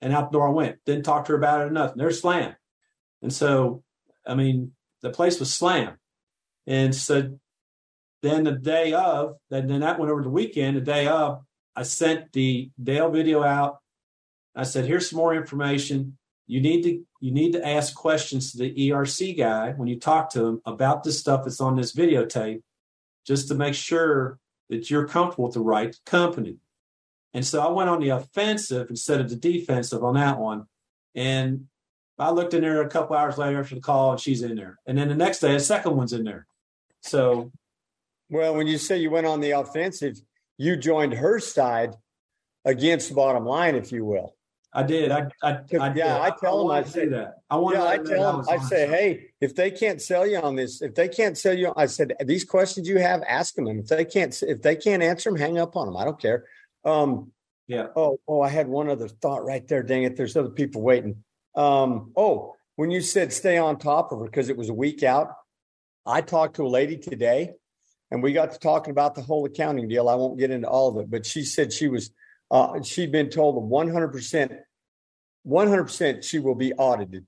and 0.00 0.14
out 0.14 0.32
the 0.32 0.38
door 0.38 0.48
I 0.48 0.52
went. 0.52 0.78
Didn't 0.86 1.04
talk 1.04 1.26
to 1.26 1.32
her 1.32 1.38
about 1.38 1.60
it 1.60 1.64
or 1.64 1.70
nothing. 1.70 1.98
There's 1.98 2.20
slam, 2.20 2.54
and 3.20 3.32
so 3.32 3.82
I 4.26 4.34
mean 4.34 4.72
the 5.02 5.10
place 5.10 5.38
was 5.38 5.52
slam, 5.52 5.98
and 6.66 6.94
so 6.94 7.38
then 8.22 8.44
the 8.44 8.52
day 8.52 8.92
of, 8.92 9.36
then 9.50 9.66
then 9.66 9.80
that 9.80 9.98
went 9.98 10.10
over 10.10 10.22
the 10.22 10.30
weekend. 10.30 10.76
The 10.76 10.82
day 10.82 11.06
of, 11.06 11.42
I 11.74 11.82
sent 11.82 12.32
the 12.32 12.70
Dale 12.82 13.10
video 13.10 13.42
out. 13.42 13.78
I 14.54 14.64
said, 14.64 14.86
here's 14.86 15.08
some 15.08 15.18
more 15.18 15.34
information. 15.34 16.16
You 16.46 16.60
need 16.60 16.82
to 16.82 17.02
you 17.20 17.32
need 17.32 17.52
to 17.52 17.66
ask 17.66 17.94
questions 17.94 18.52
to 18.52 18.58
the 18.58 18.74
ERC 18.90 19.36
guy 19.36 19.72
when 19.72 19.88
you 19.88 19.98
talk 19.98 20.30
to 20.30 20.44
him 20.44 20.62
about 20.64 21.04
the 21.04 21.12
stuff 21.12 21.44
that's 21.44 21.60
on 21.60 21.76
this 21.76 21.94
videotape, 21.94 22.62
just 23.26 23.48
to 23.48 23.54
make 23.54 23.74
sure 23.74 24.38
that 24.68 24.90
you're 24.90 25.06
comfortable 25.06 25.44
with 25.44 25.54
the 25.54 25.60
right 25.60 25.94
company. 26.06 26.56
And 27.32 27.46
so 27.46 27.60
I 27.60 27.70
went 27.70 27.90
on 27.90 28.00
the 28.00 28.08
offensive 28.10 28.90
instead 28.90 29.20
of 29.20 29.28
the 29.28 29.36
defensive 29.36 30.02
on 30.02 30.14
that 30.14 30.38
one. 30.38 30.66
And 31.14 31.66
I 32.18 32.30
looked 32.30 32.54
in 32.54 32.62
there 32.62 32.82
a 32.82 32.88
couple 32.88 33.16
hours 33.16 33.38
later 33.38 33.60
after 33.60 33.74
the 33.74 33.80
call, 33.80 34.12
and 34.12 34.20
she's 34.20 34.42
in 34.42 34.56
there. 34.56 34.78
And 34.86 34.98
then 34.98 35.08
the 35.08 35.14
next 35.14 35.40
day, 35.40 35.54
a 35.54 35.60
second 35.60 35.96
one's 35.96 36.12
in 36.12 36.24
there. 36.24 36.46
So, 37.02 37.50
well, 38.30 38.54
when 38.54 38.66
you 38.66 38.78
say 38.78 38.98
you 38.98 39.10
went 39.10 39.26
on 39.26 39.40
the 39.40 39.52
offensive, 39.52 40.20
you 40.56 40.76
joined 40.76 41.14
her 41.14 41.38
side 41.40 41.94
against 42.64 43.08
the 43.08 43.14
bottom 43.14 43.44
line, 43.44 43.74
if 43.74 43.92
you 43.92 44.04
will. 44.04 44.34
I 44.72 44.84
did. 44.84 45.10
I, 45.10 45.26
I, 45.42 45.58
I 45.80 45.92
yeah. 45.94 46.22
I 46.22 46.30
tell 46.40 46.58
them. 46.58 46.70
I 46.70 46.84
say 46.84 47.06
that. 47.06 47.38
I 47.50 47.56
want. 47.56 47.76
Yeah, 47.76 47.84
I 47.86 47.96
tell 47.96 48.36
them. 48.36 48.46
I 48.48 48.58
say, 48.58 48.86
hey, 48.86 49.26
if 49.40 49.56
they 49.56 49.70
can't 49.70 50.00
sell 50.00 50.24
you 50.24 50.38
on 50.38 50.54
this, 50.54 50.80
if 50.80 50.94
they 50.94 51.08
can't 51.08 51.36
sell 51.36 51.54
you, 51.54 51.72
I 51.76 51.86
said 51.86 52.12
these 52.24 52.44
questions 52.44 52.88
you 52.88 52.98
have, 52.98 53.22
ask 53.26 53.54
them. 53.54 53.66
And 53.66 53.80
if 53.80 53.88
they 53.88 54.04
can't, 54.04 54.40
if 54.42 54.62
they 54.62 54.76
can't 54.76 55.02
answer 55.02 55.30
them, 55.30 55.40
hang 55.40 55.58
up 55.58 55.74
on 55.74 55.86
them. 55.86 55.96
I 55.96 56.04
don't 56.04 56.20
care. 56.20 56.44
Um, 56.84 57.32
yeah. 57.66 57.88
Oh, 57.96 58.20
oh, 58.28 58.42
I 58.42 58.48
had 58.48 58.68
one 58.68 58.88
other 58.88 59.08
thought 59.08 59.44
right 59.44 59.66
there. 59.66 59.82
Dang 59.82 60.04
it! 60.04 60.16
There's 60.16 60.36
other 60.36 60.50
people 60.50 60.82
waiting. 60.82 61.24
Um, 61.56 62.12
oh, 62.16 62.54
when 62.76 62.92
you 62.92 63.00
said 63.00 63.32
stay 63.32 63.58
on 63.58 63.76
top 63.76 64.12
of 64.12 64.20
her 64.20 64.26
because 64.26 64.50
it 64.50 64.56
was 64.56 64.68
a 64.68 64.74
week 64.74 65.02
out, 65.02 65.32
I 66.06 66.20
talked 66.20 66.56
to 66.56 66.64
a 66.64 66.68
lady 66.68 66.96
today 66.96 67.54
and 68.10 68.22
we 68.22 68.32
got 68.32 68.52
to 68.52 68.58
talking 68.58 68.90
about 68.90 69.14
the 69.14 69.22
whole 69.22 69.44
accounting 69.44 69.88
deal. 69.88 70.08
I 70.08 70.14
won't 70.14 70.38
get 70.38 70.50
into 70.50 70.68
all 70.68 70.88
of 70.88 70.96
it, 71.02 71.10
but 71.10 71.24
she 71.24 71.44
said 71.44 71.72
she 71.72 71.88
was 71.88 72.10
uh, 72.50 72.82
she'd 72.82 73.12
been 73.12 73.30
told 73.30 73.70
100%, 73.70 74.58
100% 75.46 76.24
she 76.24 76.38
will 76.40 76.56
be 76.56 76.72
audited. 76.72 77.26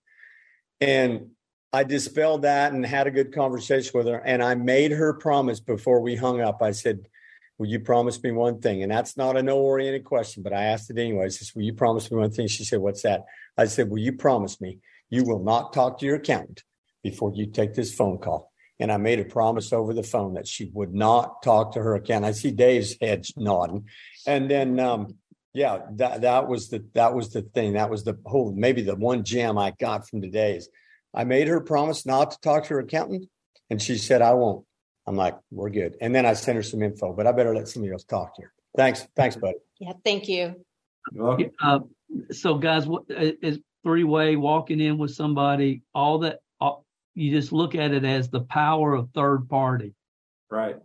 And 0.80 1.30
I 1.72 1.84
dispelled 1.84 2.42
that 2.42 2.72
and 2.72 2.84
had 2.84 3.06
a 3.06 3.12
good 3.12 3.32
conversation 3.32 3.92
with 3.94 4.08
her. 4.08 4.18
And 4.18 4.42
I 4.42 4.54
made 4.56 4.90
her 4.90 5.14
promise 5.14 5.60
before 5.60 6.00
we 6.00 6.16
hung 6.16 6.40
up. 6.40 6.62
I 6.62 6.72
said, 6.72 7.08
Will 7.58 7.68
you 7.68 7.80
promise 7.80 8.20
me 8.20 8.32
one 8.32 8.60
thing? 8.60 8.82
And 8.82 8.90
that's 8.90 9.16
not 9.16 9.36
a 9.36 9.42
no 9.42 9.58
oriented 9.58 10.04
question, 10.04 10.42
but 10.42 10.52
I 10.52 10.64
asked 10.64 10.90
it 10.90 10.98
anyway. 10.98 11.26
I 11.26 11.28
said, 11.28 11.48
Will 11.54 11.62
you 11.62 11.74
promise 11.74 12.10
me 12.10 12.18
one 12.18 12.32
thing? 12.32 12.48
She 12.48 12.64
said, 12.64 12.80
What's 12.80 13.02
that? 13.02 13.24
I 13.56 13.66
said, 13.66 13.88
Will 13.88 13.98
you 13.98 14.14
promise 14.14 14.60
me 14.60 14.78
you 15.10 15.22
will 15.24 15.42
not 15.44 15.72
talk 15.72 15.98
to 16.00 16.06
your 16.06 16.16
accountant 16.16 16.64
before 17.04 17.32
you 17.34 17.46
take 17.46 17.74
this 17.74 17.94
phone 17.94 18.18
call? 18.18 18.51
And 18.82 18.90
I 18.90 18.96
made 18.96 19.20
a 19.20 19.24
promise 19.24 19.72
over 19.72 19.94
the 19.94 20.02
phone 20.02 20.34
that 20.34 20.48
she 20.48 20.68
would 20.74 20.92
not 20.92 21.40
talk 21.40 21.74
to 21.74 21.80
her 21.80 21.94
account. 21.94 22.24
I 22.24 22.32
see 22.32 22.50
Dave's 22.50 22.96
head 23.00 23.24
nodding, 23.36 23.86
and 24.26 24.50
then 24.50 24.80
um, 24.80 25.14
yeah, 25.54 25.82
that 25.92 26.22
that 26.22 26.48
was 26.48 26.68
the 26.68 26.84
that 26.94 27.14
was 27.14 27.30
the 27.30 27.42
thing. 27.42 27.74
That 27.74 27.90
was 27.90 28.02
the 28.02 28.18
whole 28.26 28.52
maybe 28.52 28.82
the 28.82 28.96
one 28.96 29.22
gem 29.22 29.56
I 29.56 29.70
got 29.78 30.08
from 30.08 30.20
today 30.20 30.56
is 30.56 30.68
I 31.14 31.22
made 31.22 31.46
her 31.46 31.60
promise 31.60 32.04
not 32.04 32.32
to 32.32 32.40
talk 32.40 32.64
to 32.64 32.70
her 32.70 32.80
accountant, 32.80 33.28
and 33.70 33.80
she 33.80 33.96
said 33.98 34.20
I 34.20 34.34
won't. 34.34 34.66
I'm 35.06 35.14
like, 35.14 35.38
we're 35.52 35.70
good. 35.70 35.96
And 36.00 36.12
then 36.12 36.26
I 36.26 36.32
sent 36.32 36.56
her 36.56 36.62
some 36.64 36.82
info, 36.82 37.12
but 37.12 37.28
I 37.28 37.32
better 37.32 37.54
let 37.54 37.68
somebody 37.68 37.92
else 37.92 38.04
talk 38.04 38.34
to 38.36 38.42
her. 38.42 38.52
Thanks, 38.76 39.06
thanks, 39.14 39.36
buddy. 39.36 39.58
Yeah, 39.78 39.92
thank 40.04 40.28
you. 40.28 40.56
Uh, 41.60 41.80
so, 42.32 42.56
guys, 42.56 42.86
what 42.86 43.04
is 43.08 43.60
three 43.84 44.04
way 44.04 44.34
walking 44.34 44.80
in 44.80 44.98
with 44.98 45.12
somebody? 45.12 45.82
All 45.94 46.18
that 46.20 46.40
you 47.14 47.30
just 47.30 47.52
look 47.52 47.74
at 47.74 47.92
it 47.92 48.04
as 48.04 48.30
the 48.30 48.40
power 48.40 48.94
of 48.94 49.10
third 49.14 49.48
party. 49.48 49.94
Right. 50.50 50.76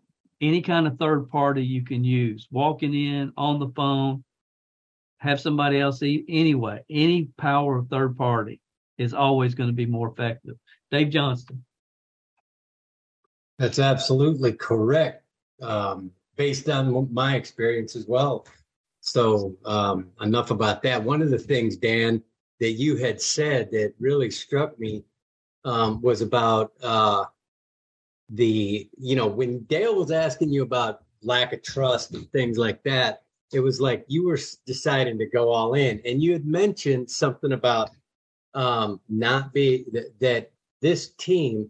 Any 0.42 0.62
kind 0.62 0.88
of 0.88 0.98
third 0.98 1.30
party 1.30 1.64
you 1.64 1.84
can 1.84 2.04
use, 2.04 2.48
walking 2.52 2.94
in 2.94 3.34
on 3.38 3.60
the 3.60 3.70
phone, 3.76 4.24
have 5.20 5.40
somebody 5.42 5.80
else 5.80 6.04
eat. 6.04 6.26
Anyway, 6.30 6.84
any 6.90 7.30
power 7.38 7.78
of 7.78 7.90
third 7.90 8.18
party 8.18 8.62
is 8.98 9.14
always 9.14 9.56
going 9.56 9.70
to 9.70 9.76
be 9.76 9.86
more 9.86 10.10
effective. 10.10 10.56
Dave 10.92 11.10
Johnston. 11.10 11.64
That's 13.58 13.80
absolutely 13.80 14.54
correct, 14.54 15.24
um, 15.62 16.12
based 16.36 16.70
on 16.70 17.12
my 17.12 17.36
experience 17.36 17.96
as 17.96 18.06
well. 18.08 18.46
So, 19.02 19.56
um, 19.66 20.10
enough 20.22 20.52
about 20.52 20.84
that. 20.84 21.04
One 21.04 21.22
of 21.22 21.32
the 21.32 21.40
things, 21.40 21.78
Dan, 21.78 22.22
that 22.60 22.74
you 22.74 22.98
had 22.98 23.22
said 23.22 23.72
that 23.72 23.94
really 24.00 24.30
struck 24.30 24.78
me 24.80 25.04
um, 25.68 26.02
was 26.02 26.22
about 26.22 26.72
uh, 26.82 27.26
the 28.30 28.90
you 28.98 29.16
know 29.16 29.28
when 29.28 29.60
Dale 29.66 29.96
was 29.96 30.12
asking 30.12 30.50
you 30.50 30.64
about 30.64 31.04
lack 31.22 31.52
of 31.52 31.62
trust 31.62 32.14
and 32.14 32.32
things 32.32 32.58
like 32.58 32.82
that. 32.84 33.24
It 33.54 33.60
was 33.62 33.80
like 33.80 34.04
you 34.08 34.26
were 34.26 34.40
deciding 34.66 35.18
to 35.20 35.26
go 35.26 35.52
all 35.52 35.74
in, 35.74 36.02
and 36.06 36.22
you 36.22 36.34
had 36.34 36.46
mentioned 36.46 37.10
something 37.10 37.54
about 37.54 37.92
um, 38.54 39.00
not 39.08 39.54
be 39.54 39.86
that, 39.94 40.20
that 40.20 40.52
this 40.82 41.12
team 41.12 41.70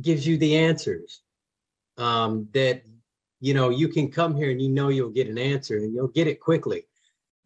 gives 0.00 0.26
you 0.26 0.36
the 0.36 0.56
answers. 0.56 1.22
Um, 1.98 2.48
that 2.52 2.82
you 3.40 3.54
know 3.54 3.70
you 3.70 3.88
can 3.88 4.10
come 4.10 4.36
here 4.36 4.50
and 4.50 4.60
you 4.60 4.68
know 4.68 4.88
you'll 4.88 5.10
get 5.10 5.28
an 5.28 5.38
answer 5.38 5.76
and 5.78 5.94
you'll 5.94 6.08
get 6.08 6.26
it 6.26 6.40
quickly 6.40 6.84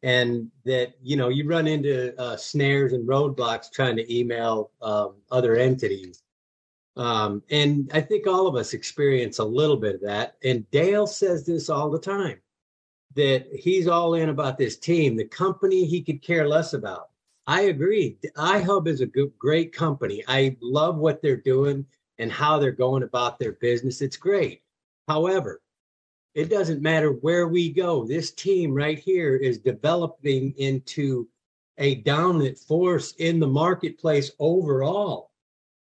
and 0.03 0.51
that 0.64 0.94
you 1.03 1.16
know 1.16 1.28
you 1.28 1.46
run 1.46 1.66
into 1.66 2.18
uh, 2.20 2.36
snares 2.36 2.92
and 2.92 3.09
roadblocks 3.09 3.70
trying 3.72 3.96
to 3.96 4.14
email 4.14 4.70
um, 4.82 5.14
other 5.30 5.57
entities. 5.57 6.22
Um, 6.96 7.42
and 7.51 7.88
i 7.94 8.01
think 8.01 8.26
all 8.26 8.48
of 8.48 8.57
us 8.57 8.74
experience 8.74 9.38
a 9.38 9.44
little 9.44 9.76
bit 9.76 9.94
of 9.94 10.01
that. 10.03 10.36
And 10.42 10.68
dale 10.70 11.07
says 11.07 11.46
this 11.46 11.70
all 11.70 11.90
the 11.90 12.01
time 12.01 12.40
that 13.16 13.46
he's 13.53 13.86
all 13.86 14.14
in 14.14 14.28
about 14.28 14.59
this 14.59 14.76
team 14.76 15.16
the 15.16 15.24
company 15.24 15.84
he 15.84 16.03
could 16.03 16.22
care 16.22 16.48
less 16.48 16.72
about. 16.72 17.11
I 17.46 17.62
agree. 17.62 18.16
Ihub 18.36 18.86
is 18.86 19.01
a 19.01 19.07
good, 19.07 19.32
great 19.38 19.72
company. 19.72 20.22
I 20.28 20.57
love 20.61 20.96
what 20.98 21.20
they're 21.20 21.36
doing 21.36 21.84
and 22.18 22.30
how 22.30 22.59
they're 22.59 22.70
going 22.70 23.03
about 23.03 23.38
their 23.38 23.53
business. 23.53 24.03
It's 24.03 24.16
great. 24.16 24.62
However 25.09 25.61
it 26.35 26.49
doesn't 26.49 26.83
matter 26.83 27.11
where 27.11 27.49
we 27.49 27.70
go. 27.72 28.07
This 28.07 28.31
team 28.33 28.72
right 28.72 28.99
here 28.99 29.37
is 29.37 29.59
developing 29.59 30.55
into 30.59 31.28
a 31.78 31.97
dominant 31.97 32.59
force 32.59 33.14
in 33.18 33.41
the 33.41 33.49
marketplace 33.49 34.31
overall. 34.39 35.31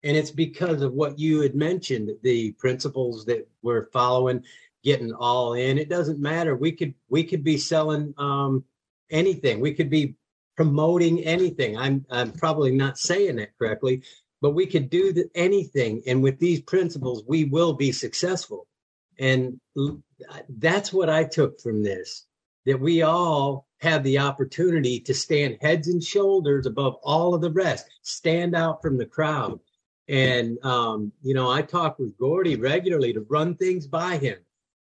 And 0.02 0.16
it's 0.16 0.30
because 0.30 0.82
of 0.82 0.94
what 0.94 1.18
you 1.18 1.40
had 1.40 1.54
mentioned, 1.54 2.10
the 2.22 2.52
principles 2.52 3.26
that 3.26 3.46
we're 3.62 3.90
following, 3.90 4.42
getting 4.82 5.12
all 5.12 5.52
in. 5.52 5.78
It 5.78 5.90
doesn't 5.90 6.18
matter. 6.18 6.56
We 6.56 6.72
could 6.72 6.94
we 7.10 7.22
could 7.22 7.44
be 7.44 7.58
selling 7.58 8.14
um, 8.16 8.64
anything. 9.10 9.60
We 9.60 9.74
could 9.74 9.90
be 9.90 10.16
promoting 10.56 11.22
anything. 11.24 11.76
I'm 11.76 12.06
I'm 12.10 12.32
probably 12.32 12.70
not 12.70 12.96
saying 12.96 13.36
that 13.36 13.56
correctly, 13.58 14.02
but 14.40 14.52
we 14.52 14.66
could 14.66 14.88
do 14.88 15.12
the, 15.12 15.28
anything, 15.34 16.02
and 16.06 16.22
with 16.22 16.38
these 16.38 16.62
principles, 16.62 17.22
we 17.26 17.44
will 17.44 17.74
be 17.74 17.92
successful. 17.92 18.66
And 19.20 19.60
that's 20.58 20.92
what 20.92 21.08
I 21.08 21.24
took 21.24 21.60
from 21.60 21.84
this: 21.84 22.26
that 22.66 22.80
we 22.80 23.02
all 23.02 23.68
have 23.80 24.02
the 24.02 24.18
opportunity 24.18 25.00
to 25.00 25.14
stand 25.14 25.58
heads 25.60 25.88
and 25.88 26.02
shoulders 26.02 26.66
above 26.66 26.96
all 27.02 27.34
of 27.34 27.40
the 27.40 27.50
rest, 27.52 27.86
stand 28.02 28.56
out 28.56 28.82
from 28.82 28.98
the 28.98 29.06
crowd. 29.06 29.60
And 30.08 30.58
um, 30.64 31.12
you 31.22 31.34
know, 31.34 31.50
I 31.50 31.62
talk 31.62 31.98
with 31.98 32.18
Gordy 32.18 32.56
regularly 32.56 33.12
to 33.12 33.20
run 33.28 33.54
things 33.54 33.86
by 33.86 34.16
him 34.16 34.38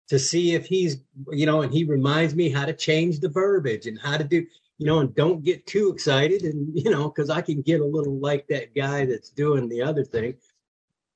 to 0.09 0.18
see 0.18 0.55
if 0.55 0.66
he's, 0.66 0.99
you 1.30 1.47
know, 1.47 1.62
and 1.62 1.72
he 1.72 1.85
reminds 1.85 2.35
me 2.35 2.51
how 2.51 2.66
to 2.66 2.74
change 2.74 3.20
the 3.20 3.28
verbiage 3.28 3.87
and 3.87 3.99
how 3.99 4.16
to 4.16 4.24
do, 4.24 4.45
you 4.78 4.87
know, 4.87 4.99
and 5.01 5.14
don't 5.14 5.43
get 5.43 5.66
too 5.66 5.91
excited. 5.91 6.43
And, 6.43 6.76
you 6.78 6.91
know, 6.91 7.09
because 7.09 7.30
I 7.30 7.41
can 7.41 7.62
get 7.62 7.80
a 7.80 7.87
little 7.87 8.18
like 8.18 8.47
that 8.49 8.74
guy 8.74 9.07
that's 9.07 9.30
doing 9.30 9.68
the 9.68 9.82
other 9.82 10.05
thing, 10.05 10.35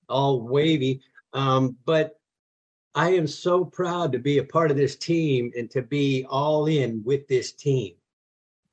all 0.09 0.41
wavy. 0.41 1.03
Um, 1.35 1.77
but 1.85 2.18
I 2.99 3.11
am 3.11 3.27
so 3.27 3.65
proud 3.65 4.13
to 4.13 4.19
be 4.19 4.39
a 4.39 4.45
part 4.45 4.71
of 4.71 4.77
this 4.77 4.97
team 4.97 5.53
and 5.57 5.71
to 5.71 5.83
be 5.83 6.27
all 6.29 6.67
in 6.67 7.03
with 7.05 7.29
this 7.29 7.53
team. 7.53 7.95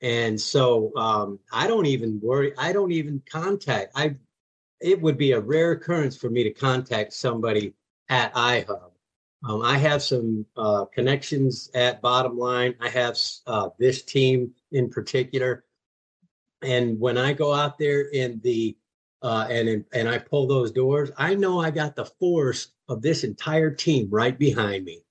And 0.01 0.39
so 0.39 0.91
um, 0.95 1.39
I 1.51 1.67
don't 1.67 1.86
even 1.86 2.19
worry. 2.21 2.53
I 2.57 2.73
don't 2.73 2.91
even 2.91 3.21
contact. 3.30 3.91
I. 3.95 4.15
It 4.82 5.01
would 5.01 5.17
be 5.17 5.32
a 5.32 5.39
rare 5.39 5.71
occurrence 5.71 6.17
for 6.17 6.30
me 6.30 6.43
to 6.43 6.51
contact 6.51 7.13
somebody 7.13 7.73
at 8.09 8.34
iHub 8.36 8.91
um, 9.47 9.61
I 9.61 9.78
have 9.78 10.01
some 10.01 10.45
uh, 10.57 10.86
connections 10.86 11.69
at 11.76 12.01
Bottom 12.01 12.38
Line. 12.38 12.73
I 12.82 12.89
have 12.89 13.17
uh, 13.45 13.69
this 13.78 14.01
team 14.01 14.51
in 14.71 14.89
particular, 14.89 15.65
and 16.63 16.99
when 16.99 17.17
I 17.17 17.34
go 17.34 17.53
out 17.53 17.78
there 17.78 18.01
in 18.01 18.41
the 18.43 18.76
uh, 19.21 19.47
and 19.49 19.86
and 19.93 20.09
I 20.09 20.17
pull 20.17 20.47
those 20.47 20.71
doors, 20.71 21.11
I 21.17 21.36
know 21.36 21.61
I 21.61 21.69
got 21.69 21.95
the 21.95 22.05
force 22.05 22.69
of 22.89 23.01
this 23.01 23.23
entire 23.23 23.71
team 23.71 24.07
right 24.11 24.38
behind 24.38 24.86
me, 24.86 25.01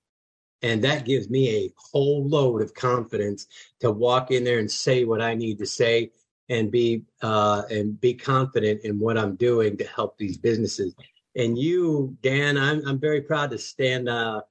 and 0.61 0.83
that 0.83 1.05
gives 1.05 1.29
me 1.29 1.49
a 1.49 1.73
whole 1.77 2.27
load 2.27 2.61
of 2.61 2.73
confidence 2.73 3.47
to 3.79 3.91
walk 3.91 4.31
in 4.31 4.43
there 4.43 4.59
and 4.59 4.71
say 4.71 5.03
what 5.03 5.21
I 5.21 5.33
need 5.33 5.59
to 5.59 5.65
say 5.65 6.11
and 6.49 6.71
be 6.71 7.03
uh, 7.21 7.63
and 7.69 7.99
be 7.99 8.13
confident 8.13 8.81
in 8.83 8.99
what 8.99 9.17
I'm 9.17 9.35
doing 9.35 9.77
to 9.77 9.85
help 9.85 10.17
these 10.17 10.37
businesses 10.37 10.95
and 11.35 11.57
you, 11.57 12.17
Dan, 12.21 12.57
I'm 12.57 12.85
I'm 12.87 12.99
very 12.99 13.21
proud 13.21 13.51
to 13.51 13.57
stand 13.57 14.07
uh, 14.07 14.41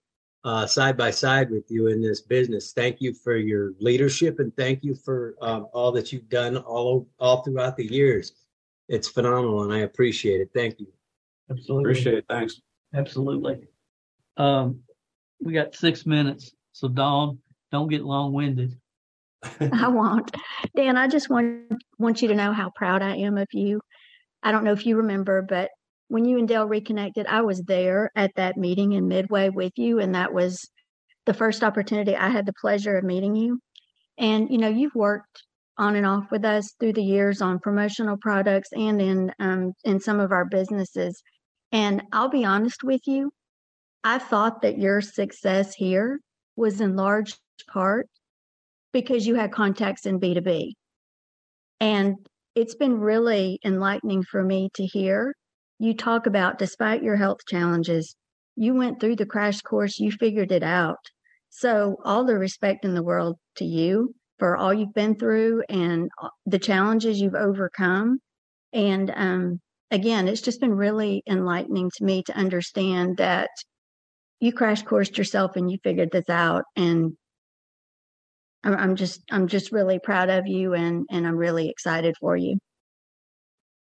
uh, 0.45 0.66
side 0.66 0.97
by 0.97 1.11
side 1.11 1.51
with 1.51 1.70
you 1.70 1.89
in 1.89 2.03
this 2.03 2.20
business. 2.20 2.72
Thank 2.72 3.01
you 3.01 3.14
for 3.14 3.37
your 3.37 3.72
leadership 3.81 4.39
and 4.39 4.55
thank 4.57 4.85
you 4.85 4.95
for 4.95 5.35
um, 5.41 5.66
all 5.72 5.93
that 5.93 6.12
you've 6.12 6.29
done 6.29 6.57
all 6.59 7.09
all 7.18 7.43
throughout 7.43 7.77
the 7.77 7.87
years. 7.87 8.33
It's 8.89 9.09
phenomenal, 9.09 9.62
and 9.62 9.72
I 9.72 9.79
appreciate 9.79 10.43
it. 10.43 10.51
Thank 10.55 10.79
you. 10.79 10.89
Absolutely, 11.51 11.85
appreciate 11.85 12.18
it. 12.18 12.25
Thanks. 12.29 12.61
Absolutely. 12.95 13.67
Um, 14.37 14.81
we 15.41 15.53
got 15.53 15.75
six 15.75 16.07
minutes, 16.07 16.53
so 16.73 16.89
Dawn, 16.89 17.39
don't 17.73 17.89
get 17.89 18.05
long 18.05 18.33
winded. 18.33 18.79
I 19.73 19.89
won't. 19.89 20.35
Dan, 20.77 20.97
I 20.97 21.09
just 21.09 21.29
want 21.29 21.73
want 21.99 22.23
you 22.23 22.29
to 22.29 22.35
know 22.35 22.53
how 22.53 22.71
proud 22.75 23.03
I 23.03 23.17
am 23.17 23.37
of 23.37 23.49
you. 23.53 23.81
I 24.43 24.53
don't 24.53 24.65
know 24.65 24.73
if 24.73 24.87
you 24.87 24.97
remember, 24.97 25.43
but 25.43 25.71
when 26.09 26.25
you 26.25 26.39
and 26.39 26.47
Dale 26.47 26.67
reconnected, 26.67 27.27
I 27.27 27.43
was 27.43 27.63
there 27.63 28.11
at 28.15 28.31
that 28.37 28.57
meeting 28.57 28.93
in 28.93 29.09
Midway 29.09 29.49
with 29.49 29.73
you, 29.77 30.01
and 30.01 30.15
that 30.15 30.33
was 30.33 30.69
the 31.27 31.35
first 31.35 31.63
opportunity 31.63 32.15
I 32.15 32.29
had 32.29 32.47
the 32.47 32.53
pleasure 32.61 32.97
of 32.97 33.05
meeting 33.05 33.35
you. 33.35 33.59
And 34.19 34.49
you 34.51 34.59
know, 34.59 34.69
you've 34.69 34.95
worked 34.95 35.43
on 35.77 35.97
and 35.97 36.07
off 36.07 36.31
with 36.31 36.45
us 36.45 36.73
through 36.79 36.93
the 36.93 37.03
years 37.03 37.43
on 37.43 37.59
promotional 37.59 38.17
products 38.17 38.69
and 38.73 39.01
in 39.01 39.33
um, 39.41 39.73
in 39.85 40.01
some 40.01 40.21
of 40.21 40.33
our 40.33 40.45
businesses. 40.45 41.23
And 41.75 42.05
I'll 42.12 42.29
be 42.29 42.45
honest 42.45 42.85
with 42.85 43.01
you, 43.09 43.33
I 44.05 44.18
thought 44.18 44.62
that 44.62 44.79
your 44.79 45.01
success 45.01 45.75
here 45.75 46.20
was 46.55 46.81
in 46.81 46.95
large 46.95 47.35
part 47.68 48.09
because 48.93 49.27
you 49.27 49.35
had 49.35 49.51
contacts 49.51 50.07
in 50.07 50.20
B2B. 50.20 50.75
And 51.81 52.14
it's 52.55 52.77
been 52.77 53.01
really 53.01 53.59
enlightening 53.64 54.22
for 54.22 54.45
me 54.45 54.70
to 54.75 54.87
hear 54.87 55.35
you 55.81 55.95
talk 55.95 56.27
about 56.27 56.59
despite 56.59 57.03
your 57.03 57.16
health 57.16 57.41
challenges, 57.49 58.14
you 58.55 58.75
went 58.75 59.01
through 59.01 59.16
the 59.16 59.27
crash 59.27 59.61
course, 59.61 59.99
you 59.99 60.12
figured 60.12 60.53
it 60.53 60.62
out. 60.62 61.11
So, 61.51 61.97
all 62.05 62.25
the 62.25 62.39
respect 62.39 62.85
in 62.85 62.95
the 62.95 63.03
world 63.03 63.37
to 63.57 63.64
you 63.64 64.14
for 64.39 64.57
all 64.57 64.72
you've 64.72 64.95
been 64.95 65.16
through 65.16 65.64
and 65.68 66.09
the 66.47 66.61
challenges 66.61 67.20
you've 67.20 67.35
overcome. 67.35 68.20
And 68.72 69.12
um, 69.14 69.61
again, 69.91 70.28
it's 70.28 70.41
just 70.41 70.61
been 70.61 70.74
really 70.74 71.22
enlightening 71.28 71.91
to 71.97 72.05
me 72.05 72.22
to 72.24 72.37
understand 72.37 73.18
that 73.18 73.51
you 74.41 74.53
crash 74.53 74.82
coursed 74.82 75.16
yourself 75.16 75.57
and 75.57 75.70
you 75.70 75.78
figured 75.82 76.11
this 76.11 76.28
out. 76.28 76.64
And 76.76 77.16
I'm 78.64 78.97
just, 78.97 79.22
I'm 79.30 79.47
just 79.47 79.72
really 79.72 79.99
proud 79.99 80.30
of 80.30 80.47
you, 80.47 80.72
and 80.74 81.07
and 81.11 81.26
I'm 81.26 81.37
really 81.37 81.68
excited 81.68 82.14
for 82.18 82.37
you. 82.37 82.59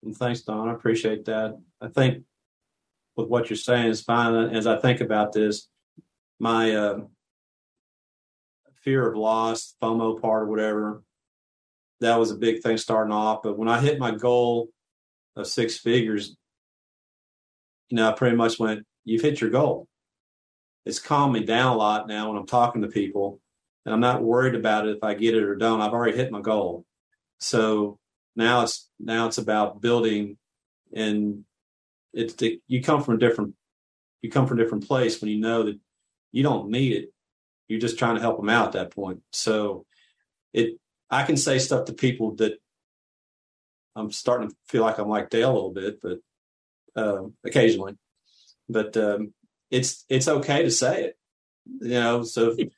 And 0.04 0.16
thanks, 0.16 0.42
Don. 0.42 0.70
I 0.70 0.74
appreciate 0.74 1.26
that. 1.26 1.60
I 1.82 1.88
think 1.90 2.24
with 3.18 3.28
what 3.28 3.50
you're 3.50 3.58
saying 3.58 3.88
is 3.88 4.02
fine. 4.02 4.56
As 4.56 4.66
I 4.66 4.78
think 4.78 5.02
about 5.02 5.34
this, 5.34 5.68
my 6.40 6.74
uh, 6.74 7.00
fear 8.82 9.12
of 9.12 9.18
loss, 9.18 9.76
FOMO 9.82 10.22
part 10.22 10.44
or 10.44 10.48
whatever, 10.48 11.04
that 12.00 12.18
was 12.18 12.32
a 12.32 12.36
big 12.36 12.64
thing 12.64 12.78
starting 12.78 13.12
off. 13.12 13.42
But 13.44 13.58
when 13.58 13.68
I 13.68 13.82
hit 13.82 14.00
my 14.00 14.12
goal 14.12 14.70
of 15.40 15.48
six 15.48 15.78
figures, 15.78 16.36
you 17.90 17.98
know, 17.98 18.10
I 18.10 18.14
pretty 18.14 18.36
much 18.36 18.60
went, 18.60 18.86
You've 19.06 19.22
hit 19.22 19.42
your 19.42 19.50
goal. 19.50 19.88
It's 20.86 21.00
calmed 21.00 21.34
me 21.34 21.44
down 21.44 21.74
a 21.74 21.78
lot 21.78 22.08
now 22.08 22.30
when 22.30 22.38
I'm 22.38 22.46
talking 22.46 22.82
to 22.84 22.88
people, 22.88 23.40
and 23.86 23.94
I'm 23.94 24.00
not 24.00 24.22
worried 24.22 24.56
about 24.56 24.88
it 24.88 24.96
if 24.98 25.04
I 25.04 25.14
get 25.16 25.36
it 25.36 25.44
or 25.44 25.56
don't. 25.56 25.82
I've 25.82 25.94
already 25.94 26.18
hit 26.18 26.32
my 26.32 26.42
goal. 26.42 26.86
So 27.40 27.98
now 28.36 28.64
it's 28.64 28.90
now 29.00 29.28
it's 29.28 29.38
about 29.38 29.82
building 29.82 30.38
and 30.94 31.44
it's 32.14 32.36
you 32.68 32.82
come 32.82 33.04
from 33.04 33.16
a 33.16 33.20
different 33.20 33.54
you 34.22 34.32
come 34.32 34.48
from 34.48 34.60
a 34.60 34.64
different 34.64 34.88
place 34.88 35.22
when 35.22 35.30
you 35.30 35.40
know 35.40 35.64
that 35.64 35.80
you 36.32 36.42
don't 36.42 36.70
need 36.70 36.94
it 36.94 37.14
you're 37.68 37.80
just 37.80 38.00
trying 38.00 38.16
to 38.16 38.22
help 38.22 38.38
them 38.38 38.50
out 38.50 38.68
at 38.68 38.72
that 38.72 38.92
point 38.92 39.22
so 39.32 39.86
it 40.54 40.80
i 41.10 41.24
can 41.24 41.38
say 41.38 41.60
stuff 41.60 41.86
to 41.86 41.94
people 41.94 42.36
that 42.36 42.54
i'm 43.96 44.12
starting 44.12 44.50
to 44.50 44.56
feel 44.68 44.84
like 44.84 44.98
i'm 44.98 45.10
like 45.10 45.30
dale 45.30 45.52
a 45.52 45.54
little 45.54 45.74
bit 45.74 46.00
but 46.02 46.20
uh, 46.96 47.24
occasionally 47.46 47.96
but 48.68 48.96
um, 48.98 49.34
it's 49.72 50.06
it's 50.10 50.28
okay 50.28 50.64
to 50.64 50.72
say 50.72 51.06
it 51.06 51.18
you 51.82 51.90
know 51.90 52.24
so 52.24 52.56
it, 52.58 52.72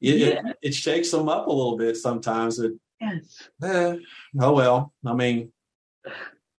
yeah. 0.00 0.26
it, 0.26 0.56
it, 0.62 0.74
shakes 0.74 1.10
them 1.10 1.28
up 1.28 1.46
a 1.46 1.52
little 1.52 1.76
bit 1.76 1.96
sometimes 1.96 2.58
it, 2.58 2.72
Yes. 3.00 3.48
Eh, 3.62 3.96
oh 4.40 4.52
well. 4.52 4.92
I 5.04 5.14
mean, 5.14 5.52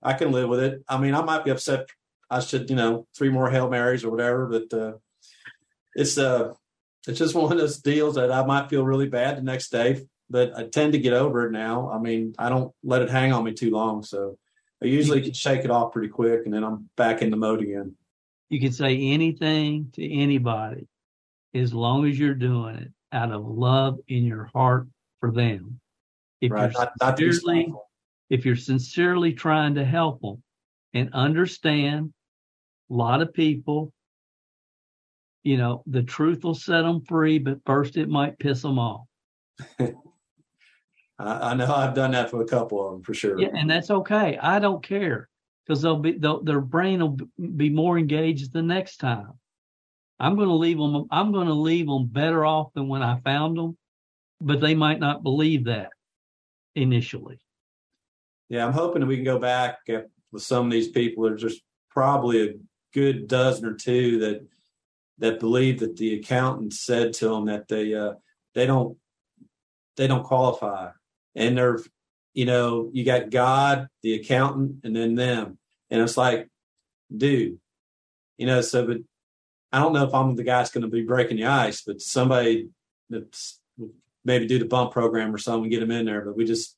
I 0.03 0.13
can 0.15 0.33
live 0.33 0.49
with 0.49 0.61
it. 0.61 0.85
I 0.89 0.99
mean, 0.99 1.15
I 1.15 1.23
might 1.23 1.45
be 1.45 1.51
upset. 1.51 1.89
I 2.31 2.41
should, 2.41 2.69
you 2.71 2.77
know, 2.77 3.07
three 3.17 3.31
more 3.31 3.51
hail 3.51 3.71
marys 3.71 4.05
or 4.05 4.11
whatever. 4.11 4.47
But 4.47 4.77
uh, 4.77 4.93
it's 5.95 6.19
uh, 6.19 6.53
it's 7.07 7.19
just 7.19 7.35
one 7.35 7.53
of 7.53 7.59
those 7.59 7.79
deals 7.79 8.17
that 8.17 8.31
I 8.31 8.45
might 8.45 8.69
feel 8.69 8.85
really 8.85 9.09
bad 9.09 9.39
the 9.39 9.43
next 9.43 9.71
day. 9.71 10.07
But 10.31 10.57
I 10.57 10.65
tend 10.65 10.93
to 10.95 10.99
get 10.99 11.13
over 11.13 11.47
it 11.47 11.53
now. 11.53 11.91
I 11.91 11.99
mean, 11.99 12.35
I 12.39 12.49
don't 12.49 12.73
let 12.83 13.03
it 13.03 13.11
hang 13.11 13.33
on 13.33 13.45
me 13.45 13.53
too 13.53 13.71
long. 13.71 14.03
So 14.03 14.39
I 14.83 14.87
usually 14.87 15.23
can 15.23 15.33
shake 15.33 15.65
it 15.65 15.71
off 15.71 15.93
pretty 15.93 16.09
quick, 16.09 16.43
and 16.45 16.53
then 16.53 16.65
I'm 16.65 16.89
back 16.97 17.23
in 17.23 17.31
the 17.31 17.37
mode 17.37 17.63
again. 17.63 17.95
You 18.49 18.61
can 18.61 18.73
say 18.73 18.97
anything 18.97 19.91
to 19.95 20.13
anybody 20.13 20.87
as 21.55 21.73
long 21.73 22.07
as 22.07 22.19
you're 22.19 22.35
doing 22.35 22.77
it 22.77 22.93
out 23.13 23.31
of 23.31 23.47
love 23.47 23.99
in 24.09 24.25
your 24.25 24.51
heart 24.53 24.89
for 25.21 25.31
them 25.31 25.81
if 26.41 26.53
right. 26.53 26.73
you're 26.73 26.87
not, 27.01 27.17
sincerely, 27.19 27.67
not 27.69 27.79
if 28.29 28.45
you're 28.45 28.57
sincerely 28.57 29.33
trying 29.33 29.75
to 29.77 29.85
help 29.85 30.21
them 30.21 30.43
and 30.93 31.09
understand 31.15 32.13
a 32.91 32.95
lot 32.95 33.23
of 33.23 33.33
people 33.33 33.93
you 35.43 35.57
know 35.57 35.83
the 35.87 36.03
truth 36.03 36.43
will 36.45 36.55
set 36.55 36.83
them 36.83 37.01
free 37.03 37.39
but 37.39 37.59
first 37.65 37.97
it 37.97 38.09
might 38.09 38.39
piss 38.39 38.63
them 38.63 38.79
off 38.79 39.07
I, 41.19 41.51
I, 41.51 41.55
know 41.55 41.73
i've 41.73 41.95
done 41.95 42.13
that 42.13 42.31
for 42.31 42.43
a 42.43 42.47
couple 42.47 42.85
of 42.85 42.93
them 42.93 43.03
for 43.03 43.15
sure 43.15 43.41
yeah 43.41 43.51
and 43.53 43.71
that's 43.71 43.91
okay 43.91 44.39
i 44.39 44.59
don't 44.59 44.83
care 44.83 45.29
because 45.65 45.83
they'll 45.83 45.99
be 45.99 46.13
they'll, 46.13 46.43
their 46.43 46.61
brain 46.61 47.01
will 47.01 47.17
be 47.57 47.71
more 47.71 47.99
engaged 47.99 48.53
the 48.53 48.63
next 48.63 48.97
time 48.97 49.33
i'm 50.19 50.37
going 50.37 50.49
to 50.49 50.55
leave 50.55 50.79
them 50.79 51.07
i'm 51.11 51.33
going 51.33 51.47
to 51.47 51.55
leave 51.55 51.87
them 51.87 52.07
better 52.07 52.45
off 52.45 52.73
than 52.75 52.89
when 52.89 53.03
i 53.03 53.19
found 53.21 53.57
them 53.57 53.77
but 54.41 54.61
they 54.61 54.75
might 54.75 55.01
not 55.01 55.23
believe 55.23 55.65
that 55.65 55.91
initially. 56.75 57.39
Yeah, 58.49 58.67
I'm 58.67 58.73
hoping 58.73 59.01
that 59.01 59.07
we 59.07 59.17
can 59.17 59.25
go 59.25 59.39
back 59.39 59.79
with 60.33 60.43
some 60.43 60.67
of 60.67 60.73
these 60.73 60.89
people. 60.89 61.25
There's 61.25 61.41
just 61.41 61.63
probably 61.91 62.49
a 62.49 62.55
good 62.93 63.27
dozen 63.27 63.65
or 63.65 63.75
two 63.75 64.19
that 64.21 64.47
that 65.19 65.41
believe 65.41 65.81
that 65.81 65.97
the 65.97 66.19
accountant 66.19 66.73
said 66.73 67.13
to 67.15 67.29
them 67.29 67.47
that 67.47 67.69
they 67.69 67.95
uh, 67.95 68.15
they 68.55 68.67
don't 68.67 68.99
they 69.97 70.07
don't 70.07 70.25
qualify, 70.25 70.91
and 71.35 71.57
they're 71.57 71.79
you 72.35 72.45
know, 72.45 72.91
you 72.93 73.05
got 73.05 73.31
God, 73.31 73.89
the 74.03 74.15
accountant, 74.15 74.81
and 74.83 74.95
then 74.95 75.15
them. 75.15 75.57
And 75.89 76.03
it's 76.03 76.17
like, 76.17 76.49
dude, 77.17 77.59
you 78.37 78.47
know, 78.47 78.61
so, 78.61 78.87
but 78.87 78.99
I 79.73 79.79
don't 79.79 79.93
know 79.93 80.05
if 80.05 80.13
I'm 80.13 80.35
the 80.35 80.43
guy 80.43 80.59
that's 80.59 80.73
going 80.73 80.83
to 80.83 80.89
be 80.89 81.03
breaking 81.03 81.37
the 81.37 81.47
ice, 81.47 81.83
but 81.83 82.01
somebody 82.01 82.69
that's 83.09 83.61
maybe 84.25 84.47
do 84.47 84.59
the 84.59 84.65
bump 84.65 84.93
program 84.93 85.33
or 85.33 85.39
something, 85.39 85.71
get 85.71 85.81
them 85.81 85.93
in 85.93 86.07
there. 86.07 86.23
But 86.23 86.37
we 86.37 86.45
just, 86.45 86.77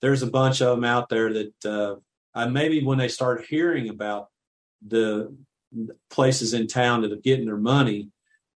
there's 0.00 0.22
a 0.22 0.30
bunch 0.30 0.60
of 0.60 0.76
them 0.76 0.84
out 0.84 1.08
there 1.08 1.32
that 1.32 1.64
uh, 1.64 1.94
I 2.34 2.46
maybe 2.48 2.84
when 2.84 2.98
they 2.98 3.08
start 3.08 3.46
hearing 3.46 3.88
about 3.88 4.28
the 4.86 5.34
places 6.10 6.54
in 6.54 6.66
town 6.66 7.02
that 7.02 7.12
are 7.12 7.16
getting 7.16 7.46
their 7.46 7.56
money 7.56 8.08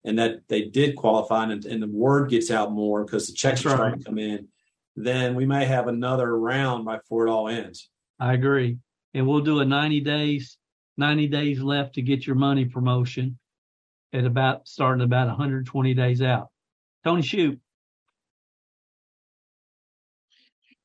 and 0.05 0.18
that 0.18 0.49
they 0.49 0.62
did 0.62 0.97
qualify 0.97 1.45
and, 1.45 1.64
and 1.66 1.83
the 1.83 1.89
word 1.89 2.31
gets 2.31 2.51
out 2.51 2.72
more 2.72 3.05
because 3.05 3.27
the 3.27 3.35
checks 3.35 3.62
That's 3.62 3.74
are 3.74 3.77
starting 3.77 3.99
to 4.01 4.05
come 4.05 4.18
in, 4.18 4.49
then 4.97 5.34
we 5.34 5.44
may 5.44 5.66
have 5.66 5.88
another 5.88 6.38
round 6.38 6.86
before 6.86 7.26
it 7.26 7.30
all 7.30 7.49
ends. 7.49 7.90
I 8.18 8.32
agree. 8.32 8.78
And 9.14 9.26
we'll 9.26 9.40
do 9.40 9.61
a 9.61 9.64
90 9.64 10.01
days, 10.01 10.57
90 10.97 11.28
days 11.28 11.61
left 11.61 11.94
to 11.94 12.03
get 12.03 12.26
your 12.26 12.36
money 12.36 12.64
promotion 12.64 13.38
at 14.12 14.24
about 14.24 14.66
starting 14.66 15.05
about 15.05 15.28
120 15.28 15.94
days 15.94 16.22
out. 16.22 16.49
Tony, 17.05 17.22
shoot. 17.22 17.61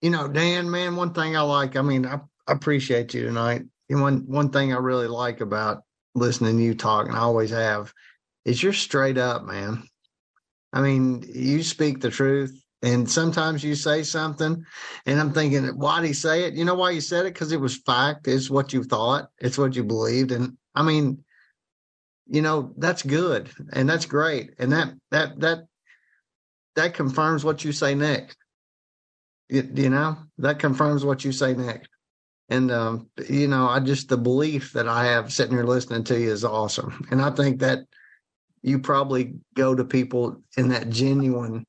You 0.02 0.10
know, 0.10 0.28
Dan, 0.28 0.70
man, 0.70 0.96
one 0.96 1.14
thing 1.14 1.38
I 1.38 1.42
like, 1.42 1.76
I 1.76 1.82
mean, 1.82 2.06
I, 2.06 2.20
I 2.48 2.54
appreciate 2.54 3.14
you 3.14 3.24
tonight. 3.24 3.64
And 3.90 4.02
one 4.02 4.24
one 4.28 4.50
thing 4.50 4.74
I 4.74 4.78
really 4.78 5.08
like 5.08 5.42
about 5.42 5.84
listening 6.16 6.58
to 6.58 6.64
you 6.64 6.74
talk, 6.74 7.08
and 7.08 7.16
I 7.16 7.20
always 7.20 7.52
have, 7.52 7.94
is 8.46 8.62
you're 8.62 8.74
straight 8.74 9.18
up, 9.18 9.44
man. 9.44 9.84
I 10.74 10.82
mean, 10.82 11.24
you 11.28 11.62
speak 11.62 12.00
the 12.00 12.10
truth. 12.10 12.58
And 12.84 13.10
sometimes 13.10 13.64
you 13.64 13.76
say 13.76 14.02
something, 14.02 14.66
and 15.06 15.20
I'm 15.20 15.34
thinking, 15.34 15.68
why 15.78 16.02
did 16.02 16.08
he 16.08 16.14
say 16.14 16.46
it? 16.46 16.56
You 16.56 16.66
know 16.66 16.74
why 16.74 16.90
you 16.92 17.02
said 17.02 17.28
it? 17.28 17.34
Because 17.34 17.52
it 17.52 17.62
was 17.62 17.78
fact. 17.78 18.28
It's 18.28 18.50
what 18.50 18.74
you 18.74 18.84
thought. 18.84 19.30
It's 19.40 19.58
what 19.58 19.76
you 19.76 19.84
believed. 19.84 20.32
And 20.32 20.58
I 20.74 20.82
mean, 20.82 21.24
you 22.28 22.42
know, 22.42 22.74
that's 22.78 23.04
good 23.04 23.52
and 23.74 23.88
that's 23.88 24.06
great. 24.06 24.52
And 24.58 24.72
that 24.72 24.94
that 25.12 25.40
that 25.42 25.60
that 26.76 26.94
confirms 26.94 27.44
what 27.44 27.64
you 27.64 27.72
say 27.72 27.94
next. 27.94 28.38
You, 29.50 29.70
you 29.76 29.90
know, 29.90 30.18
that 30.38 30.60
confirms 30.60 31.04
what 31.04 31.26
you 31.26 31.34
say 31.34 31.54
next. 31.54 31.90
And 32.50 32.72
um, 32.72 33.10
you 33.30 33.48
know, 33.48 33.68
I 33.68 33.80
just 33.80 34.10
the 34.10 34.18
belief 34.18 34.74
that 34.74 34.88
I 34.88 35.06
have 35.06 35.32
sitting 35.32 35.56
here 35.56 35.66
listening 35.66 36.04
to 36.06 36.20
you 36.20 36.32
is 36.32 36.46
awesome. 36.46 37.06
And 37.12 37.22
I 37.22 37.32
think 37.32 37.60
that 37.60 37.80
you 38.62 38.80
probably 38.80 39.34
go 39.56 39.76
to 39.76 39.84
people 39.84 40.42
in 40.58 40.70
that 40.70 40.90
genuine 40.90 41.66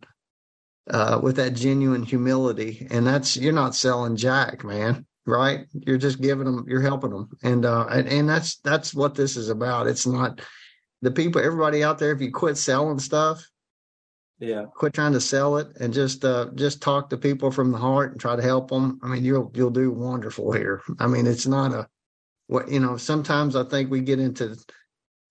uh, 0.90 1.20
with 1.22 1.36
that 1.36 1.54
genuine 1.54 2.02
humility 2.02 2.86
and 2.90 3.06
that's 3.06 3.36
you're 3.36 3.52
not 3.52 3.74
selling 3.74 4.16
jack 4.16 4.64
man 4.64 5.06
right 5.26 5.66
you're 5.72 5.98
just 5.98 6.20
giving 6.20 6.44
them 6.44 6.64
you're 6.68 6.82
helping 6.82 7.10
them 7.10 7.28
and 7.42 7.64
uh 7.64 7.86
and, 7.90 8.08
and 8.08 8.28
that's 8.28 8.56
that's 8.58 8.92
what 8.92 9.14
this 9.14 9.36
is 9.36 9.48
about 9.48 9.86
it's 9.86 10.06
not 10.06 10.40
the 11.02 11.10
people 11.10 11.40
everybody 11.40 11.84
out 11.84 11.98
there 11.98 12.12
if 12.12 12.20
you 12.20 12.32
quit 12.32 12.56
selling 12.56 12.98
stuff 12.98 13.48
yeah 14.40 14.64
quit 14.74 14.92
trying 14.92 15.12
to 15.12 15.20
sell 15.20 15.56
it 15.58 15.68
and 15.78 15.94
just 15.94 16.24
uh 16.24 16.46
just 16.56 16.82
talk 16.82 17.08
to 17.08 17.16
people 17.16 17.52
from 17.52 17.70
the 17.70 17.78
heart 17.78 18.10
and 18.10 18.20
try 18.20 18.34
to 18.34 18.42
help 18.42 18.68
them 18.68 18.98
i 19.04 19.06
mean 19.06 19.24
you'll 19.24 19.52
you'll 19.54 19.70
do 19.70 19.92
wonderful 19.92 20.50
here 20.50 20.82
i 20.98 21.06
mean 21.06 21.28
it's 21.28 21.46
not 21.46 21.72
a 21.72 21.86
what 22.48 22.68
you 22.68 22.80
know 22.80 22.96
sometimes 22.96 23.54
i 23.54 23.62
think 23.62 23.88
we 23.88 24.00
get 24.00 24.18
into 24.18 24.56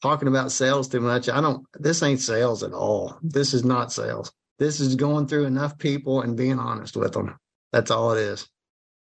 talking 0.01 0.27
about 0.27 0.51
sales 0.51 0.87
too 0.87 0.99
much. 0.99 1.29
I 1.29 1.41
don't, 1.41 1.65
this 1.79 2.01
ain't 2.03 2.19
sales 2.19 2.63
at 2.63 2.73
all. 2.73 3.17
This 3.21 3.53
is 3.53 3.63
not 3.63 3.91
sales. 3.91 4.31
This 4.61 4.79
is 4.79 4.93
going 4.93 5.25
through 5.25 5.45
enough 5.45 5.79
people 5.79 6.21
and 6.21 6.37
being 6.37 6.59
honest 6.59 6.95
with 6.95 7.13
them. 7.13 7.35
That's 7.71 7.89
all 7.89 8.11
it 8.11 8.19
is. 8.19 8.47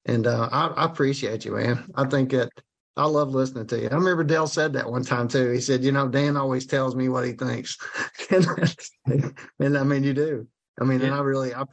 And 0.05 0.25
uh, 0.25 0.49
I, 0.53 0.69
I 0.69 0.85
appreciate 0.85 1.45
you, 1.45 1.57
man. 1.57 1.91
I 1.97 2.05
think 2.05 2.31
that 2.31 2.53
I 2.97 3.07
love 3.07 3.35
listening 3.35 3.67
to 3.67 3.81
you. 3.81 3.89
I 3.91 3.95
remember 3.97 4.23
Dale 4.23 4.47
said 4.47 4.75
that 4.75 4.89
one 4.89 5.03
time 5.03 5.27
too. 5.27 5.51
He 5.51 5.61
said, 5.61 5.83
you 5.83 5.91
know, 5.91 6.07
Dan 6.07 6.37
always 6.37 6.65
tells 6.67 6.95
me 6.95 7.09
what 7.09 7.25
he 7.25 7.33
thinks. 7.33 7.77
and, 8.31 9.35
and 9.59 9.77
I 9.77 9.83
mean, 9.83 10.05
you 10.05 10.15
do. 10.15 10.47
I 10.81 10.85
mean, 10.85 11.01
yeah. 11.01 11.07
and 11.07 11.15
I 11.17 11.19
really, 11.23 11.53
I, 11.53 11.65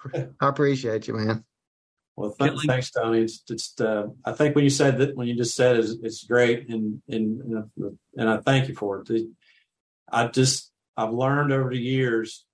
I 0.42 0.50
appreciate 0.50 1.08
you, 1.08 1.14
man. 1.14 1.46
Well, 2.16 2.36
th- 2.40 2.62
thanks, 2.66 2.90
Tony. 2.90 3.22
It's, 3.22 3.44
it's 3.52 3.80
uh, 3.80 4.08
I 4.26 4.32
think 4.32 4.56
when 4.56 4.64
you 4.64 4.72
said 4.72 4.98
that, 4.98 5.16
when 5.16 5.28
you 5.28 5.36
just 5.36 5.56
said 5.56 5.76
it, 5.76 5.86
it's, 5.86 5.94
it's 6.02 6.24
great, 6.24 6.70
and 6.70 7.04
and 7.08 7.70
and 8.18 8.30
I 8.30 8.38
thank 8.38 8.68
you 8.68 8.74
for 8.74 9.04
it. 9.08 9.28
I 10.12 10.26
just 10.26 10.72
I've 10.98 11.14
learned 11.14 11.54
over 11.54 11.70
the 11.70 11.78
years 11.78 12.40
to 12.40 12.49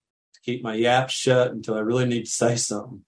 keep 0.46 0.64
my 0.64 0.76
yap 0.76 1.10
shut 1.10 1.52
until 1.52 1.76
I 1.76 1.80
really 1.80 2.06
need 2.06 2.26
to 2.26 2.32
say 2.32 2.56
something, 2.56 3.04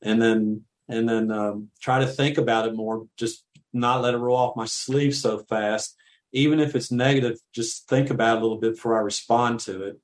and 0.00 0.20
then 0.20 0.64
and 0.88 1.08
then 1.08 1.30
um, 1.30 1.68
try 1.80 2.00
to 2.00 2.06
think 2.06 2.38
about 2.38 2.66
it 2.66 2.74
more. 2.74 3.06
Just 3.16 3.44
not 3.72 4.02
let 4.02 4.14
it 4.14 4.18
roll 4.18 4.36
off 4.36 4.56
my 4.56 4.66
sleeve 4.66 5.14
so 5.14 5.38
fast. 5.38 5.96
Even 6.32 6.60
if 6.60 6.74
it's 6.74 6.90
negative, 6.90 7.38
just 7.54 7.88
think 7.88 8.10
about 8.10 8.36
it 8.36 8.40
a 8.40 8.42
little 8.42 8.58
bit 8.58 8.74
before 8.74 8.96
I 8.96 9.02
respond 9.02 9.60
to 9.60 9.84
it, 9.84 10.00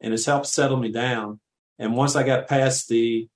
and 0.00 0.12
it's 0.12 0.26
helped 0.26 0.46
settle 0.46 0.76
me 0.76 0.92
down. 0.92 1.40
And 1.78 1.96
once 1.96 2.14
I 2.14 2.22
got 2.22 2.48
past 2.48 2.88
the 2.88 3.28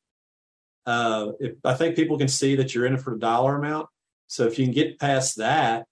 uh, 0.86 1.32
if, 1.40 1.54
I 1.64 1.74
think 1.74 1.96
people 1.96 2.18
can 2.18 2.28
see 2.28 2.56
that 2.56 2.74
you're 2.74 2.86
in 2.86 2.94
it 2.94 3.00
for 3.00 3.14
a 3.14 3.18
dollar 3.18 3.56
amount. 3.56 3.88
So 4.26 4.46
if 4.46 4.58
you 4.58 4.66
can 4.66 4.74
get 4.74 4.98
past 4.98 5.38
that 5.38 5.86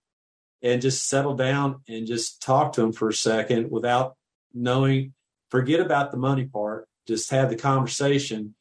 and 0.62 0.82
just 0.82 1.08
settle 1.08 1.34
down 1.34 1.80
and 1.88 2.06
just 2.06 2.42
talk 2.42 2.72
to 2.74 2.82
them 2.82 2.92
for 2.92 3.08
a 3.08 3.14
second 3.14 3.70
without 3.70 4.16
knowing, 4.52 5.14
forget 5.52 5.80
about 5.80 6.10
the 6.10 6.16
money 6.16 6.46
part, 6.46 6.88
just 7.06 7.30
have 7.30 7.50
the 7.50 7.56
conversation, 7.56 8.54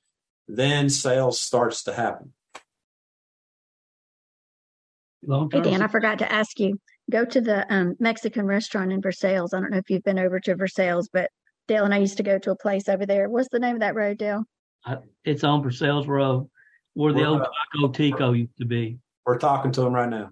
then 0.50 0.90
sales 0.90 1.40
starts 1.40 1.84
to 1.84 1.94
happen. 1.94 2.34
Hey 5.26 5.62
Dan, 5.62 5.82
I 5.82 5.88
forgot 5.88 6.20
to 6.20 6.32
ask 6.32 6.60
you. 6.60 6.80
Go 7.10 7.26
to 7.26 7.42
the 7.42 7.72
um, 7.74 7.96
Mexican 8.00 8.46
restaurant 8.46 8.92
in 8.92 9.02
Versailles. 9.02 9.54
I 9.54 9.60
don't 9.60 9.72
know 9.72 9.78
if 9.78 9.90
you've 9.90 10.04
been 10.04 10.20
over 10.20 10.40
to 10.42 10.56
Versailles, 10.56 11.08
but 11.12 11.30
Dale 11.68 11.86
and 11.86 11.94
I 11.94 11.98
used 11.98 12.18
to 12.18 12.24
go 12.24 12.38
to 12.40 12.52
a 12.52 12.56
place 12.56 12.90
over 12.90 13.06
there. 13.06 13.30
What's 13.30 13.50
the 13.50 13.60
name 13.60 13.76
of 13.76 13.82
that 13.82 13.96
road, 13.96 14.18
Dale? 14.18 14.44
it's 15.24 15.44
on 15.44 15.62
Versailles 15.62 16.06
Road, 16.06 16.50
where 16.94 17.14
the 17.14 17.24
old 17.24 17.46
Taco 17.74 17.88
Tico 17.90 18.34
used 18.34 18.58
to 18.60 18.66
be. 18.66 18.98
We're 19.26 19.38
talking 19.38 19.72
to 19.74 19.82
him 19.84 19.94
right 19.94 20.10
now. 20.10 20.32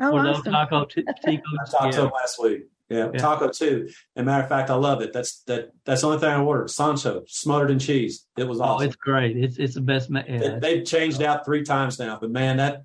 Oh, 0.00 0.12
where 0.12 0.26
awesome. 0.26 0.44
the 0.44 0.50
Taco 0.50 0.84
t- 0.86 1.04
Tico. 1.24 1.42
I 1.60 1.70
talked 1.70 1.92
to 1.94 2.02
him 2.04 2.10
last 2.14 2.42
week. 2.42 2.62
Yeah, 2.90 3.10
yeah, 3.12 3.20
taco 3.20 3.48
too. 3.48 3.88
And 4.16 4.26
matter 4.26 4.42
of 4.42 4.48
fact, 4.48 4.68
I 4.68 4.74
love 4.74 5.00
it. 5.00 5.12
That's 5.12 5.42
that. 5.42 5.70
That's 5.84 6.00
the 6.00 6.08
only 6.08 6.18
thing 6.18 6.28
I 6.28 6.40
ordered. 6.42 6.70
Sancho 6.70 7.22
smothered 7.28 7.70
in 7.70 7.78
cheese. 7.78 8.26
It 8.36 8.48
was 8.48 8.60
oh, 8.60 8.64
awesome. 8.64 8.84
Oh, 8.84 8.88
it's 8.88 8.96
great. 8.96 9.36
It's 9.36 9.58
it's 9.58 9.74
the 9.74 9.80
best. 9.80 10.10
Ma- 10.10 10.24
yeah. 10.28 10.58
they, 10.58 10.78
have 10.78 10.86
changed 10.86 11.22
out 11.22 11.44
three 11.44 11.62
times 11.62 12.00
now, 12.00 12.18
but 12.20 12.30
man, 12.30 12.56
that 12.56 12.82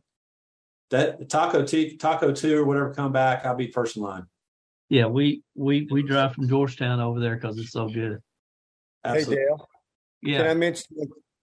that 0.92 1.28
taco 1.28 1.66
t- 1.66 1.98
taco 1.98 2.32
two 2.32 2.56
or 2.60 2.66
whatever 2.66 2.94
come 2.94 3.12
back, 3.12 3.48
I'll 3.48 3.56
be 3.56 3.72
first 3.72 3.98
in 3.98 4.04
line. 4.04 4.28
Yeah, 4.90 5.08
we 5.08 5.42
we 5.56 5.88
we 5.90 6.04
drive 6.04 6.34
from 6.36 6.48
Georgetown 6.48 7.00
over 7.00 7.20
there 7.20 7.36
because 7.36 7.58
it's 7.58 7.72
so 7.72 7.90
good. 7.90 8.20
Absolutely. 9.04 9.38
Hey 9.38 9.48
Dale, 9.48 9.70
yeah. 10.22 10.38
Can 10.38 10.48
I 10.48 10.54
mention 10.54 10.86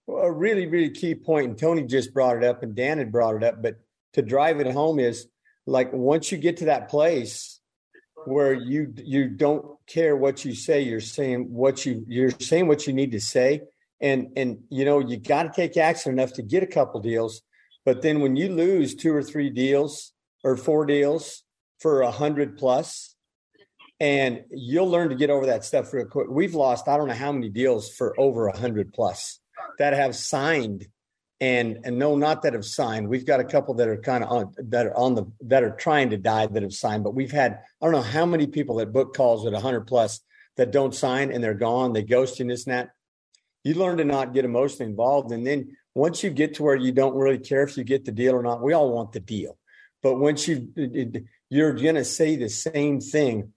a 0.07 0.31
really, 0.31 0.67
really 0.67 0.91
key 0.91 1.15
point? 1.15 1.47
And 1.47 1.57
Tony 1.57 1.83
just 1.83 2.13
brought 2.13 2.37
it 2.37 2.45
up, 2.45 2.63
and 2.63 2.73
Dan 2.73 2.97
had 2.97 3.11
brought 3.11 3.35
it 3.35 3.43
up. 3.43 3.61
But 3.61 3.75
to 4.13 4.21
drive 4.21 4.61
it 4.61 4.71
home 4.71 4.99
is 4.99 5.27
like 5.65 5.91
once 5.91 6.31
you 6.31 6.37
get 6.37 6.57
to 6.57 6.65
that 6.65 6.87
place 6.87 7.52
where 8.25 8.53
you 8.53 8.93
you 8.97 9.29
don't 9.29 9.65
care 9.87 10.15
what 10.15 10.45
you 10.45 10.53
say, 10.53 10.81
you're 10.81 10.99
saying 10.99 11.47
what 11.51 11.85
you 11.85 12.05
you're 12.07 12.31
saying 12.31 12.67
what 12.67 12.87
you 12.87 12.93
need 12.93 13.11
to 13.11 13.19
say, 13.19 13.61
and 14.01 14.27
and 14.35 14.59
you 14.69 14.85
know 14.85 14.99
you 14.99 15.17
got 15.17 15.43
to 15.43 15.51
take 15.53 15.77
action 15.77 16.11
enough 16.11 16.33
to 16.33 16.41
get 16.41 16.63
a 16.63 16.67
couple 16.67 16.99
deals. 16.99 17.41
But 17.85 18.01
then 18.01 18.21
when 18.21 18.35
you 18.35 18.49
lose 18.49 18.95
two 18.95 19.13
or 19.13 19.23
three 19.23 19.49
deals 19.49 20.13
or 20.43 20.55
four 20.55 20.85
deals 20.85 21.43
for 21.79 22.01
a 22.01 22.11
hundred 22.11 22.57
plus, 22.57 23.15
and 23.99 24.43
you'll 24.51 24.89
learn 24.89 25.09
to 25.09 25.15
get 25.15 25.29
over 25.29 25.45
that 25.47 25.65
stuff 25.65 25.93
real 25.93 26.05
quick. 26.05 26.27
We've 26.29 26.55
lost 26.55 26.87
I 26.87 26.97
don't 26.97 27.07
know 27.07 27.13
how 27.13 27.31
many 27.31 27.49
deals 27.49 27.89
for 27.89 28.19
over 28.19 28.47
a 28.47 28.57
hundred 28.57 28.93
plus 28.93 29.39
that 29.79 29.93
have 29.93 30.15
signed, 30.15 30.87
and 31.43 31.79
and 31.83 31.99
no, 31.99 32.15
not 32.15 32.41
that 32.43 32.53
have 32.53 32.63
signed. 32.63 33.09
We've 33.09 33.25
got 33.25 33.41
a 33.41 33.43
couple 33.43 33.73
that 33.73 33.89
are 33.89 33.97
kind 33.97 34.23
of 34.23 34.29
on 34.29 34.53
that 34.69 34.87
are 34.87 34.95
on 34.97 35.13
the 35.13 35.25
that 35.41 35.61
are 35.61 35.75
trying 35.75 36.09
to 36.11 36.17
die 36.17 36.47
that 36.47 36.63
have 36.63 36.73
signed, 36.73 37.03
but 37.03 37.13
we've 37.13 37.33
had 37.33 37.59
I 37.81 37.85
don't 37.85 37.91
know 37.91 38.01
how 38.01 38.25
many 38.25 38.47
people 38.47 38.77
that 38.77 38.93
book 38.93 39.13
calls 39.13 39.45
at 39.45 39.53
a 39.53 39.59
hundred 39.59 39.81
plus 39.81 40.21
that 40.55 40.71
don't 40.71 40.95
sign 40.95 41.33
and 41.33 41.43
they're 41.43 41.53
gone, 41.53 41.91
they 41.91 42.03
ghost 42.03 42.39
in 42.39 42.47
this 42.47 42.65
and 42.65 42.73
that. 42.73 42.91
You 43.65 43.73
learn 43.73 43.97
to 43.97 44.05
not 44.05 44.33
get 44.33 44.45
emotionally 44.45 44.89
involved, 44.89 45.33
and 45.33 45.45
then 45.45 45.75
once 45.93 46.23
you 46.23 46.29
get 46.29 46.53
to 46.55 46.63
where 46.63 46.77
you 46.77 46.93
don't 46.93 47.15
really 47.15 47.39
care 47.39 47.63
if 47.63 47.75
you 47.75 47.83
get 47.83 48.05
the 48.05 48.13
deal 48.13 48.35
or 48.35 48.41
not, 48.41 48.63
we 48.63 48.71
all 48.71 48.93
want 48.93 49.11
the 49.11 49.19
deal. 49.19 49.57
But 50.01 50.19
once 50.19 50.47
you 50.47 50.69
you're 51.49 51.73
going 51.73 51.95
to 51.95 52.05
say 52.05 52.37
the 52.37 52.49
same 52.49 53.01
thing 53.01 53.51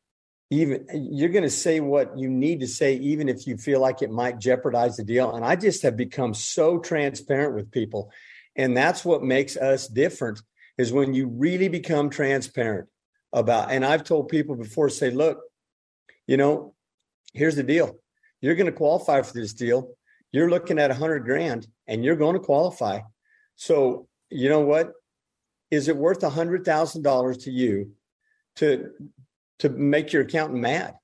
even 0.51 0.86
you're 1.12 1.30
going 1.30 1.42
to 1.42 1.51
say 1.51 1.80
what 1.80 2.16
you 2.16 2.28
need 2.28 2.61
to 2.61 2.68
say 2.68 2.94
even 2.94 3.28
if 3.28 3.47
you 3.47 3.57
feel 3.57 3.80
like 3.80 4.03
it 4.03 4.11
might 4.11 4.38
jeopardize 4.38 4.97
the 4.97 5.05
deal. 5.05 5.34
And 5.34 5.44
i 5.44 5.57
just 5.57 5.82
have 5.82 5.97
become 5.97 6.34
so 6.34 6.78
transparent 6.78 7.55
with 7.55 7.70
people. 7.70 8.11
And 8.55 8.76
that's 8.76 9.05
what 9.05 9.22
makes 9.22 9.57
us 9.57 9.88
different 9.88 10.40
is 10.78 10.92
when 10.92 11.14
you 11.14 11.28
really 11.28 11.68
become 11.68 12.11
transparent 12.11 12.88
about 13.32 13.70
and 13.70 13.84
i've 13.84 14.05
told 14.05 14.28
people 14.28 14.55
before 14.55 14.88
say 14.88 15.11
look 15.11 15.40
you 16.26 16.36
know 16.36 16.74
here's 17.36 17.57
the 17.57 17.62
deal. 17.62 17.97
You're 18.40 18.55
going 18.55 18.66
to 18.66 18.72
qualify 18.72 19.22
for 19.22 19.34
this 19.34 19.53
deal. 19.53 19.90
You're 20.32 20.51
looking 20.51 20.78
at 20.78 20.90
a 20.90 20.94
hundred 20.94 21.20
grand 21.20 21.66
and 21.86 22.05
you're 22.05 22.16
going 22.16 22.34
to 22.34 22.40
qualify. 22.40 23.01
So, 23.55 24.09
you 24.30 24.49
know 24.49 24.61
what? 24.61 24.92
Is 25.70 25.88
it 25.88 25.97
worth 25.97 26.22
a 26.22 26.30
hundred 26.30 26.64
thousand 26.64 27.03
dollars 27.03 27.38
to 27.38 27.51
you 27.51 27.92
to 28.57 28.90
to 29.61 29.68
make 29.68 30.12
your 30.12 30.22
accountant 30.22 30.61
mad? 30.61 30.94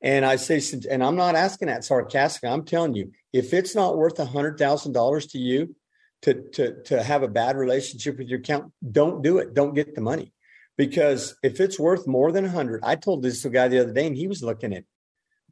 And 0.00 0.24
I 0.24 0.36
say, 0.36 0.60
and 0.90 1.02
I'm 1.02 1.16
not 1.16 1.34
asking 1.34 1.68
that 1.68 1.84
sarcastic. 1.84 2.48
I'm 2.48 2.64
telling 2.64 2.94
you, 2.94 3.12
if 3.32 3.52
it's 3.52 3.74
not 3.74 3.96
worth 3.96 4.18
a 4.20 4.24
hundred 4.24 4.58
thousand 4.58 4.92
dollars 4.92 5.26
to 5.28 5.38
you 5.38 5.74
to 6.22 6.34
to 6.52 6.82
to 6.84 7.02
have 7.02 7.22
a 7.22 7.28
bad 7.28 7.56
relationship 7.56 8.18
with 8.18 8.28
your 8.28 8.38
accountant, 8.38 8.72
don't 8.90 9.22
do 9.22 9.38
it. 9.38 9.54
Don't 9.54 9.74
get 9.74 9.94
the 9.94 10.00
money. 10.00 10.32
Because 10.76 11.34
if 11.42 11.60
it's 11.60 11.80
worth 11.80 12.06
more 12.06 12.30
than 12.30 12.44
a 12.44 12.50
hundred, 12.50 12.84
I 12.84 12.94
told 12.94 13.22
this 13.22 13.44
guy 13.44 13.66
the 13.66 13.80
other 13.80 13.92
day, 13.92 14.06
and 14.06 14.16
he 14.16 14.28
was 14.28 14.42
looking 14.42 14.72
at 14.72 14.84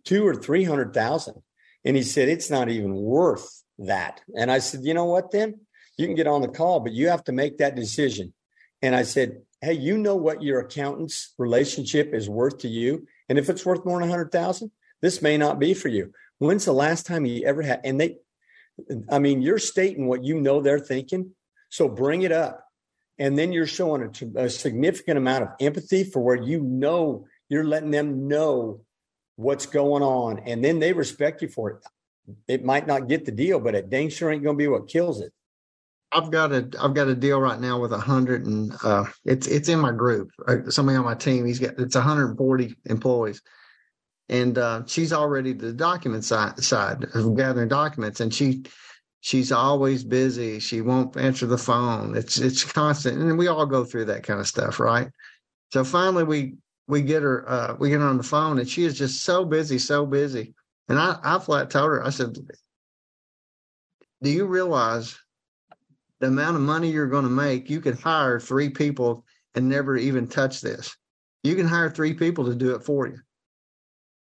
two 0.04 0.24
or 0.24 0.36
three 0.36 0.62
hundred 0.62 0.94
thousand. 0.94 1.42
And 1.84 1.96
he 1.96 2.02
said, 2.02 2.28
it's 2.28 2.50
not 2.50 2.68
even 2.68 2.94
worth 2.94 3.62
that. 3.78 4.20
And 4.36 4.50
I 4.50 4.58
said, 4.58 4.80
you 4.82 4.92
know 4.92 5.04
what 5.04 5.30
then? 5.30 5.60
You 5.96 6.06
can 6.06 6.16
get 6.16 6.26
on 6.26 6.42
the 6.42 6.48
call, 6.48 6.80
but 6.80 6.92
you 6.92 7.08
have 7.08 7.22
to 7.24 7.32
make 7.32 7.58
that 7.58 7.76
decision. 7.76 8.34
And 8.82 8.94
I 8.94 9.04
said, 9.04 9.42
hey, 9.60 9.72
you 9.72 9.98
know 9.98 10.16
what 10.16 10.42
your 10.42 10.60
accountant's 10.60 11.34
relationship 11.38 12.12
is 12.12 12.28
worth 12.28 12.58
to 12.58 12.68
you. 12.68 13.06
And 13.28 13.38
if 13.38 13.48
it's 13.48 13.64
worth 13.64 13.84
more 13.84 13.98
than 14.00 14.08
a 14.08 14.12
hundred 14.12 14.32
thousand, 14.32 14.70
this 15.02 15.22
may 15.22 15.36
not 15.36 15.58
be 15.58 15.74
for 15.74 15.88
you. 15.88 16.12
When's 16.38 16.64
the 16.64 16.72
last 16.72 17.06
time 17.06 17.24
you 17.24 17.44
ever 17.46 17.62
had? 17.62 17.80
And 17.84 18.00
they, 18.00 18.18
I 19.10 19.18
mean, 19.18 19.42
you're 19.42 19.58
stating 19.58 20.06
what 20.06 20.24
you 20.24 20.40
know 20.40 20.60
they're 20.60 20.78
thinking. 20.78 21.32
So 21.70 21.88
bring 21.88 22.22
it 22.22 22.32
up. 22.32 22.62
And 23.18 23.38
then 23.38 23.52
you're 23.52 23.66
showing 23.66 24.02
a, 24.36 24.42
a 24.42 24.50
significant 24.50 25.16
amount 25.16 25.44
of 25.44 25.48
empathy 25.58 26.04
for 26.04 26.20
where 26.20 26.36
you 26.36 26.60
know 26.60 27.26
you're 27.48 27.64
letting 27.64 27.90
them 27.90 28.28
know 28.28 28.82
what's 29.36 29.66
going 29.66 30.02
on. 30.02 30.40
And 30.40 30.62
then 30.62 30.78
they 30.78 30.92
respect 30.92 31.40
you 31.40 31.48
for 31.48 31.70
it. 31.70 31.76
It 32.48 32.64
might 32.64 32.86
not 32.86 33.08
get 33.08 33.24
the 33.24 33.32
deal, 33.32 33.58
but 33.58 33.74
it 33.74 33.88
dang 33.88 34.10
sure 34.10 34.30
ain't 34.30 34.42
going 34.42 34.56
to 34.56 34.62
be 34.62 34.68
what 34.68 34.88
kills 34.88 35.20
it. 35.20 35.32
I've 36.12 36.30
got 36.30 36.52
a 36.52 36.68
I've 36.80 36.94
got 36.94 37.08
a 37.08 37.14
deal 37.14 37.40
right 37.40 37.60
now 37.60 37.80
with 37.80 37.92
a 37.92 37.98
hundred 37.98 38.46
and 38.46 38.72
uh, 38.84 39.04
it's 39.24 39.46
it's 39.46 39.68
in 39.68 39.80
my 39.80 39.92
group. 39.92 40.30
Uh, 40.46 40.70
somebody 40.70 40.96
on 40.96 41.04
my 41.04 41.14
team. 41.14 41.46
He's 41.46 41.58
got 41.58 41.78
it's 41.78 41.94
140 41.94 42.76
employees, 42.86 43.42
and 44.28 44.56
uh, 44.56 44.82
she's 44.86 45.12
already 45.12 45.52
the 45.52 45.72
document 45.72 46.24
side 46.24 46.62
side 46.62 47.04
of 47.14 47.36
gathering 47.36 47.68
documents, 47.68 48.20
and 48.20 48.32
she 48.32 48.64
she's 49.20 49.50
always 49.50 50.04
busy. 50.04 50.60
She 50.60 50.80
won't 50.80 51.16
answer 51.16 51.46
the 51.46 51.58
phone. 51.58 52.16
It's 52.16 52.38
it's 52.38 52.64
constant, 52.64 53.18
and 53.18 53.36
we 53.36 53.48
all 53.48 53.66
go 53.66 53.84
through 53.84 54.06
that 54.06 54.22
kind 54.22 54.40
of 54.40 54.46
stuff, 54.46 54.78
right? 54.78 55.08
So 55.72 55.82
finally, 55.82 56.24
we 56.24 56.54
we 56.86 57.02
get 57.02 57.24
her 57.24 57.48
uh, 57.48 57.76
we 57.78 57.90
get 57.90 58.00
her 58.00 58.06
on 58.06 58.16
the 58.16 58.22
phone, 58.22 58.58
and 58.58 58.68
she 58.68 58.84
is 58.84 58.96
just 58.96 59.24
so 59.24 59.44
busy, 59.44 59.78
so 59.78 60.06
busy. 60.06 60.54
And 60.88 60.98
I 60.98 61.18
I 61.22 61.38
flat 61.40 61.68
told 61.70 61.90
her, 61.90 62.06
I 62.06 62.10
said, 62.10 62.36
"Do 64.22 64.30
you 64.30 64.46
realize?" 64.46 65.18
The 66.20 66.28
amount 66.28 66.56
of 66.56 66.62
money 66.62 66.90
you're 66.90 67.06
going 67.06 67.24
to 67.24 67.30
make, 67.30 67.68
you 67.68 67.80
could 67.80 67.98
hire 67.98 68.40
three 68.40 68.70
people 68.70 69.24
and 69.54 69.68
never 69.68 69.96
even 69.96 70.26
touch 70.26 70.60
this. 70.60 70.96
You 71.42 71.54
can 71.54 71.66
hire 71.66 71.90
three 71.90 72.14
people 72.14 72.46
to 72.46 72.54
do 72.54 72.74
it 72.74 72.82
for 72.82 73.06
you. 73.06 73.18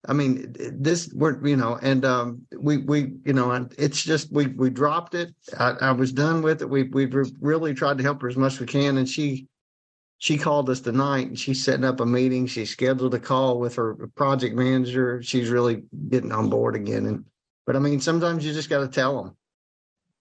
I 0.05 0.11
mean, 0.11 0.53
this 0.57 1.09
we're 1.13 1.45
you 1.47 1.55
know, 1.55 1.79
and 1.81 2.03
um, 2.03 2.41
we 2.57 2.77
we 2.77 3.13
you 3.23 3.31
know, 3.31 3.69
it's 3.77 4.03
just 4.03 4.33
we 4.33 4.47
we 4.47 4.69
dropped 4.69 5.15
it. 5.15 5.33
I, 5.57 5.71
I 5.79 5.91
was 5.91 6.11
done 6.11 6.41
with 6.41 6.61
it. 6.61 6.69
We 6.69 6.83
we 6.83 7.05
really 7.39 7.73
tried 7.73 7.99
to 7.99 8.03
help 8.03 8.21
her 8.21 8.27
as 8.27 8.35
much 8.35 8.53
as 8.53 8.59
we 8.59 8.65
can, 8.65 8.97
and 8.97 9.07
she 9.07 9.47
she 10.17 10.37
called 10.37 10.69
us 10.69 10.79
tonight 10.79 11.27
and 11.27 11.39
she's 11.39 11.63
setting 11.63 11.85
up 11.85 11.99
a 11.99 12.05
meeting. 12.05 12.47
She 12.47 12.65
scheduled 12.65 13.13
a 13.13 13.19
call 13.19 13.59
with 13.59 13.75
her 13.75 13.95
project 14.15 14.55
manager. 14.55 15.21
She's 15.21 15.49
really 15.49 15.83
getting 16.09 16.31
on 16.31 16.49
board 16.49 16.75
again. 16.75 17.05
And 17.05 17.25
but 17.65 17.75
I 17.75 17.79
mean, 17.79 17.99
sometimes 17.99 18.45
you 18.45 18.53
just 18.53 18.69
got 18.69 18.79
to 18.79 18.87
tell 18.87 19.21
them 19.21 19.35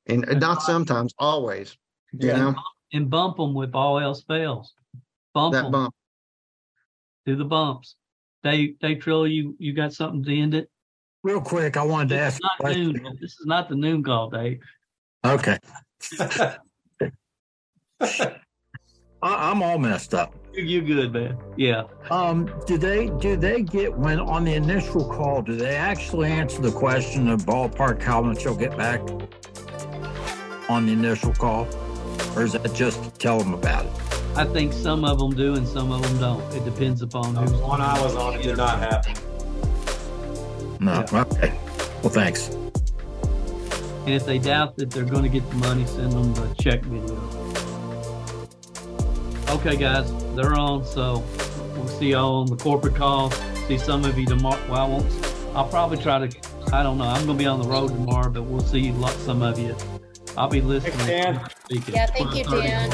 and 0.06 0.40
not 0.40 0.62
sometimes, 0.62 1.12
always. 1.18 1.76
You 2.12 2.28
yeah. 2.28 2.36
know, 2.36 2.54
and 2.92 3.08
bump 3.08 3.36
them 3.36 3.54
with 3.54 3.74
all 3.74 3.98
else 3.98 4.22
fails. 4.22 4.74
Bump 5.34 5.54
that 5.54 5.62
them. 5.62 5.72
bump. 5.72 5.94
Do 7.24 7.36
the 7.36 7.44
bumps. 7.44 7.96
They 8.42 8.74
they 8.80 8.96
Trill, 8.96 9.26
you 9.26 9.54
you 9.58 9.72
got 9.72 9.92
something 9.92 10.24
to 10.24 10.38
end 10.38 10.54
it? 10.54 10.68
Real 11.22 11.40
quick, 11.40 11.76
I 11.76 11.84
wanted 11.84 12.08
to 12.10 12.14
this 12.16 12.34
ask. 12.34 12.34
Is 12.34 12.40
not 12.60 12.76
noon. 12.76 13.18
This 13.20 13.32
is 13.32 13.46
not 13.46 13.68
the 13.68 13.76
noon 13.76 14.02
call, 14.02 14.28
Dave. 14.30 14.60
Okay. 15.24 15.58
I, 19.22 19.50
I'm 19.50 19.62
all 19.62 19.78
messed 19.78 20.14
up. 20.14 20.34
You 20.52 20.82
good, 20.82 21.12
man? 21.12 21.38
Yeah. 21.56 21.84
Um, 22.10 22.52
do 22.66 22.76
they 22.76 23.06
do 23.20 23.36
they 23.36 23.62
get 23.62 23.96
when 23.96 24.18
on 24.18 24.44
the 24.44 24.54
initial 24.54 25.08
call? 25.08 25.42
Do 25.42 25.54
they 25.54 25.76
actually 25.76 26.30
answer 26.30 26.60
the 26.60 26.72
question 26.72 27.28
of 27.28 27.46
ballpark 27.46 28.02
how 28.02 28.20
much 28.20 28.44
you'll 28.44 28.56
get 28.56 28.76
back? 28.76 29.00
On 30.72 30.86
the 30.86 30.92
initial 30.92 31.32
call, 31.34 31.68
or 32.34 32.42
is 32.42 32.52
that 32.52 32.72
just 32.74 33.02
to 33.04 33.10
tell 33.10 33.38
them 33.38 33.52
about 33.52 33.84
it? 33.84 33.92
I 34.34 34.46
think 34.46 34.72
some 34.72 35.04
of 35.04 35.18
them 35.18 35.34
do 35.34 35.54
and 35.54 35.68
some 35.68 35.92
of 35.92 36.02
them 36.02 36.18
don't. 36.18 36.54
It 36.54 36.64
depends 36.64 37.02
upon 37.02 37.36
who's 37.36 37.52
one 37.52 37.82
I 37.82 38.00
was 38.00 38.16
on. 38.16 38.34
It 38.34 38.42
did 38.42 38.56
not 38.56 38.78
happen. 38.78 39.14
No. 40.80 41.04
Yeah. 41.12 41.20
Okay. 41.20 41.52
Well, 42.02 42.10
thanks. 42.10 42.48
And 42.48 44.14
if 44.14 44.24
they 44.24 44.38
doubt 44.38 44.76
that 44.76 44.90
they're 44.90 45.04
going 45.04 45.22
to 45.22 45.28
get 45.28 45.48
the 45.50 45.56
money, 45.56 45.86
send 45.86 46.12
them 46.12 46.32
the 46.34 46.54
check 46.54 46.80
video. 46.80 47.20
Okay, 49.50 49.76
guys, 49.76 50.10
they're 50.34 50.54
on. 50.54 50.86
So 50.86 51.22
we'll 51.76 51.86
see 51.88 52.12
y'all 52.12 52.40
on 52.40 52.46
the 52.46 52.56
corporate 52.56 52.96
call. 52.96 53.30
See 53.68 53.76
some 53.76 54.06
of 54.06 54.18
you 54.18 54.24
tomorrow. 54.24 54.58
Well, 54.68 54.80
I 54.80 54.88
won't. 54.88 55.06
I'll 55.54 55.68
probably 55.68 55.98
try 55.98 56.26
to. 56.26 56.38
I 56.72 56.82
don't 56.82 56.96
know. 56.96 57.04
I'm 57.04 57.26
going 57.26 57.36
to 57.36 57.44
be 57.44 57.46
on 57.46 57.60
the 57.60 57.68
road 57.68 57.88
tomorrow, 57.88 58.30
but 58.30 58.44
we'll 58.44 58.60
see 58.60 58.94
some 59.18 59.42
of 59.42 59.58
you 59.58 59.76
I'll 60.36 60.48
be 60.48 60.60
listening. 60.60 60.92
Thanks, 60.98 61.54
Dan. 61.68 61.92
Yeah, 61.94 62.06
thank 62.06 62.34
you, 62.34 62.44
Dan. 62.44 62.90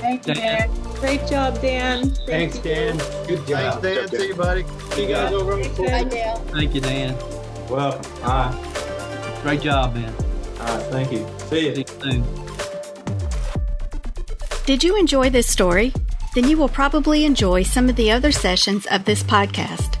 Thank 0.00 0.26
you, 0.26 0.34
Dan. 0.34 0.70
Great 1.00 1.26
job, 1.26 1.60
Dan. 1.60 2.10
Thank 2.10 2.52
Thanks, 2.52 2.58
Dan. 2.58 2.96
Good 3.26 3.46
job. 3.46 3.82
Thanks, 3.82 4.10
Dan. 4.10 4.20
See 4.20 4.28
you, 4.28 4.34
buddy. 4.34 4.64
See 4.92 5.02
you 5.02 5.08
guys 5.08 5.32
over 5.32 5.52
on 5.52 5.62
the 5.62 5.68
Bye, 5.68 6.04
Dale. 6.04 6.36
Thank 6.36 6.74
you, 6.74 6.80
Dan. 6.80 7.16
Well, 7.68 8.00
all 8.22 8.28
right. 8.28 9.40
Great 9.42 9.60
job, 9.60 9.94
man. 9.94 10.12
All 10.60 10.66
right, 10.66 10.86
thank 10.86 11.12
you. 11.12 11.26
See 11.48 11.66
you. 11.66 11.74
See 11.74 11.80
you 11.80 12.12
soon. 12.12 12.24
Did 14.64 14.82
you 14.82 14.96
enjoy 14.96 15.30
this 15.30 15.46
story? 15.46 15.92
Then 16.34 16.48
you 16.48 16.56
will 16.56 16.68
probably 16.68 17.24
enjoy 17.24 17.62
some 17.62 17.88
of 17.88 17.96
the 17.96 18.10
other 18.10 18.32
sessions 18.32 18.86
of 18.86 19.04
this 19.04 19.22
podcast 19.22 19.95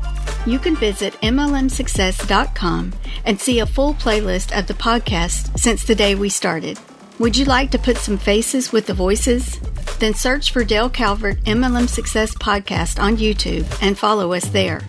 you 0.46 0.58
can 0.58 0.76
visit 0.76 1.14
MLMsuccess.com 1.20 2.92
and 3.24 3.40
see 3.40 3.58
a 3.58 3.66
full 3.66 3.94
playlist 3.94 4.56
of 4.56 4.66
the 4.66 4.74
podcast 4.74 5.58
since 5.58 5.84
the 5.84 5.94
day 5.94 6.14
we 6.14 6.28
started. 6.28 6.78
Would 7.18 7.36
you 7.36 7.44
like 7.44 7.70
to 7.70 7.78
put 7.78 7.96
some 7.96 8.18
faces 8.18 8.72
with 8.72 8.86
the 8.86 8.94
voices? 8.94 9.58
Then 9.98 10.14
search 10.14 10.52
for 10.52 10.64
Dale 10.64 10.90
Calvert 10.90 11.38
MLM 11.44 11.88
Success 11.88 12.34
Podcast 12.34 13.02
on 13.02 13.16
YouTube 13.16 13.66
and 13.82 13.98
follow 13.98 14.32
us 14.32 14.48
there. 14.48 14.80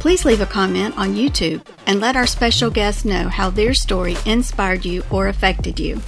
Please 0.00 0.24
leave 0.24 0.40
a 0.40 0.46
comment 0.46 0.96
on 0.96 1.14
YouTube 1.14 1.64
and 1.86 2.00
let 2.00 2.16
our 2.16 2.26
special 2.26 2.70
guests 2.70 3.04
know 3.04 3.28
how 3.28 3.50
their 3.50 3.74
story 3.74 4.16
inspired 4.26 4.84
you 4.84 5.02
or 5.10 5.28
affected 5.28 5.78
you. 5.78 6.00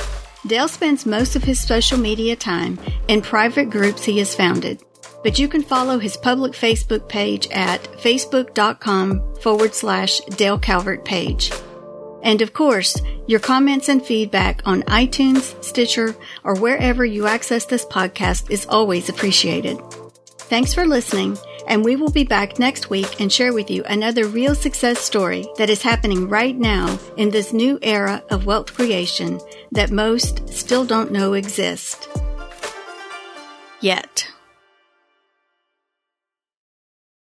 Dale 0.47 0.69
spends 0.69 1.07
most 1.07 1.37
of 1.37 1.45
his 1.45 1.61
social 1.61 1.99
media 1.99 2.37
time 2.37 2.79
in 3.09 3.21
private 3.21 3.71
groups 3.71 4.05
he 4.05 4.19
has 4.19 4.35
founded 4.35 4.83
but 5.27 5.41
you 5.41 5.49
can 5.49 5.61
follow 5.61 5.99
his 5.99 6.17
public 6.17 6.53
Facebook 6.53 7.09
page 7.09 7.49
at 7.51 7.83
facebook.com 7.95 9.35
forward 9.41 9.75
slash 9.75 10.21
Dale 10.21 10.57
Calvert 10.57 11.05
page. 11.05 11.51
And 12.23 12.41
of 12.43 12.53
course, 12.53 13.03
your 13.27 13.41
comments 13.41 13.89
and 13.89 14.07
feedback 14.07 14.63
on 14.65 14.85
iTunes, 14.85 15.65
Stitcher, 15.65 16.15
or 16.45 16.55
wherever 16.55 17.05
you 17.05 17.27
access 17.27 17.65
this 17.65 17.85
podcast 17.85 18.53
is 18.53 18.67
always 18.67 19.09
appreciated. 19.09 19.81
Thanks 20.39 20.73
for 20.73 20.87
listening, 20.87 21.37
and 21.67 21.85
we 21.85 21.97
will 21.97 22.13
be 22.13 22.23
back 22.23 22.61
next 22.61 22.89
week 22.89 23.21
and 23.21 23.33
share 23.33 23.53
with 23.53 23.69
you 23.69 23.83
another 23.83 24.29
real 24.29 24.55
success 24.55 25.01
story 25.01 25.45
that 25.59 25.71
is 25.71 25.83
happening 25.83 26.29
right 26.29 26.57
now 26.57 27.01
in 27.17 27.31
this 27.31 27.53
new 27.53 27.81
era 27.83 28.23
of 28.31 28.47
wealth 28.47 28.73
creation 28.73 29.41
that 29.73 29.91
most 29.91 30.49
still 30.49 30.85
don't 30.85 31.11
know 31.11 31.33
exist. 31.33 32.09
Yet. 33.81 34.31